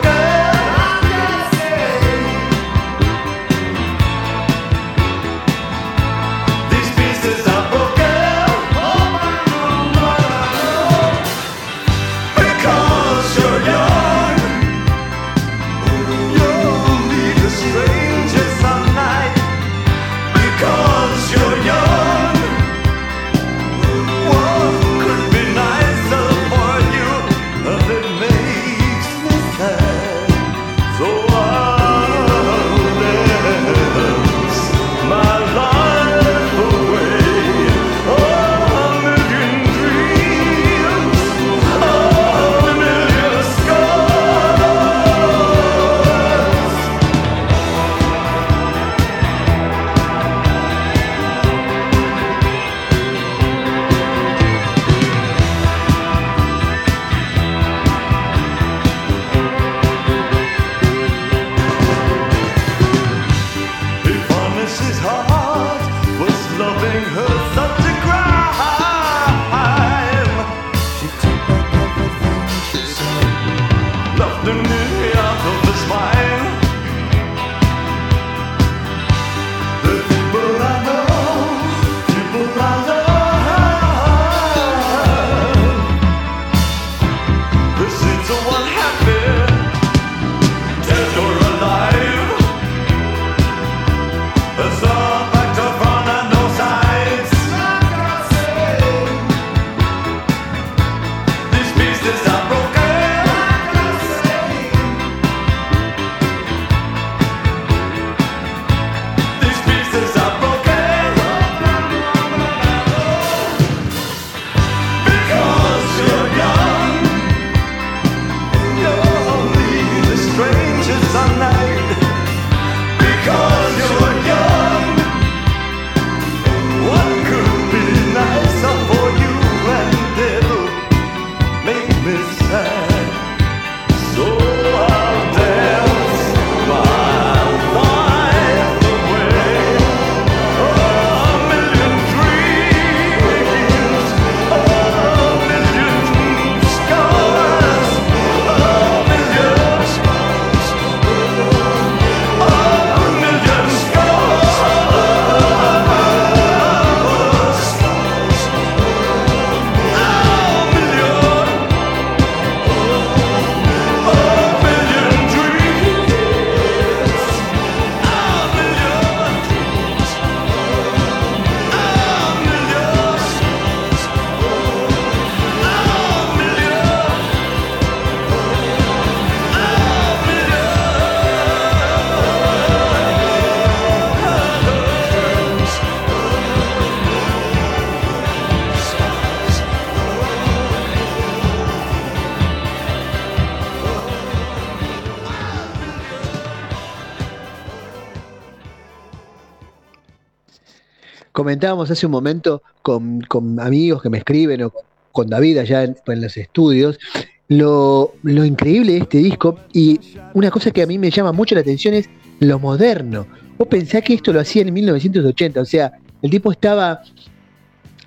Comentábamos 201.46 201.88
hace 201.92 202.06
un 202.06 202.10
momento 202.10 202.60
con, 202.82 203.60
amigos 203.60 204.02
que 204.02 204.10
me 204.10 204.18
escriben 204.18 204.64
o 204.64 204.72
con, 205.12 205.28
David 205.28 205.58
allá 205.58 205.84
en, 205.84 206.20
los 206.20 206.36
estudios, 206.36 206.98
lo, 207.46 208.14
increíble 208.24 208.94
de 208.94 208.98
este 208.98 209.18
disco 209.18 209.60
y 209.72 210.00
una 210.34 210.50
cosa 210.50 210.72
que 210.72 210.82
a 210.82 210.86
mí 210.86 210.98
me 210.98 211.08
llama 211.08 211.30
mucho 211.30 211.54
la 211.54 211.60
atención 211.60 211.94
es 211.94 212.10
lo 212.40 212.58
moderno. 212.58 213.28
Vos 213.56 213.68
pensás 213.68 214.02
que 214.02 214.14
esto 214.14 214.32
lo 214.32 214.40
hacía 214.40 214.62
en 214.62 214.74
1980, 214.74 215.60
o 215.60 215.64
sea, 215.64 215.92
el 216.20 216.32
tipo 216.32 216.50
estaba 216.50 217.00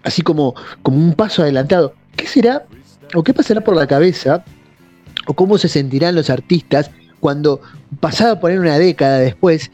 así 0.03 0.22
como, 0.22 0.53
como 0.84 0.98
un 0.98 1.14
paso 1.14 1.41
adelantado. 1.41 1.94
¿Qué 2.18 2.28
será 2.28 2.66
o 3.16 3.24
qué 3.24 3.34
pasará 3.34 3.61
por 3.61 3.74
la 3.74 3.88
cabeza 3.88 4.44
o 5.28 5.34
cómo 5.34 5.57
se 5.57 5.70
sentirán 5.70 6.14
los 6.14 6.30
artistas 6.30 6.91
cuando, 7.22 7.61
pasada 8.02 8.41
por 8.41 8.52
una 8.52 8.78
década 8.78 9.20
después, 9.20 9.72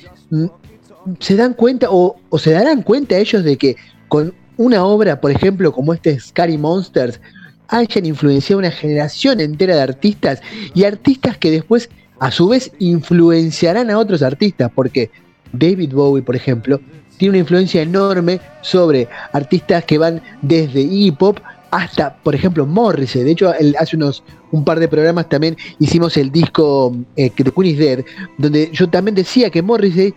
se 1.20 1.36
dan 1.36 1.54
cuenta 1.54 1.88
o, 1.90 2.18
se 2.38 2.52
darán 2.52 2.82
cuenta 2.82 3.18
ellos 3.18 3.44
de 3.44 3.58
que 3.58 3.76
con 4.08 4.34
una 4.58 4.86
obra, 4.86 5.20
por 5.20 5.32
ejemplo, 5.32 5.72
como 5.72 5.94
este 5.94 6.20
Scary 6.20 6.58
Monsters, 6.58 7.20
hayan 7.68 8.06
influenciado 8.06 8.60
una 8.60 8.72
generación 8.72 9.40
entera 9.40 9.76
de 9.76 9.82
artistas 9.82 10.42
y 10.74 10.84
artistas 10.84 11.38
que 11.38 11.52
después 11.52 11.90
a 12.20 12.32
su 12.32 12.48
vez 12.48 12.72
influenciarán 12.80 13.90
a 13.90 13.98
otros 13.98 14.22
artistas, 14.22 14.72
porque 14.74 15.10
David 15.52 15.94
Bowie, 15.94 16.24
por 16.24 16.36
ejemplo, 16.36 16.80
tiene 17.18 17.32
una 17.32 17.40
influencia 17.40 17.82
enorme 17.82 18.40
sobre 18.62 19.08
artistas 19.34 19.84
que 19.86 19.98
van 19.98 20.22
desde 20.42 20.82
hip 20.82 21.22
hop 21.22 21.40
hasta, 21.72 22.16
por 22.24 22.36
ejemplo, 22.36 22.66
Morrissey. 22.66 23.24
De 23.24 23.32
hecho, 23.32 23.54
hace 23.80 23.96
unos 23.96 24.24
un 24.52 24.64
par 24.64 24.80
de 24.80 24.88
programas 24.88 25.28
también 25.28 25.58
hicimos 25.80 26.16
el 26.16 26.32
disco 26.32 26.96
eh, 27.18 27.30
The 27.36 27.52
Queen 27.52 27.74
is 27.74 27.78
Dead, 27.78 28.06
donde 28.38 28.70
yo 28.72 28.88
también 28.90 29.16
decía 29.16 29.50
que 29.50 29.62
Morrissey 29.62 30.14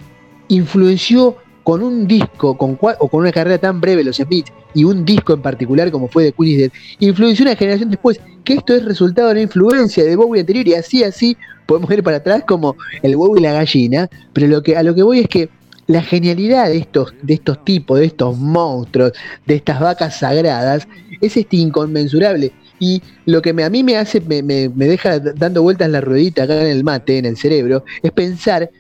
influenció 0.49 1.37
con 1.63 1.83
un 1.83 2.07
disco 2.07 2.57
con 2.57 2.79
o 2.81 3.09
con 3.09 3.21
una 3.21 3.33
carrera 3.33 3.59
tan 3.59 3.81
breve, 3.81 4.03
los 4.03 4.17
Smiths, 4.17 4.53
y 4.75 4.85
un 4.85 5.05
disco 5.05 5.35
en 5.35 5.43
particular 5.43 5.91
como 5.91 6.09
fue 6.09 6.25
The 6.25 6.33
Queen 6.33 6.59
Dead, 6.59 6.71
influenció 6.99 7.45
una 7.45 7.57
generación 7.57 7.91
después, 7.91 8.21
que 8.45 8.55
esto 8.55 8.75
es 8.75 8.85
resultado 8.85 9.29
de 9.29 9.35
la 9.35 9.43
influencia 9.43 10.05
de 10.05 10.17
Bowie 10.17 10.41
anterior, 10.41 10.67
y 10.67 10.75
así, 10.75 11.05
así, 11.05 11.37
podemos 11.67 11.91
ir 11.91 12.03
para 12.03 12.17
atrás 12.17 12.43
como 12.47 12.75
el 13.03 13.15
huevo 13.15 13.37
y 13.37 13.43
la 13.43 13.53
gallina, 13.53 14.09
pero 14.33 14.47
lo 14.47 14.63
que, 14.63 14.77
a 14.77 14.83
lo 14.83 14.95
que 14.95 15.03
voy 15.03 15.21
es 15.21 15.29
que 15.29 15.51
la 15.89 16.03
genialidad 16.03 16.69
de 16.69 16.79
estos, 16.79 17.13
de 17.23 17.35
estos 17.35 17.65
tipos, 17.65 17.99
de 17.99 18.07
estos 18.07 18.39
monstruos, 18.39 19.13
de 19.47 19.57
estas 19.57 19.81
vacas 19.81 20.19
sagradas, 20.19 20.87
es 21.21 21.37
este 21.37 21.57
inconmensurable. 21.57 22.53
Y 22.79 23.03
lo 23.27 23.43
que 23.43 23.51
a 23.51 23.71
mí 23.71 23.83
me 23.83 23.97
hace, 23.97 24.21
me, 24.21 24.43
deja 24.69 25.19
dando 25.19 25.63
vueltas 25.63 25.91
la 25.91 26.01
ruedita 26.01 26.45
acá 26.45 26.61
en 26.61 26.69
el 26.69 26.85
mate, 26.85 27.19
en 27.19 27.25
el 27.25 27.37
cerebro, 27.37 27.85
es 28.03 28.13
pensar, 28.13 28.71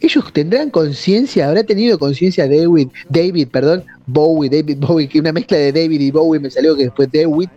ellos 0.00 0.24
tendrán 0.32 0.70
conciencia, 0.70 1.48
habrá 1.48 1.62
tenido 1.62 1.98
conciencia 1.98 2.48
David, 2.48 2.88
David, 3.08 3.48
perdón, 3.48 3.84
Bowie, 4.06 4.48
David 4.48 4.78
Bowie, 4.78 5.08
que 5.08 5.20
una 5.20 5.32
mezcla 5.32 5.58
de 5.58 5.72
David 5.72 6.00
y 6.00 6.10
Bowie 6.10 6.40
me 6.40 6.50
salió 6.50 6.74
que 6.76 6.84
después 6.84 7.08
David, 7.12 7.48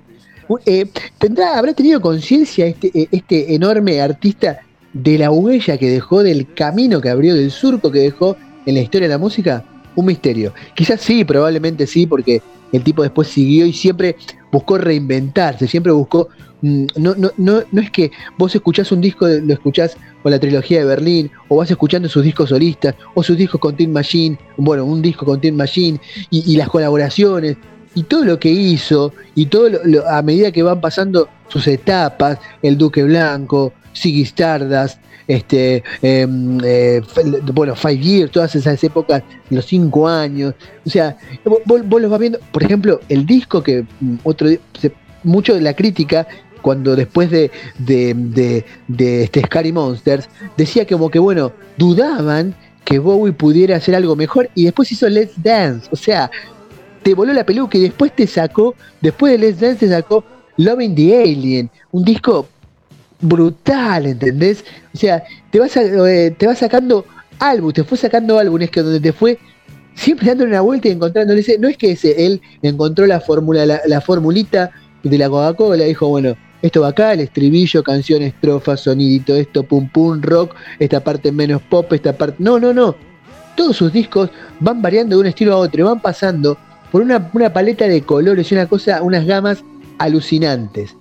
eh, 0.65 0.86
tendrá, 1.18 1.57
habrá 1.57 1.74
tenido 1.74 2.02
conciencia 2.02 2.65
este, 2.65 2.91
eh, 2.94 3.07
este 3.11 3.56
enorme 3.56 4.02
artista 4.02 4.60
de 4.91 5.18
la 5.18 5.32
huella 5.32 5.78
que 5.78 5.90
dejó, 5.90 6.22
del 6.22 6.53
camino 6.53 7.02
que 7.02 7.10
abrió, 7.10 7.36
del 7.36 7.52
surco 7.52 7.91
que 7.91 7.99
dejó 7.99 8.38
en 8.65 8.76
la 8.76 8.82
historia 8.82 9.07
de 9.07 9.14
la 9.14 9.18
música, 9.18 9.64
un 9.95 10.06
misterio. 10.06 10.53
Quizás 10.76 11.02
sí, 11.02 11.24
probablemente 11.24 11.88
sí, 11.88 12.06
porque 12.06 12.41
el 12.72 12.84
tipo 12.84 13.03
después 13.03 13.28
siguió 13.28 13.65
y 13.65 13.74
siempre 13.74 14.15
buscó 14.52 14.78
reinventarse, 14.78 15.68
siempre 15.68 15.91
buscó. 15.91 16.30
Mm, 16.61 16.86
no, 16.98 17.15
no, 17.15 17.32
no, 17.38 17.64
no 17.72 17.82
es 17.82 17.91
que 17.91 18.11
vos 18.38 18.53
escuchás 18.53 18.91
un 18.91 19.02
disco, 19.02 19.28
lo 19.28 19.53
escuchás 19.53 19.98
con 20.24 20.32
la 20.32 20.40
trilogía 20.40 20.80
de 20.80 20.86
Berlín, 20.86 21.30
o 21.50 21.58
vas 21.58 21.70
escuchando 21.70 22.08
sus 22.10 22.24
discos 22.24 22.50
solistas, 22.50 22.95
o 23.14 23.22
sus 23.22 23.38
discos 23.38 23.60
con 23.60 23.76
Tim 23.76 23.91
Machine, 23.91 24.38
bueno, 24.58 24.86
un 24.86 25.02
disco 25.02 25.26
con 25.26 25.40
Tim 25.40 25.56
Machine, 25.56 26.00
y, 26.32 26.56
las 26.56 26.70
colaboraciones, 26.70 27.58
y 27.94 28.04
todo 28.04 28.24
lo 28.24 28.40
que 28.40 28.50
hizo, 28.50 29.14
y 29.36 29.45
todo 29.48 29.68
a 30.10 30.22
medida 30.22 30.52
que 30.52 30.64
van 30.64 30.82
pasando 30.82 31.28
sus 31.50 31.68
etapas, 31.68 32.40
el 32.62 32.78
Duque 32.78 33.04
Blanco, 33.04 33.74
Siggy 33.91 34.24
Stardust, 34.24 34.98
este, 35.28 35.84
em, 36.02 36.60
eh, 36.64 37.02
bueno, 37.54 37.76
Five 37.76 38.00
Years, 38.00 38.32
todas 38.32 38.56
esas 38.56 38.84
épocas, 38.84 39.24
los 39.50 39.66
cinco 39.66 40.08
años. 40.08 40.54
O 40.86 40.90
sea, 40.90 41.18
vos, 41.66 41.82
los 41.86 42.10
vas 42.10 42.20
viendo, 42.20 42.40
por 42.52 42.64
ejemplo, 42.64 43.00
el 43.10 43.26
disco 43.26 43.62
que 43.62 43.86
mm, 44.00 44.16
otro 44.24 44.50
mucho 45.24 45.56
de 45.56 45.62
la 45.62 45.74
crítica 45.74 46.28
cuando 46.64 46.95
después 46.95 47.30
de, 47.30 47.52
de, 47.77 48.65
de, 48.88 49.23
este 49.23 49.41
Scary 49.41 49.72
Monsters, 49.72 50.27
decía 50.57 50.88
como 50.88 51.11
que, 51.11 51.19
bueno, 51.19 51.52
dudaban 51.77 52.56
que 52.84 52.98
Bowie 52.98 53.34
pudiera 53.34 53.76
hacer 53.76 53.94
algo 53.94 54.15
mejor 54.15 54.49
y 54.56 54.64
después 54.64 54.91
hizo 54.91 55.07
Let's 55.07 55.34
Dance. 55.44 55.88
O 55.91 55.95
sea, 55.95 56.31
te 57.03 57.14
voló 57.14 57.31
la 57.34 57.45
peluca 57.45 57.77
y 57.77 57.81
después 57.81 58.15
te 58.15 58.26
sacó, 58.26 58.73
después 58.99 59.34
de 59.34 59.38
Let's 59.38 59.60
Dance 59.60 59.85
te 59.85 59.90
sacó 59.90 60.23
Loving 60.57 60.95
the 60.95 61.22
Alien, 61.22 61.69
un 61.91 62.03
disco 62.03 62.48
brutal, 63.22 64.07
¿entendés? 64.07 64.65
O 64.94 64.98
sea, 64.98 65.23
te 65.52 65.60
vas, 65.60 65.77
eh, 65.77 66.35
te 66.35 66.48
vas 66.48 66.57
sacando 66.57 67.06
álbumes, 67.40 67.76
te 67.76 67.84
fue 67.84 67.98
sacando 67.98 68.40
álbumes 68.40 68.72
que 68.72 68.81
donde 68.81 68.99
te 68.99 69.14
fue 69.14 69.38
siempre 69.95 70.27
dándole 70.27 70.52
una 70.52 70.61
vuelta 70.61 70.88
y 70.88 70.91
encontrándole 70.91 71.44
no 71.60 71.68
es 71.68 71.77
que 71.77 71.98
él 72.18 72.41
encontró 72.61 73.06
la 73.06 73.19
fórmula, 73.19 73.65
la, 73.65 74.02
formulita 74.02 74.72
de 75.03 75.18
la 75.18 75.30
Coca-Cola, 75.30 75.84
dijo, 75.85 76.07
bueno, 76.07 76.35
esto 76.64 76.80
va 76.80 76.88
acá, 76.88 77.11
el 77.11 77.19
estribillo, 77.19 77.84
canción, 77.84 78.22
estrofa, 78.22 78.77
sonidito, 78.77 79.35
esto, 79.35 79.64
pum 79.64 79.90
pum, 79.90 80.22
rock, 80.22 80.56
esta 80.80 81.03
parte 81.03 81.30
menos 81.30 81.61
pop, 81.61 81.91
esta 81.91 82.18
parte. 82.18 82.38
No, 82.40 82.57
no, 82.57 82.73
no. 82.73 82.95
Todos 83.57 83.76
sus 83.76 83.91
discos 83.91 84.30
van 84.61 84.81
variando 84.81 85.18
de 85.18 85.22
un 85.22 85.27
estilo 85.27 85.53
a 85.53 85.57
otro, 85.57 85.85
van 85.85 85.99
pasando 85.99 86.57
por 86.90 87.02
una, 87.02 87.30
una 87.34 87.52
paleta 87.52 87.85
de 87.85 88.02
colores 88.03 88.49
y 88.49 88.56
una 88.56 88.65
cosa, 88.68 89.03
unas 89.03 89.26
gamas 89.26 89.61
alucinantes. 89.98 90.95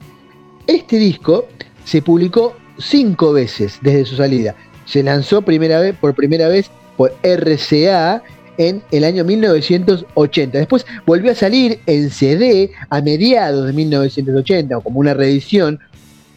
Este 0.66 0.96
disco 0.96 1.46
se 1.84 2.02
publicó 2.02 2.56
cinco 2.78 3.32
veces 3.32 3.78
desde 3.82 4.04
su 4.04 4.16
salida. 4.16 4.56
Se 4.84 5.04
lanzó 5.04 5.42
primera 5.42 5.78
vez, 5.78 5.94
por 5.96 6.12
primera 6.16 6.48
vez 6.48 6.72
por 6.96 7.14
RCA 7.22 8.20
en 8.58 8.82
el 8.90 9.04
año 9.04 9.24
1980. 9.24 10.58
Después 10.58 10.86
volvió 11.06 11.32
a 11.32 11.34
salir 11.34 11.80
en 11.86 12.10
CD 12.10 12.70
a 12.90 13.00
mediados 13.00 13.66
de 13.66 13.72
1980 13.72 14.78
o 14.78 14.80
como 14.80 15.00
una 15.00 15.14
reedición, 15.14 15.78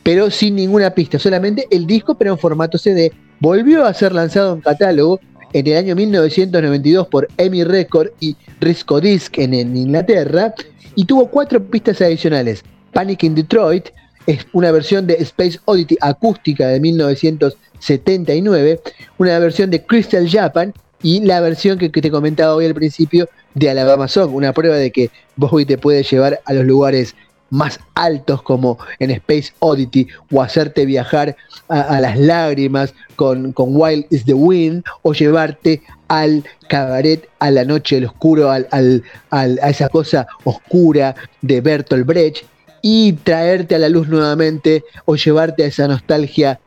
pero 0.03 0.29
sin 0.29 0.55
ninguna 0.55 0.91
pista, 0.91 1.19
solamente 1.19 1.67
el 1.71 1.87
disco 1.87 2.15
pero 2.15 2.31
en 2.31 2.37
formato 2.37 2.77
CD. 2.77 3.11
Volvió 3.39 3.85
a 3.85 3.93
ser 3.93 4.13
lanzado 4.13 4.53
en 4.53 4.61
catálogo 4.61 5.19
en 5.53 5.67
el 5.67 5.77
año 5.77 5.95
1992 5.95 7.07
por 7.07 7.27
EMI 7.37 7.63
Record 7.63 8.09
y 8.19 8.35
Risco 8.59 9.01
Disc 9.01 9.37
en, 9.37 9.53
en 9.53 9.75
Inglaterra 9.75 10.53
y 10.95 11.05
tuvo 11.05 11.29
cuatro 11.29 11.63
pistas 11.63 12.01
adicionales. 12.01 12.63
Panic 12.93 13.23
in 13.23 13.35
Detroit, 13.35 13.89
es 14.27 14.47
una 14.53 14.71
versión 14.71 15.05
de 15.05 15.15
Space 15.15 15.59
Oddity 15.65 15.97
acústica 16.01 16.67
de 16.67 16.79
1979, 16.79 18.79
una 19.17 19.39
versión 19.39 19.69
de 19.69 19.85
Crystal 19.85 20.27
Japan 20.29 20.73
y 21.05 21.19
la 21.19 21.39
versión 21.39 21.77
que, 21.77 21.89
te 21.89 22.09
comentaba 22.09 22.55
hoy 22.55 22.65
al 22.65 22.73
principio 22.73 23.29
de 23.53 23.69
Alabama 23.69 24.07
Song, 24.07 24.33
una 24.33 24.53
prueba 24.53 24.75
de 24.75 24.89
que 24.89 25.11
Bowie 25.35 25.63
te 25.63 25.77
puede 25.77 26.01
llevar 26.01 26.41
a 26.45 26.53
los 26.53 26.65
lugares 26.65 27.15
más 27.51 27.79
altos 27.93 28.41
como 28.41 28.79
en 28.97 29.11
Space 29.11 29.53
Oddity 29.59 30.07
o 30.31 30.41
hacerte 30.41 30.83
viajar 30.87 31.37
a, 31.67 32.01
las 32.01 32.17
lágrimas 32.17 32.95
con, 33.15 33.53
Wild 33.55 34.07
is 34.09 34.25
the 34.25 34.33
Wind 34.33 34.83
o 35.03 35.13
llevarte 35.13 35.83
al 36.07 36.43
cabaret, 36.69 37.29
a 37.37 37.51
la 37.51 37.65
noche 37.65 37.97
del 37.97 38.05
oscuro, 38.05 38.49
al, 38.49 39.03
a 39.29 39.69
esa 39.69 39.89
cosa 39.89 40.25
oscura 40.43 41.13
de 41.43 41.61
Bertolt 41.61 42.07
Brecht 42.07 42.45
y 42.81 43.13
traerte 43.13 43.75
a 43.75 43.79
la 43.79 43.89
luz 43.89 44.07
nuevamente 44.07 44.83
o 45.05 45.15
llevarte 45.15 45.65
a 45.65 45.67
esa 45.67 45.87
nostalgia 45.87 46.59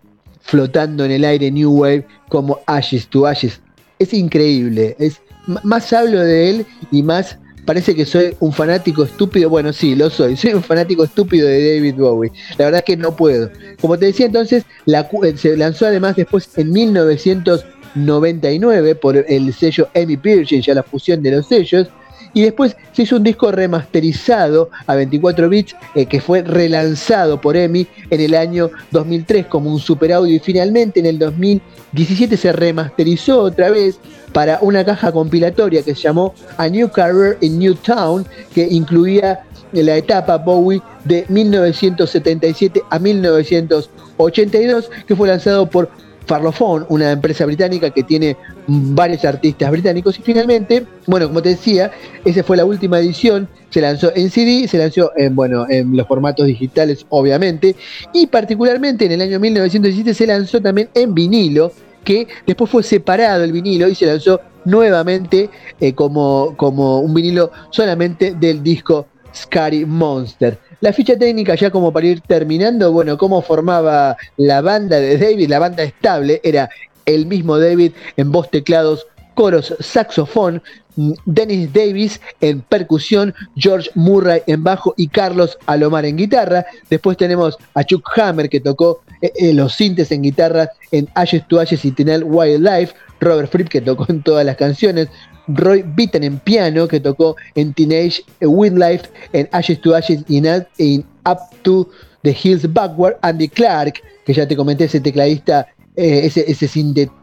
flotando 0.43 1.05
en 1.05 1.10
el 1.10 1.24
aire 1.24 1.51
New 1.51 1.73
Wave 1.73 2.06
como 2.28 2.60
Ashes 2.66 3.09
to 3.09 3.27
Ashes. 3.27 3.60
Es 3.98 4.14
increíble, 4.14 4.96
es, 4.98 5.20
más 5.64 5.92
hablo 5.92 6.20
de 6.20 6.50
él 6.50 6.64
y 6.90 7.02
más 7.02 7.38
parece 7.64 7.94
que 7.94 8.06
soy 8.06 8.34
un 8.40 8.52
fanático 8.52 9.04
estúpido. 9.04 9.50
Bueno, 9.50 9.74
sí, 9.74 9.94
lo 9.94 10.08
soy. 10.08 10.36
Soy 10.38 10.54
un 10.54 10.62
fanático 10.62 11.04
estúpido 11.04 11.46
de 11.46 11.76
David 11.76 11.96
Bowie. 11.96 12.32
La 12.56 12.64
verdad 12.64 12.78
es 12.78 12.84
que 12.84 12.96
no 12.96 13.14
puedo. 13.14 13.50
Como 13.78 13.98
te 13.98 14.06
decía 14.06 14.24
entonces, 14.24 14.64
la, 14.86 15.06
eh, 15.22 15.36
se 15.36 15.54
lanzó 15.54 15.84
además 15.86 16.16
después 16.16 16.48
en 16.56 16.72
1999 16.72 18.94
por 18.94 19.18
el 19.18 19.52
sello 19.52 19.90
Emmy 19.92 20.16
Pierce, 20.16 20.62
ya 20.62 20.72
la 20.72 20.82
fusión 20.82 21.22
de 21.22 21.32
los 21.32 21.46
sellos. 21.46 21.88
Y 22.34 22.42
después 22.42 22.76
se 22.92 23.02
hizo 23.02 23.16
un 23.16 23.24
disco 23.24 23.50
remasterizado 23.50 24.70
a 24.86 24.94
24 24.94 25.48
bits 25.48 25.76
eh, 25.94 26.06
que 26.06 26.20
fue 26.20 26.42
relanzado 26.42 27.40
por 27.40 27.56
EMI 27.56 27.86
en 28.10 28.20
el 28.20 28.34
año 28.34 28.70
2003 28.90 29.46
como 29.46 29.72
un 29.72 29.78
super 29.78 30.12
audio. 30.12 30.36
Y 30.36 30.38
finalmente 30.38 31.00
en 31.00 31.06
el 31.06 31.18
2017 31.18 32.36
se 32.36 32.52
remasterizó 32.52 33.42
otra 33.42 33.70
vez 33.70 33.98
para 34.32 34.59
una 34.60 34.84
caja 34.84 35.10
compilatoria 35.12 35.82
que 35.82 35.94
se 35.94 36.02
llamó 36.02 36.34
A 36.56 36.68
New 36.68 36.90
Career 36.90 37.38
in 37.40 37.59
New 37.59 37.74
Town 37.74 38.26
que 38.55 38.66
incluía 38.70 39.40
la 39.72 39.96
etapa 39.96 40.36
Bowie 40.36 40.82
de 41.05 41.24
1977 41.28 42.82
a 42.90 42.98
1982 42.98 44.90
que 45.06 45.16
fue 45.16 45.28
lanzado 45.28 45.68
por 45.68 45.90
Farlophone, 46.28 46.84
una 46.90 47.10
empresa 47.10 47.46
británica 47.46 47.90
que 47.90 48.02
tiene 48.02 48.36
varios 48.66 49.24
artistas 49.24 49.70
británicos. 49.70 50.18
Y 50.18 50.22
finalmente, 50.22 50.84
bueno, 51.06 51.26
como 51.26 51.42
te 51.42 51.48
decía, 51.50 51.90
esa 52.24 52.44
fue 52.44 52.56
la 52.59 52.64
última 52.64 53.00
edición. 53.00 53.48
Se 53.70 53.80
lanzó 53.80 54.12
en 54.14 54.30
CD, 54.30 54.68
se 54.68 54.78
lanzó 54.78 55.10
en, 55.16 55.34
bueno, 55.34 55.66
en 55.68 55.96
los 55.96 56.06
formatos 56.06 56.46
digitales, 56.46 57.06
obviamente. 57.09 57.74
Y 58.12 58.26
particularmente 58.26 59.06
en 59.06 59.12
el 59.12 59.22
año 59.22 59.40
1917 59.40 60.14
se 60.14 60.26
lanzó 60.26 60.60
también 60.60 60.90
en 60.94 61.14
vinilo, 61.14 61.72
que 62.05 62.28
después 62.46 62.70
fue 62.70 62.82
separado 62.82 63.42
el 63.42 63.52
vinilo 63.52 63.88
y 63.88 63.94
se 63.94 64.06
lanzó 64.06 64.40
nuevamente 64.66 65.48
eh, 65.80 65.94
como, 65.94 66.55
como 66.56 67.00
un 67.00 67.14
vinilo 67.14 67.50
solamente 67.70 68.34
del 68.34 68.62
disco 68.62 69.06
Scary 69.34 69.86
Monster. 69.86 70.59
La 70.80 70.92
ficha 70.92 71.18
técnica, 71.18 71.56
ya 71.56 71.70
como 71.70 71.92
para 71.92 72.06
ir 72.06 72.20
terminando, 72.20 72.92
bueno, 72.92 73.18
cómo 73.18 73.42
formaba 73.42 74.16
la 74.36 74.60
banda 74.60 75.00
de 75.00 75.18
David, 75.18 75.48
la 75.48 75.59
banda 75.59 75.82
estable, 75.82 76.40
era 76.44 76.70
el 77.05 77.26
mismo 77.26 77.59
David 77.59 77.92
en 78.16 78.30
voz, 78.30 78.48
teclados, 78.50 79.06
coros, 79.34 79.74
saxofón, 79.80 80.62
mm, 80.96 81.12
Dennis 81.24 81.72
Davis 81.72 82.20
en 82.40 82.60
percusión, 82.60 83.34
George 83.56 83.90
Murray 83.94 84.42
en 84.46 84.62
bajo 84.62 84.94
y 84.96 85.09
Carlos 85.09 85.59
Alomar 85.66 86.05
en 86.05 86.16
guitarra. 86.16 86.66
Después 86.90 87.16
tenemos 87.16 87.56
a 87.74 87.82
Chuck 87.82 88.09
Hammer 88.16 88.48
que 88.48 88.60
tocó 88.60 89.02
eh, 89.20 89.32
eh, 89.36 89.55
los 89.55 89.74
sintes 89.74 90.12
en 90.12 90.22
guitarra 90.22 90.70
en 90.92 91.09
Ashes 91.14 91.46
to 91.48 91.59
Ashes 91.59 91.84
y 91.84 91.90
Tinel 91.90 92.22
Wildlife, 92.24 92.94
Robert 93.20 93.50
Fripp 93.50 93.68
que 93.68 93.80
tocó 93.80 94.06
en 94.09 94.22
todas 94.22 94.44
las 94.44 94.56
canciones, 94.56 95.09
Roy 95.48 95.82
Bitten 95.82 96.24
en 96.24 96.38
piano, 96.38 96.86
que 96.86 97.00
tocó 97.00 97.36
en 97.54 97.74
Teenage 97.74 98.22
Wildlife, 98.40 99.08
en 99.32 99.48
Ashes 99.52 99.80
to 99.80 99.94
Ashes 99.94 100.24
y 100.28 100.38
en, 100.38 101.04
Up 101.26 101.38
to 101.62 101.88
the 102.22 102.36
Hills 102.42 102.72
Backward, 102.72 103.16
Andy 103.22 103.48
Clark, 103.48 104.02
que 104.24 104.32
ya 104.32 104.46
te 104.46 104.56
comenté, 104.56 104.84
ese 104.84 105.00
tecladista, 105.00 105.66
eh, 105.96 106.30
ese, 106.32 106.68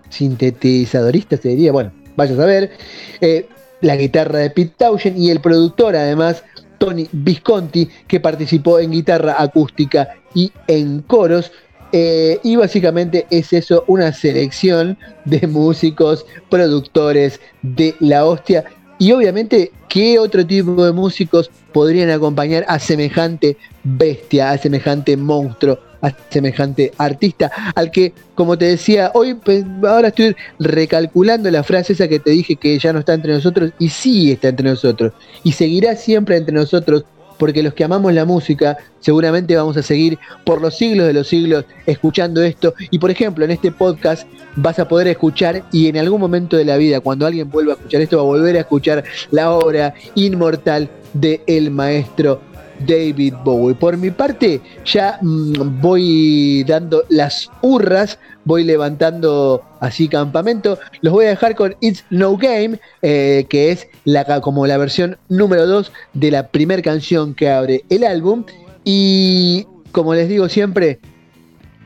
sintetizadorista 0.10 1.38
se 1.38 1.50
diría, 1.50 1.72
bueno, 1.72 1.92
vayas 2.16 2.40
a 2.40 2.46
ver, 2.46 2.72
eh, 3.22 3.48
la 3.82 3.96
guitarra 3.96 4.40
de 4.40 4.50
Pete 4.50 4.74
Townshend 4.78 5.18
y 5.18 5.30
el 5.30 5.42
productor 5.42 5.96
además 5.96 6.44
Tony 6.78 7.08
Visconti, 7.12 7.90
que 8.08 8.20
participó 8.20 8.80
en 8.80 8.92
guitarra 8.92 9.36
acústica 9.42 10.10
y 10.34 10.52
en 10.68 11.02
coros. 11.02 11.52
Eh, 11.98 12.42
y 12.44 12.58
básicamente 12.58 13.26
es 13.30 13.54
eso, 13.54 13.86
una 13.88 14.12
selección 14.12 14.98
de 15.24 15.48
músicos, 15.48 16.26
productores 16.50 17.40
de 17.62 17.96
la 18.02 18.26
hostia. 18.26 18.66
Y 19.00 19.14
obviamente, 19.14 19.72
¿qué 19.88 20.20
otro 20.20 20.46
tipo 20.46 20.86
de 20.86 20.92
músicos 20.92 21.50
podrían 21.72 22.10
acompañar 22.10 22.66
a 22.68 22.80
semejante 22.80 23.56
bestia, 23.86 24.52
a 24.52 24.58
semejante 24.58 25.16
monstruo, 25.16 25.80
a 26.02 26.12
semejante 26.30 26.92
artista? 26.98 27.50
Al 27.76 27.92
que, 27.92 28.12
como 28.36 28.58
te 28.58 28.66
decía, 28.66 29.12
hoy, 29.14 29.36
pues, 29.36 29.64
ahora 29.88 30.10
estoy 30.10 30.36
recalculando 30.60 31.50
la 31.50 31.64
frase 31.64 31.94
esa 31.94 32.10
que 32.10 32.20
te 32.20 32.32
dije 32.32 32.58
que 32.58 32.78
ya 32.78 32.92
no 32.92 33.00
está 33.00 33.14
entre 33.14 33.32
nosotros, 33.32 33.72
y 33.80 33.88
sí 33.88 34.34
está 34.34 34.50
entre 34.50 34.68
nosotros, 34.68 35.14
y 35.46 35.54
seguirá 35.54 35.96
siempre 35.96 36.36
entre 36.36 36.56
nosotros 36.56 37.06
porque 37.38 37.64
los 37.64 37.74
que 37.74 37.84
amamos 37.84 38.14
la 38.14 38.26
música 38.26 38.78
seguramente 39.00 39.56
vamos 39.56 39.78
a 39.78 39.84
seguir 39.84 40.18
por 40.44 40.62
los 40.62 40.78
siglos 40.78 41.08
de 41.08 41.14
los 41.14 41.28
siglos 41.28 41.66
escuchando 41.86 42.44
esto. 42.44 42.74
Y 42.92 43.00
por 43.00 43.12
ejemplo, 43.12 43.46
en 43.46 43.52
este 43.52 43.72
podcast 43.72 44.28
vas 44.56 44.80
a 44.80 44.88
poder 44.88 45.08
escuchar 45.08 45.64
y 45.72 45.88
en 45.88 45.98
algún 45.98 46.20
momento 46.20 46.58
de 46.58 46.66
la 46.66 46.78
vida, 46.78 47.00
cuando 47.00 47.26
alguien 47.26 47.50
vuelva 47.50 47.74
a 47.74 47.76
escuchar 47.76 48.02
esto, 48.02 48.18
va 48.18 48.24
a 48.24 48.26
volver 48.26 48.58
a 48.58 48.62
escuchar 48.62 49.04
la 49.32 49.52
obra 49.52 49.94
inmortal 50.16 50.90
de 51.14 51.42
el 51.48 51.72
maestro 51.72 52.42
David 52.80 53.34
Bowie. 53.44 53.76
Por 53.76 53.98
mi 53.98 54.12
parte, 54.12 54.62
ya 54.86 55.20
mm, 55.22 55.82
voy 55.82 56.64
dando 56.64 57.04
las 57.10 57.50
hurras, 57.62 58.20
voy 58.44 58.64
levantando 58.64 59.64
así 59.80 60.08
campamento. 60.08 60.78
Los 61.02 61.14
voy 61.14 61.26
a 61.26 61.30
dejar 61.30 61.56
con 61.56 61.76
It's 61.82 62.06
No 62.10 62.38
Game, 62.38 62.80
eh, 63.02 63.46
que 63.50 63.72
es 63.72 63.88
la, 64.04 64.42
como 64.42 64.68
la 64.68 64.78
versión 64.78 65.18
número 65.30 65.66
2 65.66 65.92
de 66.14 66.32
la 66.32 66.48
primera 66.48 66.82
canción 66.82 67.34
que 67.34 67.50
abre 67.50 67.84
el 67.90 68.04
álbum. 68.04 68.44
Y 68.84 69.66
como 69.92 70.14
les 70.14 70.30
digo 70.30 70.50
siempre, 70.50 71.00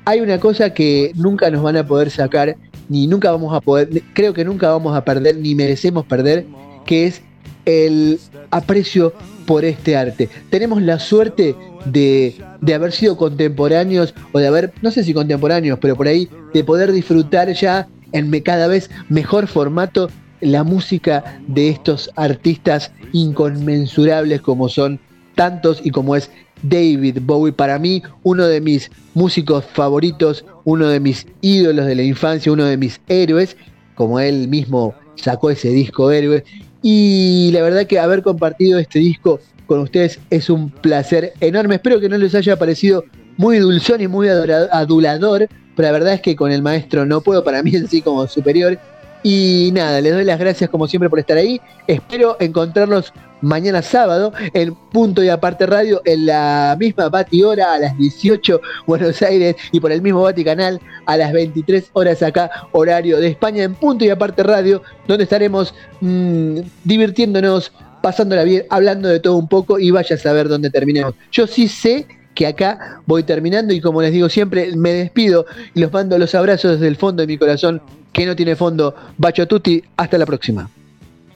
hay 0.05 0.21
una 0.21 0.39
cosa 0.39 0.73
que 0.73 1.11
nunca 1.15 1.51
nos 1.51 1.61
van 1.61 1.77
a 1.77 1.85
poder 1.85 2.09
sacar, 2.09 2.57
ni 2.89 3.05
nunca 3.05 3.31
vamos 3.31 3.55
a 3.55 3.61
poder, 3.61 3.89
creo 4.13 4.33
que 4.33 4.43
nunca 4.43 4.69
vamos 4.69 4.95
a 4.95 5.05
perder, 5.05 5.37
ni 5.37 5.53
merecemos 5.53 6.05
perder, 6.05 6.45
que 6.85 7.05
es 7.05 7.21
el 7.65 8.19
aprecio 8.49 9.13
por 9.49 9.65
este 9.65 9.97
arte. 9.97 10.30
Tenemos 10.51 10.80
la 10.80 10.99
suerte 10.99 11.55
de, 11.85 12.35
haber 12.71 12.91
sido 12.91 13.17
contemporáneos 13.17 14.13
o 14.31 14.38
de 14.38 14.45
haber, 14.45 14.71
no 14.84 14.91
sé 14.91 15.03
si 15.03 15.11
contemporáneos, 15.11 15.80
pero 15.81 15.95
por 15.95 16.07
ahí, 16.07 16.30
de 16.53 16.63
poder 16.63 16.91
disfrutar 16.91 17.51
ya 17.53 17.88
en 18.11 18.30
cada 18.41 18.67
vez 18.67 18.91
mejor 19.09 19.47
formato 19.47 20.11
la 20.39 20.63
música 20.63 21.41
de 21.47 21.69
estos 21.69 22.11
artistas 22.15 22.91
inconmensurables 23.11 24.39
como 24.41 24.69
son 24.69 24.99
tantos 25.34 25.81
y 25.84 25.89
como 25.89 26.15
es 26.15 26.30
David 26.61 27.17
Bowie, 27.23 27.51
para 27.51 27.80
mí 27.80 28.03
uno 28.21 28.45
de 28.45 28.61
mis 28.61 28.91
músicos 29.15 29.65
favoritos, 29.65 30.45
uno 30.63 30.89
de 30.89 30.99
mis 30.99 31.26
ídolos 31.41 31.88
de 31.88 31.95
la 31.95 32.03
infancia, 32.03 32.51
uno 32.51 32.65
de 32.65 32.77
mis 32.77 33.01
héroes, 33.07 33.57
como 33.95 34.19
él 34.19 34.47
mismo 34.47 34.93
sacó 35.15 35.49
ese 35.49 35.69
disco 35.69 36.11
héroe 36.11 36.43
y 36.81 37.51
la 37.53 37.61
verdad 37.61 37.85
que 37.85 37.99
haber 37.99 38.22
compartido 38.22 38.80
este 38.80 38.99
disco 38.99 39.39
con 39.65 39.80
ustedes 39.80 40.19
es 40.30 40.49
un 40.49 40.69
placer 40.72 41.34
enorme. 41.39 41.76
Espero 41.76 41.99
que 41.99 42.10
no 42.10 42.18
les 42.18 42.34
haya 42.35 42.57
parecido 42.57 43.06
muy 43.38 43.60
dulzón 43.60 44.01
y 44.01 44.07
muy 44.07 44.27
adulador, 44.27 45.47
pero 45.76 45.88
la 45.88 45.91
verdad 45.91 46.14
es 46.14 46.22
que 46.22 46.35
con 46.35 46.51
el 46.51 46.61
maestro 46.61 47.06
no 47.06 47.22
puedo, 47.22 47.43
para 47.43 47.64
mí 47.64 47.76
es 47.76 47.85
así 47.85 48.01
como 48.01 48.27
superior. 48.27 48.80
Y 49.23 49.71
nada, 49.73 49.99
les 49.99 50.13
doy 50.13 50.23
las 50.23 50.39
gracias 50.39 50.69
como 50.69 50.87
siempre 50.87 51.09
por 51.09 51.19
estar 51.19 51.37
ahí. 51.37 51.59
Espero 51.87 52.37
encontrarlos 52.39 53.13
mañana 53.41 53.81
sábado 53.81 54.33
en 54.53 54.75
Punto 54.75 55.23
y 55.23 55.29
Aparte 55.29 55.65
Radio 55.65 56.01
en 56.05 56.25
la 56.25 56.75
misma 56.79 57.09
Bati 57.09 57.43
hora 57.43 57.73
a 57.73 57.79
las 57.79 57.97
18 57.97 58.61
Buenos 58.85 59.21
Aires 59.21 59.55
y 59.71 59.79
por 59.79 59.91
el 59.91 60.01
mismo 60.01 60.21
Bati 60.21 60.43
canal 60.43 60.79
a 61.05 61.17
las 61.17 61.33
23 61.33 61.89
horas 61.93 62.21
acá 62.23 62.49
horario 62.71 63.19
de 63.19 63.27
España 63.27 63.63
en 63.63 63.75
Punto 63.75 64.05
y 64.05 64.09
Aparte 64.09 64.43
Radio 64.43 64.81
donde 65.07 65.23
estaremos 65.23 65.73
mm, 66.01 66.59
divirtiéndonos, 66.85 67.73
pasándola 68.01 68.43
bien, 68.43 68.65
hablando 68.69 69.09
de 69.09 69.19
todo 69.19 69.35
un 69.35 69.47
poco 69.47 69.79
y 69.79 69.91
vaya 69.91 70.15
a 70.15 70.19
saber 70.19 70.47
dónde 70.47 70.69
terminemos. 70.69 71.13
Yo 71.31 71.45
sí 71.45 71.67
sé 71.67 72.07
que 72.35 72.47
acá 72.47 73.01
voy 73.05 73.23
terminando 73.23 73.73
y 73.73 73.81
como 73.81 74.01
les 74.01 74.13
digo 74.13 74.29
siempre 74.29 74.73
me 74.75 74.93
despido 74.93 75.45
y 75.73 75.81
los 75.81 75.91
mando 75.91 76.17
los 76.17 76.33
abrazos 76.35 76.73
desde 76.73 76.87
el 76.87 76.95
fondo 76.95 77.21
de 77.21 77.27
mi 77.27 77.37
corazón 77.37 77.81
que 78.11 78.26
no 78.26 78.36
tiene 78.36 78.56
fondo. 78.56 78.95
Bacho 79.18 79.48
Tutti, 79.48 79.84
hasta 79.98 80.18
la 80.18 80.26
próxima. 80.26 80.69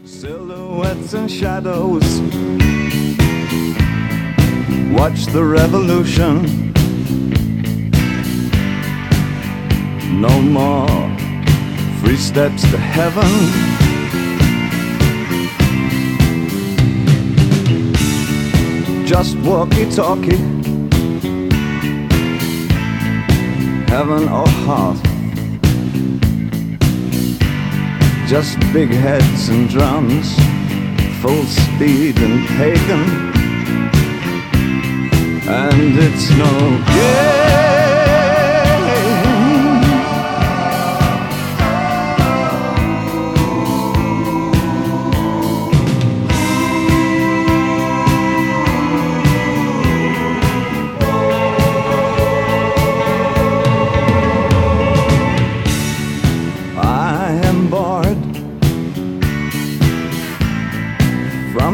silhouettes 0.06 1.14
and 1.14 1.30
shadows. 1.30 2.20
Watch 4.91 5.26
the 5.28 5.44
revolution. 5.44 6.72
No 10.20 10.41
more 10.41 10.88
free 12.02 12.18
steps 12.18 12.62
to 12.64 12.78
heaven. 12.78 13.32
Just 19.06 19.38
walkie 19.40 19.90
talkie. 19.90 20.38
Heaven 23.88 24.28
or 24.28 24.48
heart. 24.66 25.12
Just 28.34 28.60
big 28.73 28.89
heads 28.89 29.49
and 29.49 29.69
drums, 29.69 30.35
full 31.22 31.43
speed 31.43 32.18
and 32.18 32.43
pagan. 32.57 33.03
And 35.47 35.99
it's 35.99 36.31
no 36.31 37.43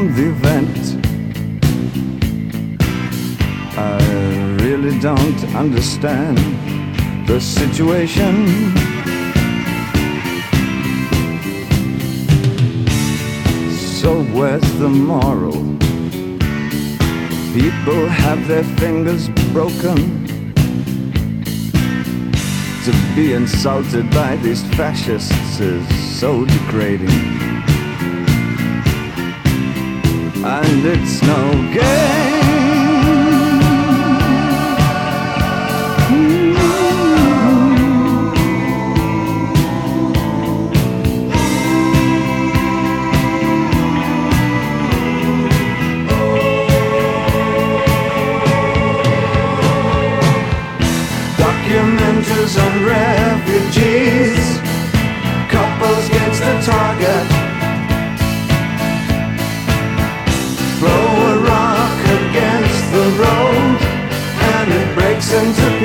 game. 0.08 0.30
don't 5.02 5.56
understand 5.56 6.38
the 7.26 7.40
situation. 7.40 8.36
So 13.80 14.24
where's 14.34 14.74
the 14.80 14.90
moral? 14.90 15.54
People 17.54 18.08
have 18.08 18.46
their 18.50 18.66
fingers 18.78 19.30
broken. 19.54 20.28
To 22.84 22.92
be 23.16 23.34
insulted 23.34 24.10
by 24.12 24.36
these 24.38 24.64
fascists 24.76 25.60
is 25.62 26.20
so 26.20 26.44
degrading. 26.44 27.49
And 30.41 30.86
it's 30.86 31.22
no 31.22 31.52
game. 31.74 32.49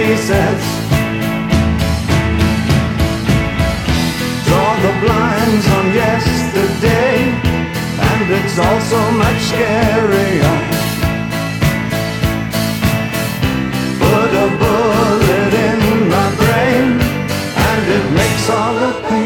Pieces. 0.04 0.62
Draw 4.46 4.72
the 4.86 4.92
blinds 5.02 5.66
on 5.76 5.86
yesterday, 6.02 7.16
and 8.08 8.24
it's 8.38 8.56
all 8.58 8.80
so 8.92 9.00
much 9.22 9.40
scarier. 9.50 10.56
Put 14.02 14.30
a 14.44 14.48
bullet 14.60 15.52
in 15.68 15.80
my 16.14 16.28
brain, 16.40 16.86
and 17.68 17.82
it 17.96 18.06
makes 18.20 18.44
all 18.50 18.74
the 18.74 18.92
papers. 19.08 19.23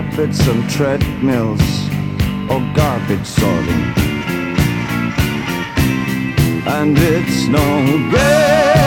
Carpets 0.00 0.46
and 0.48 0.68
treadmills 0.70 1.60
or 2.50 2.60
garbage 2.74 3.26
sorting. 3.26 3.84
And 6.66 6.96
it's 6.96 7.46
no 7.48 8.08
great 8.10 8.79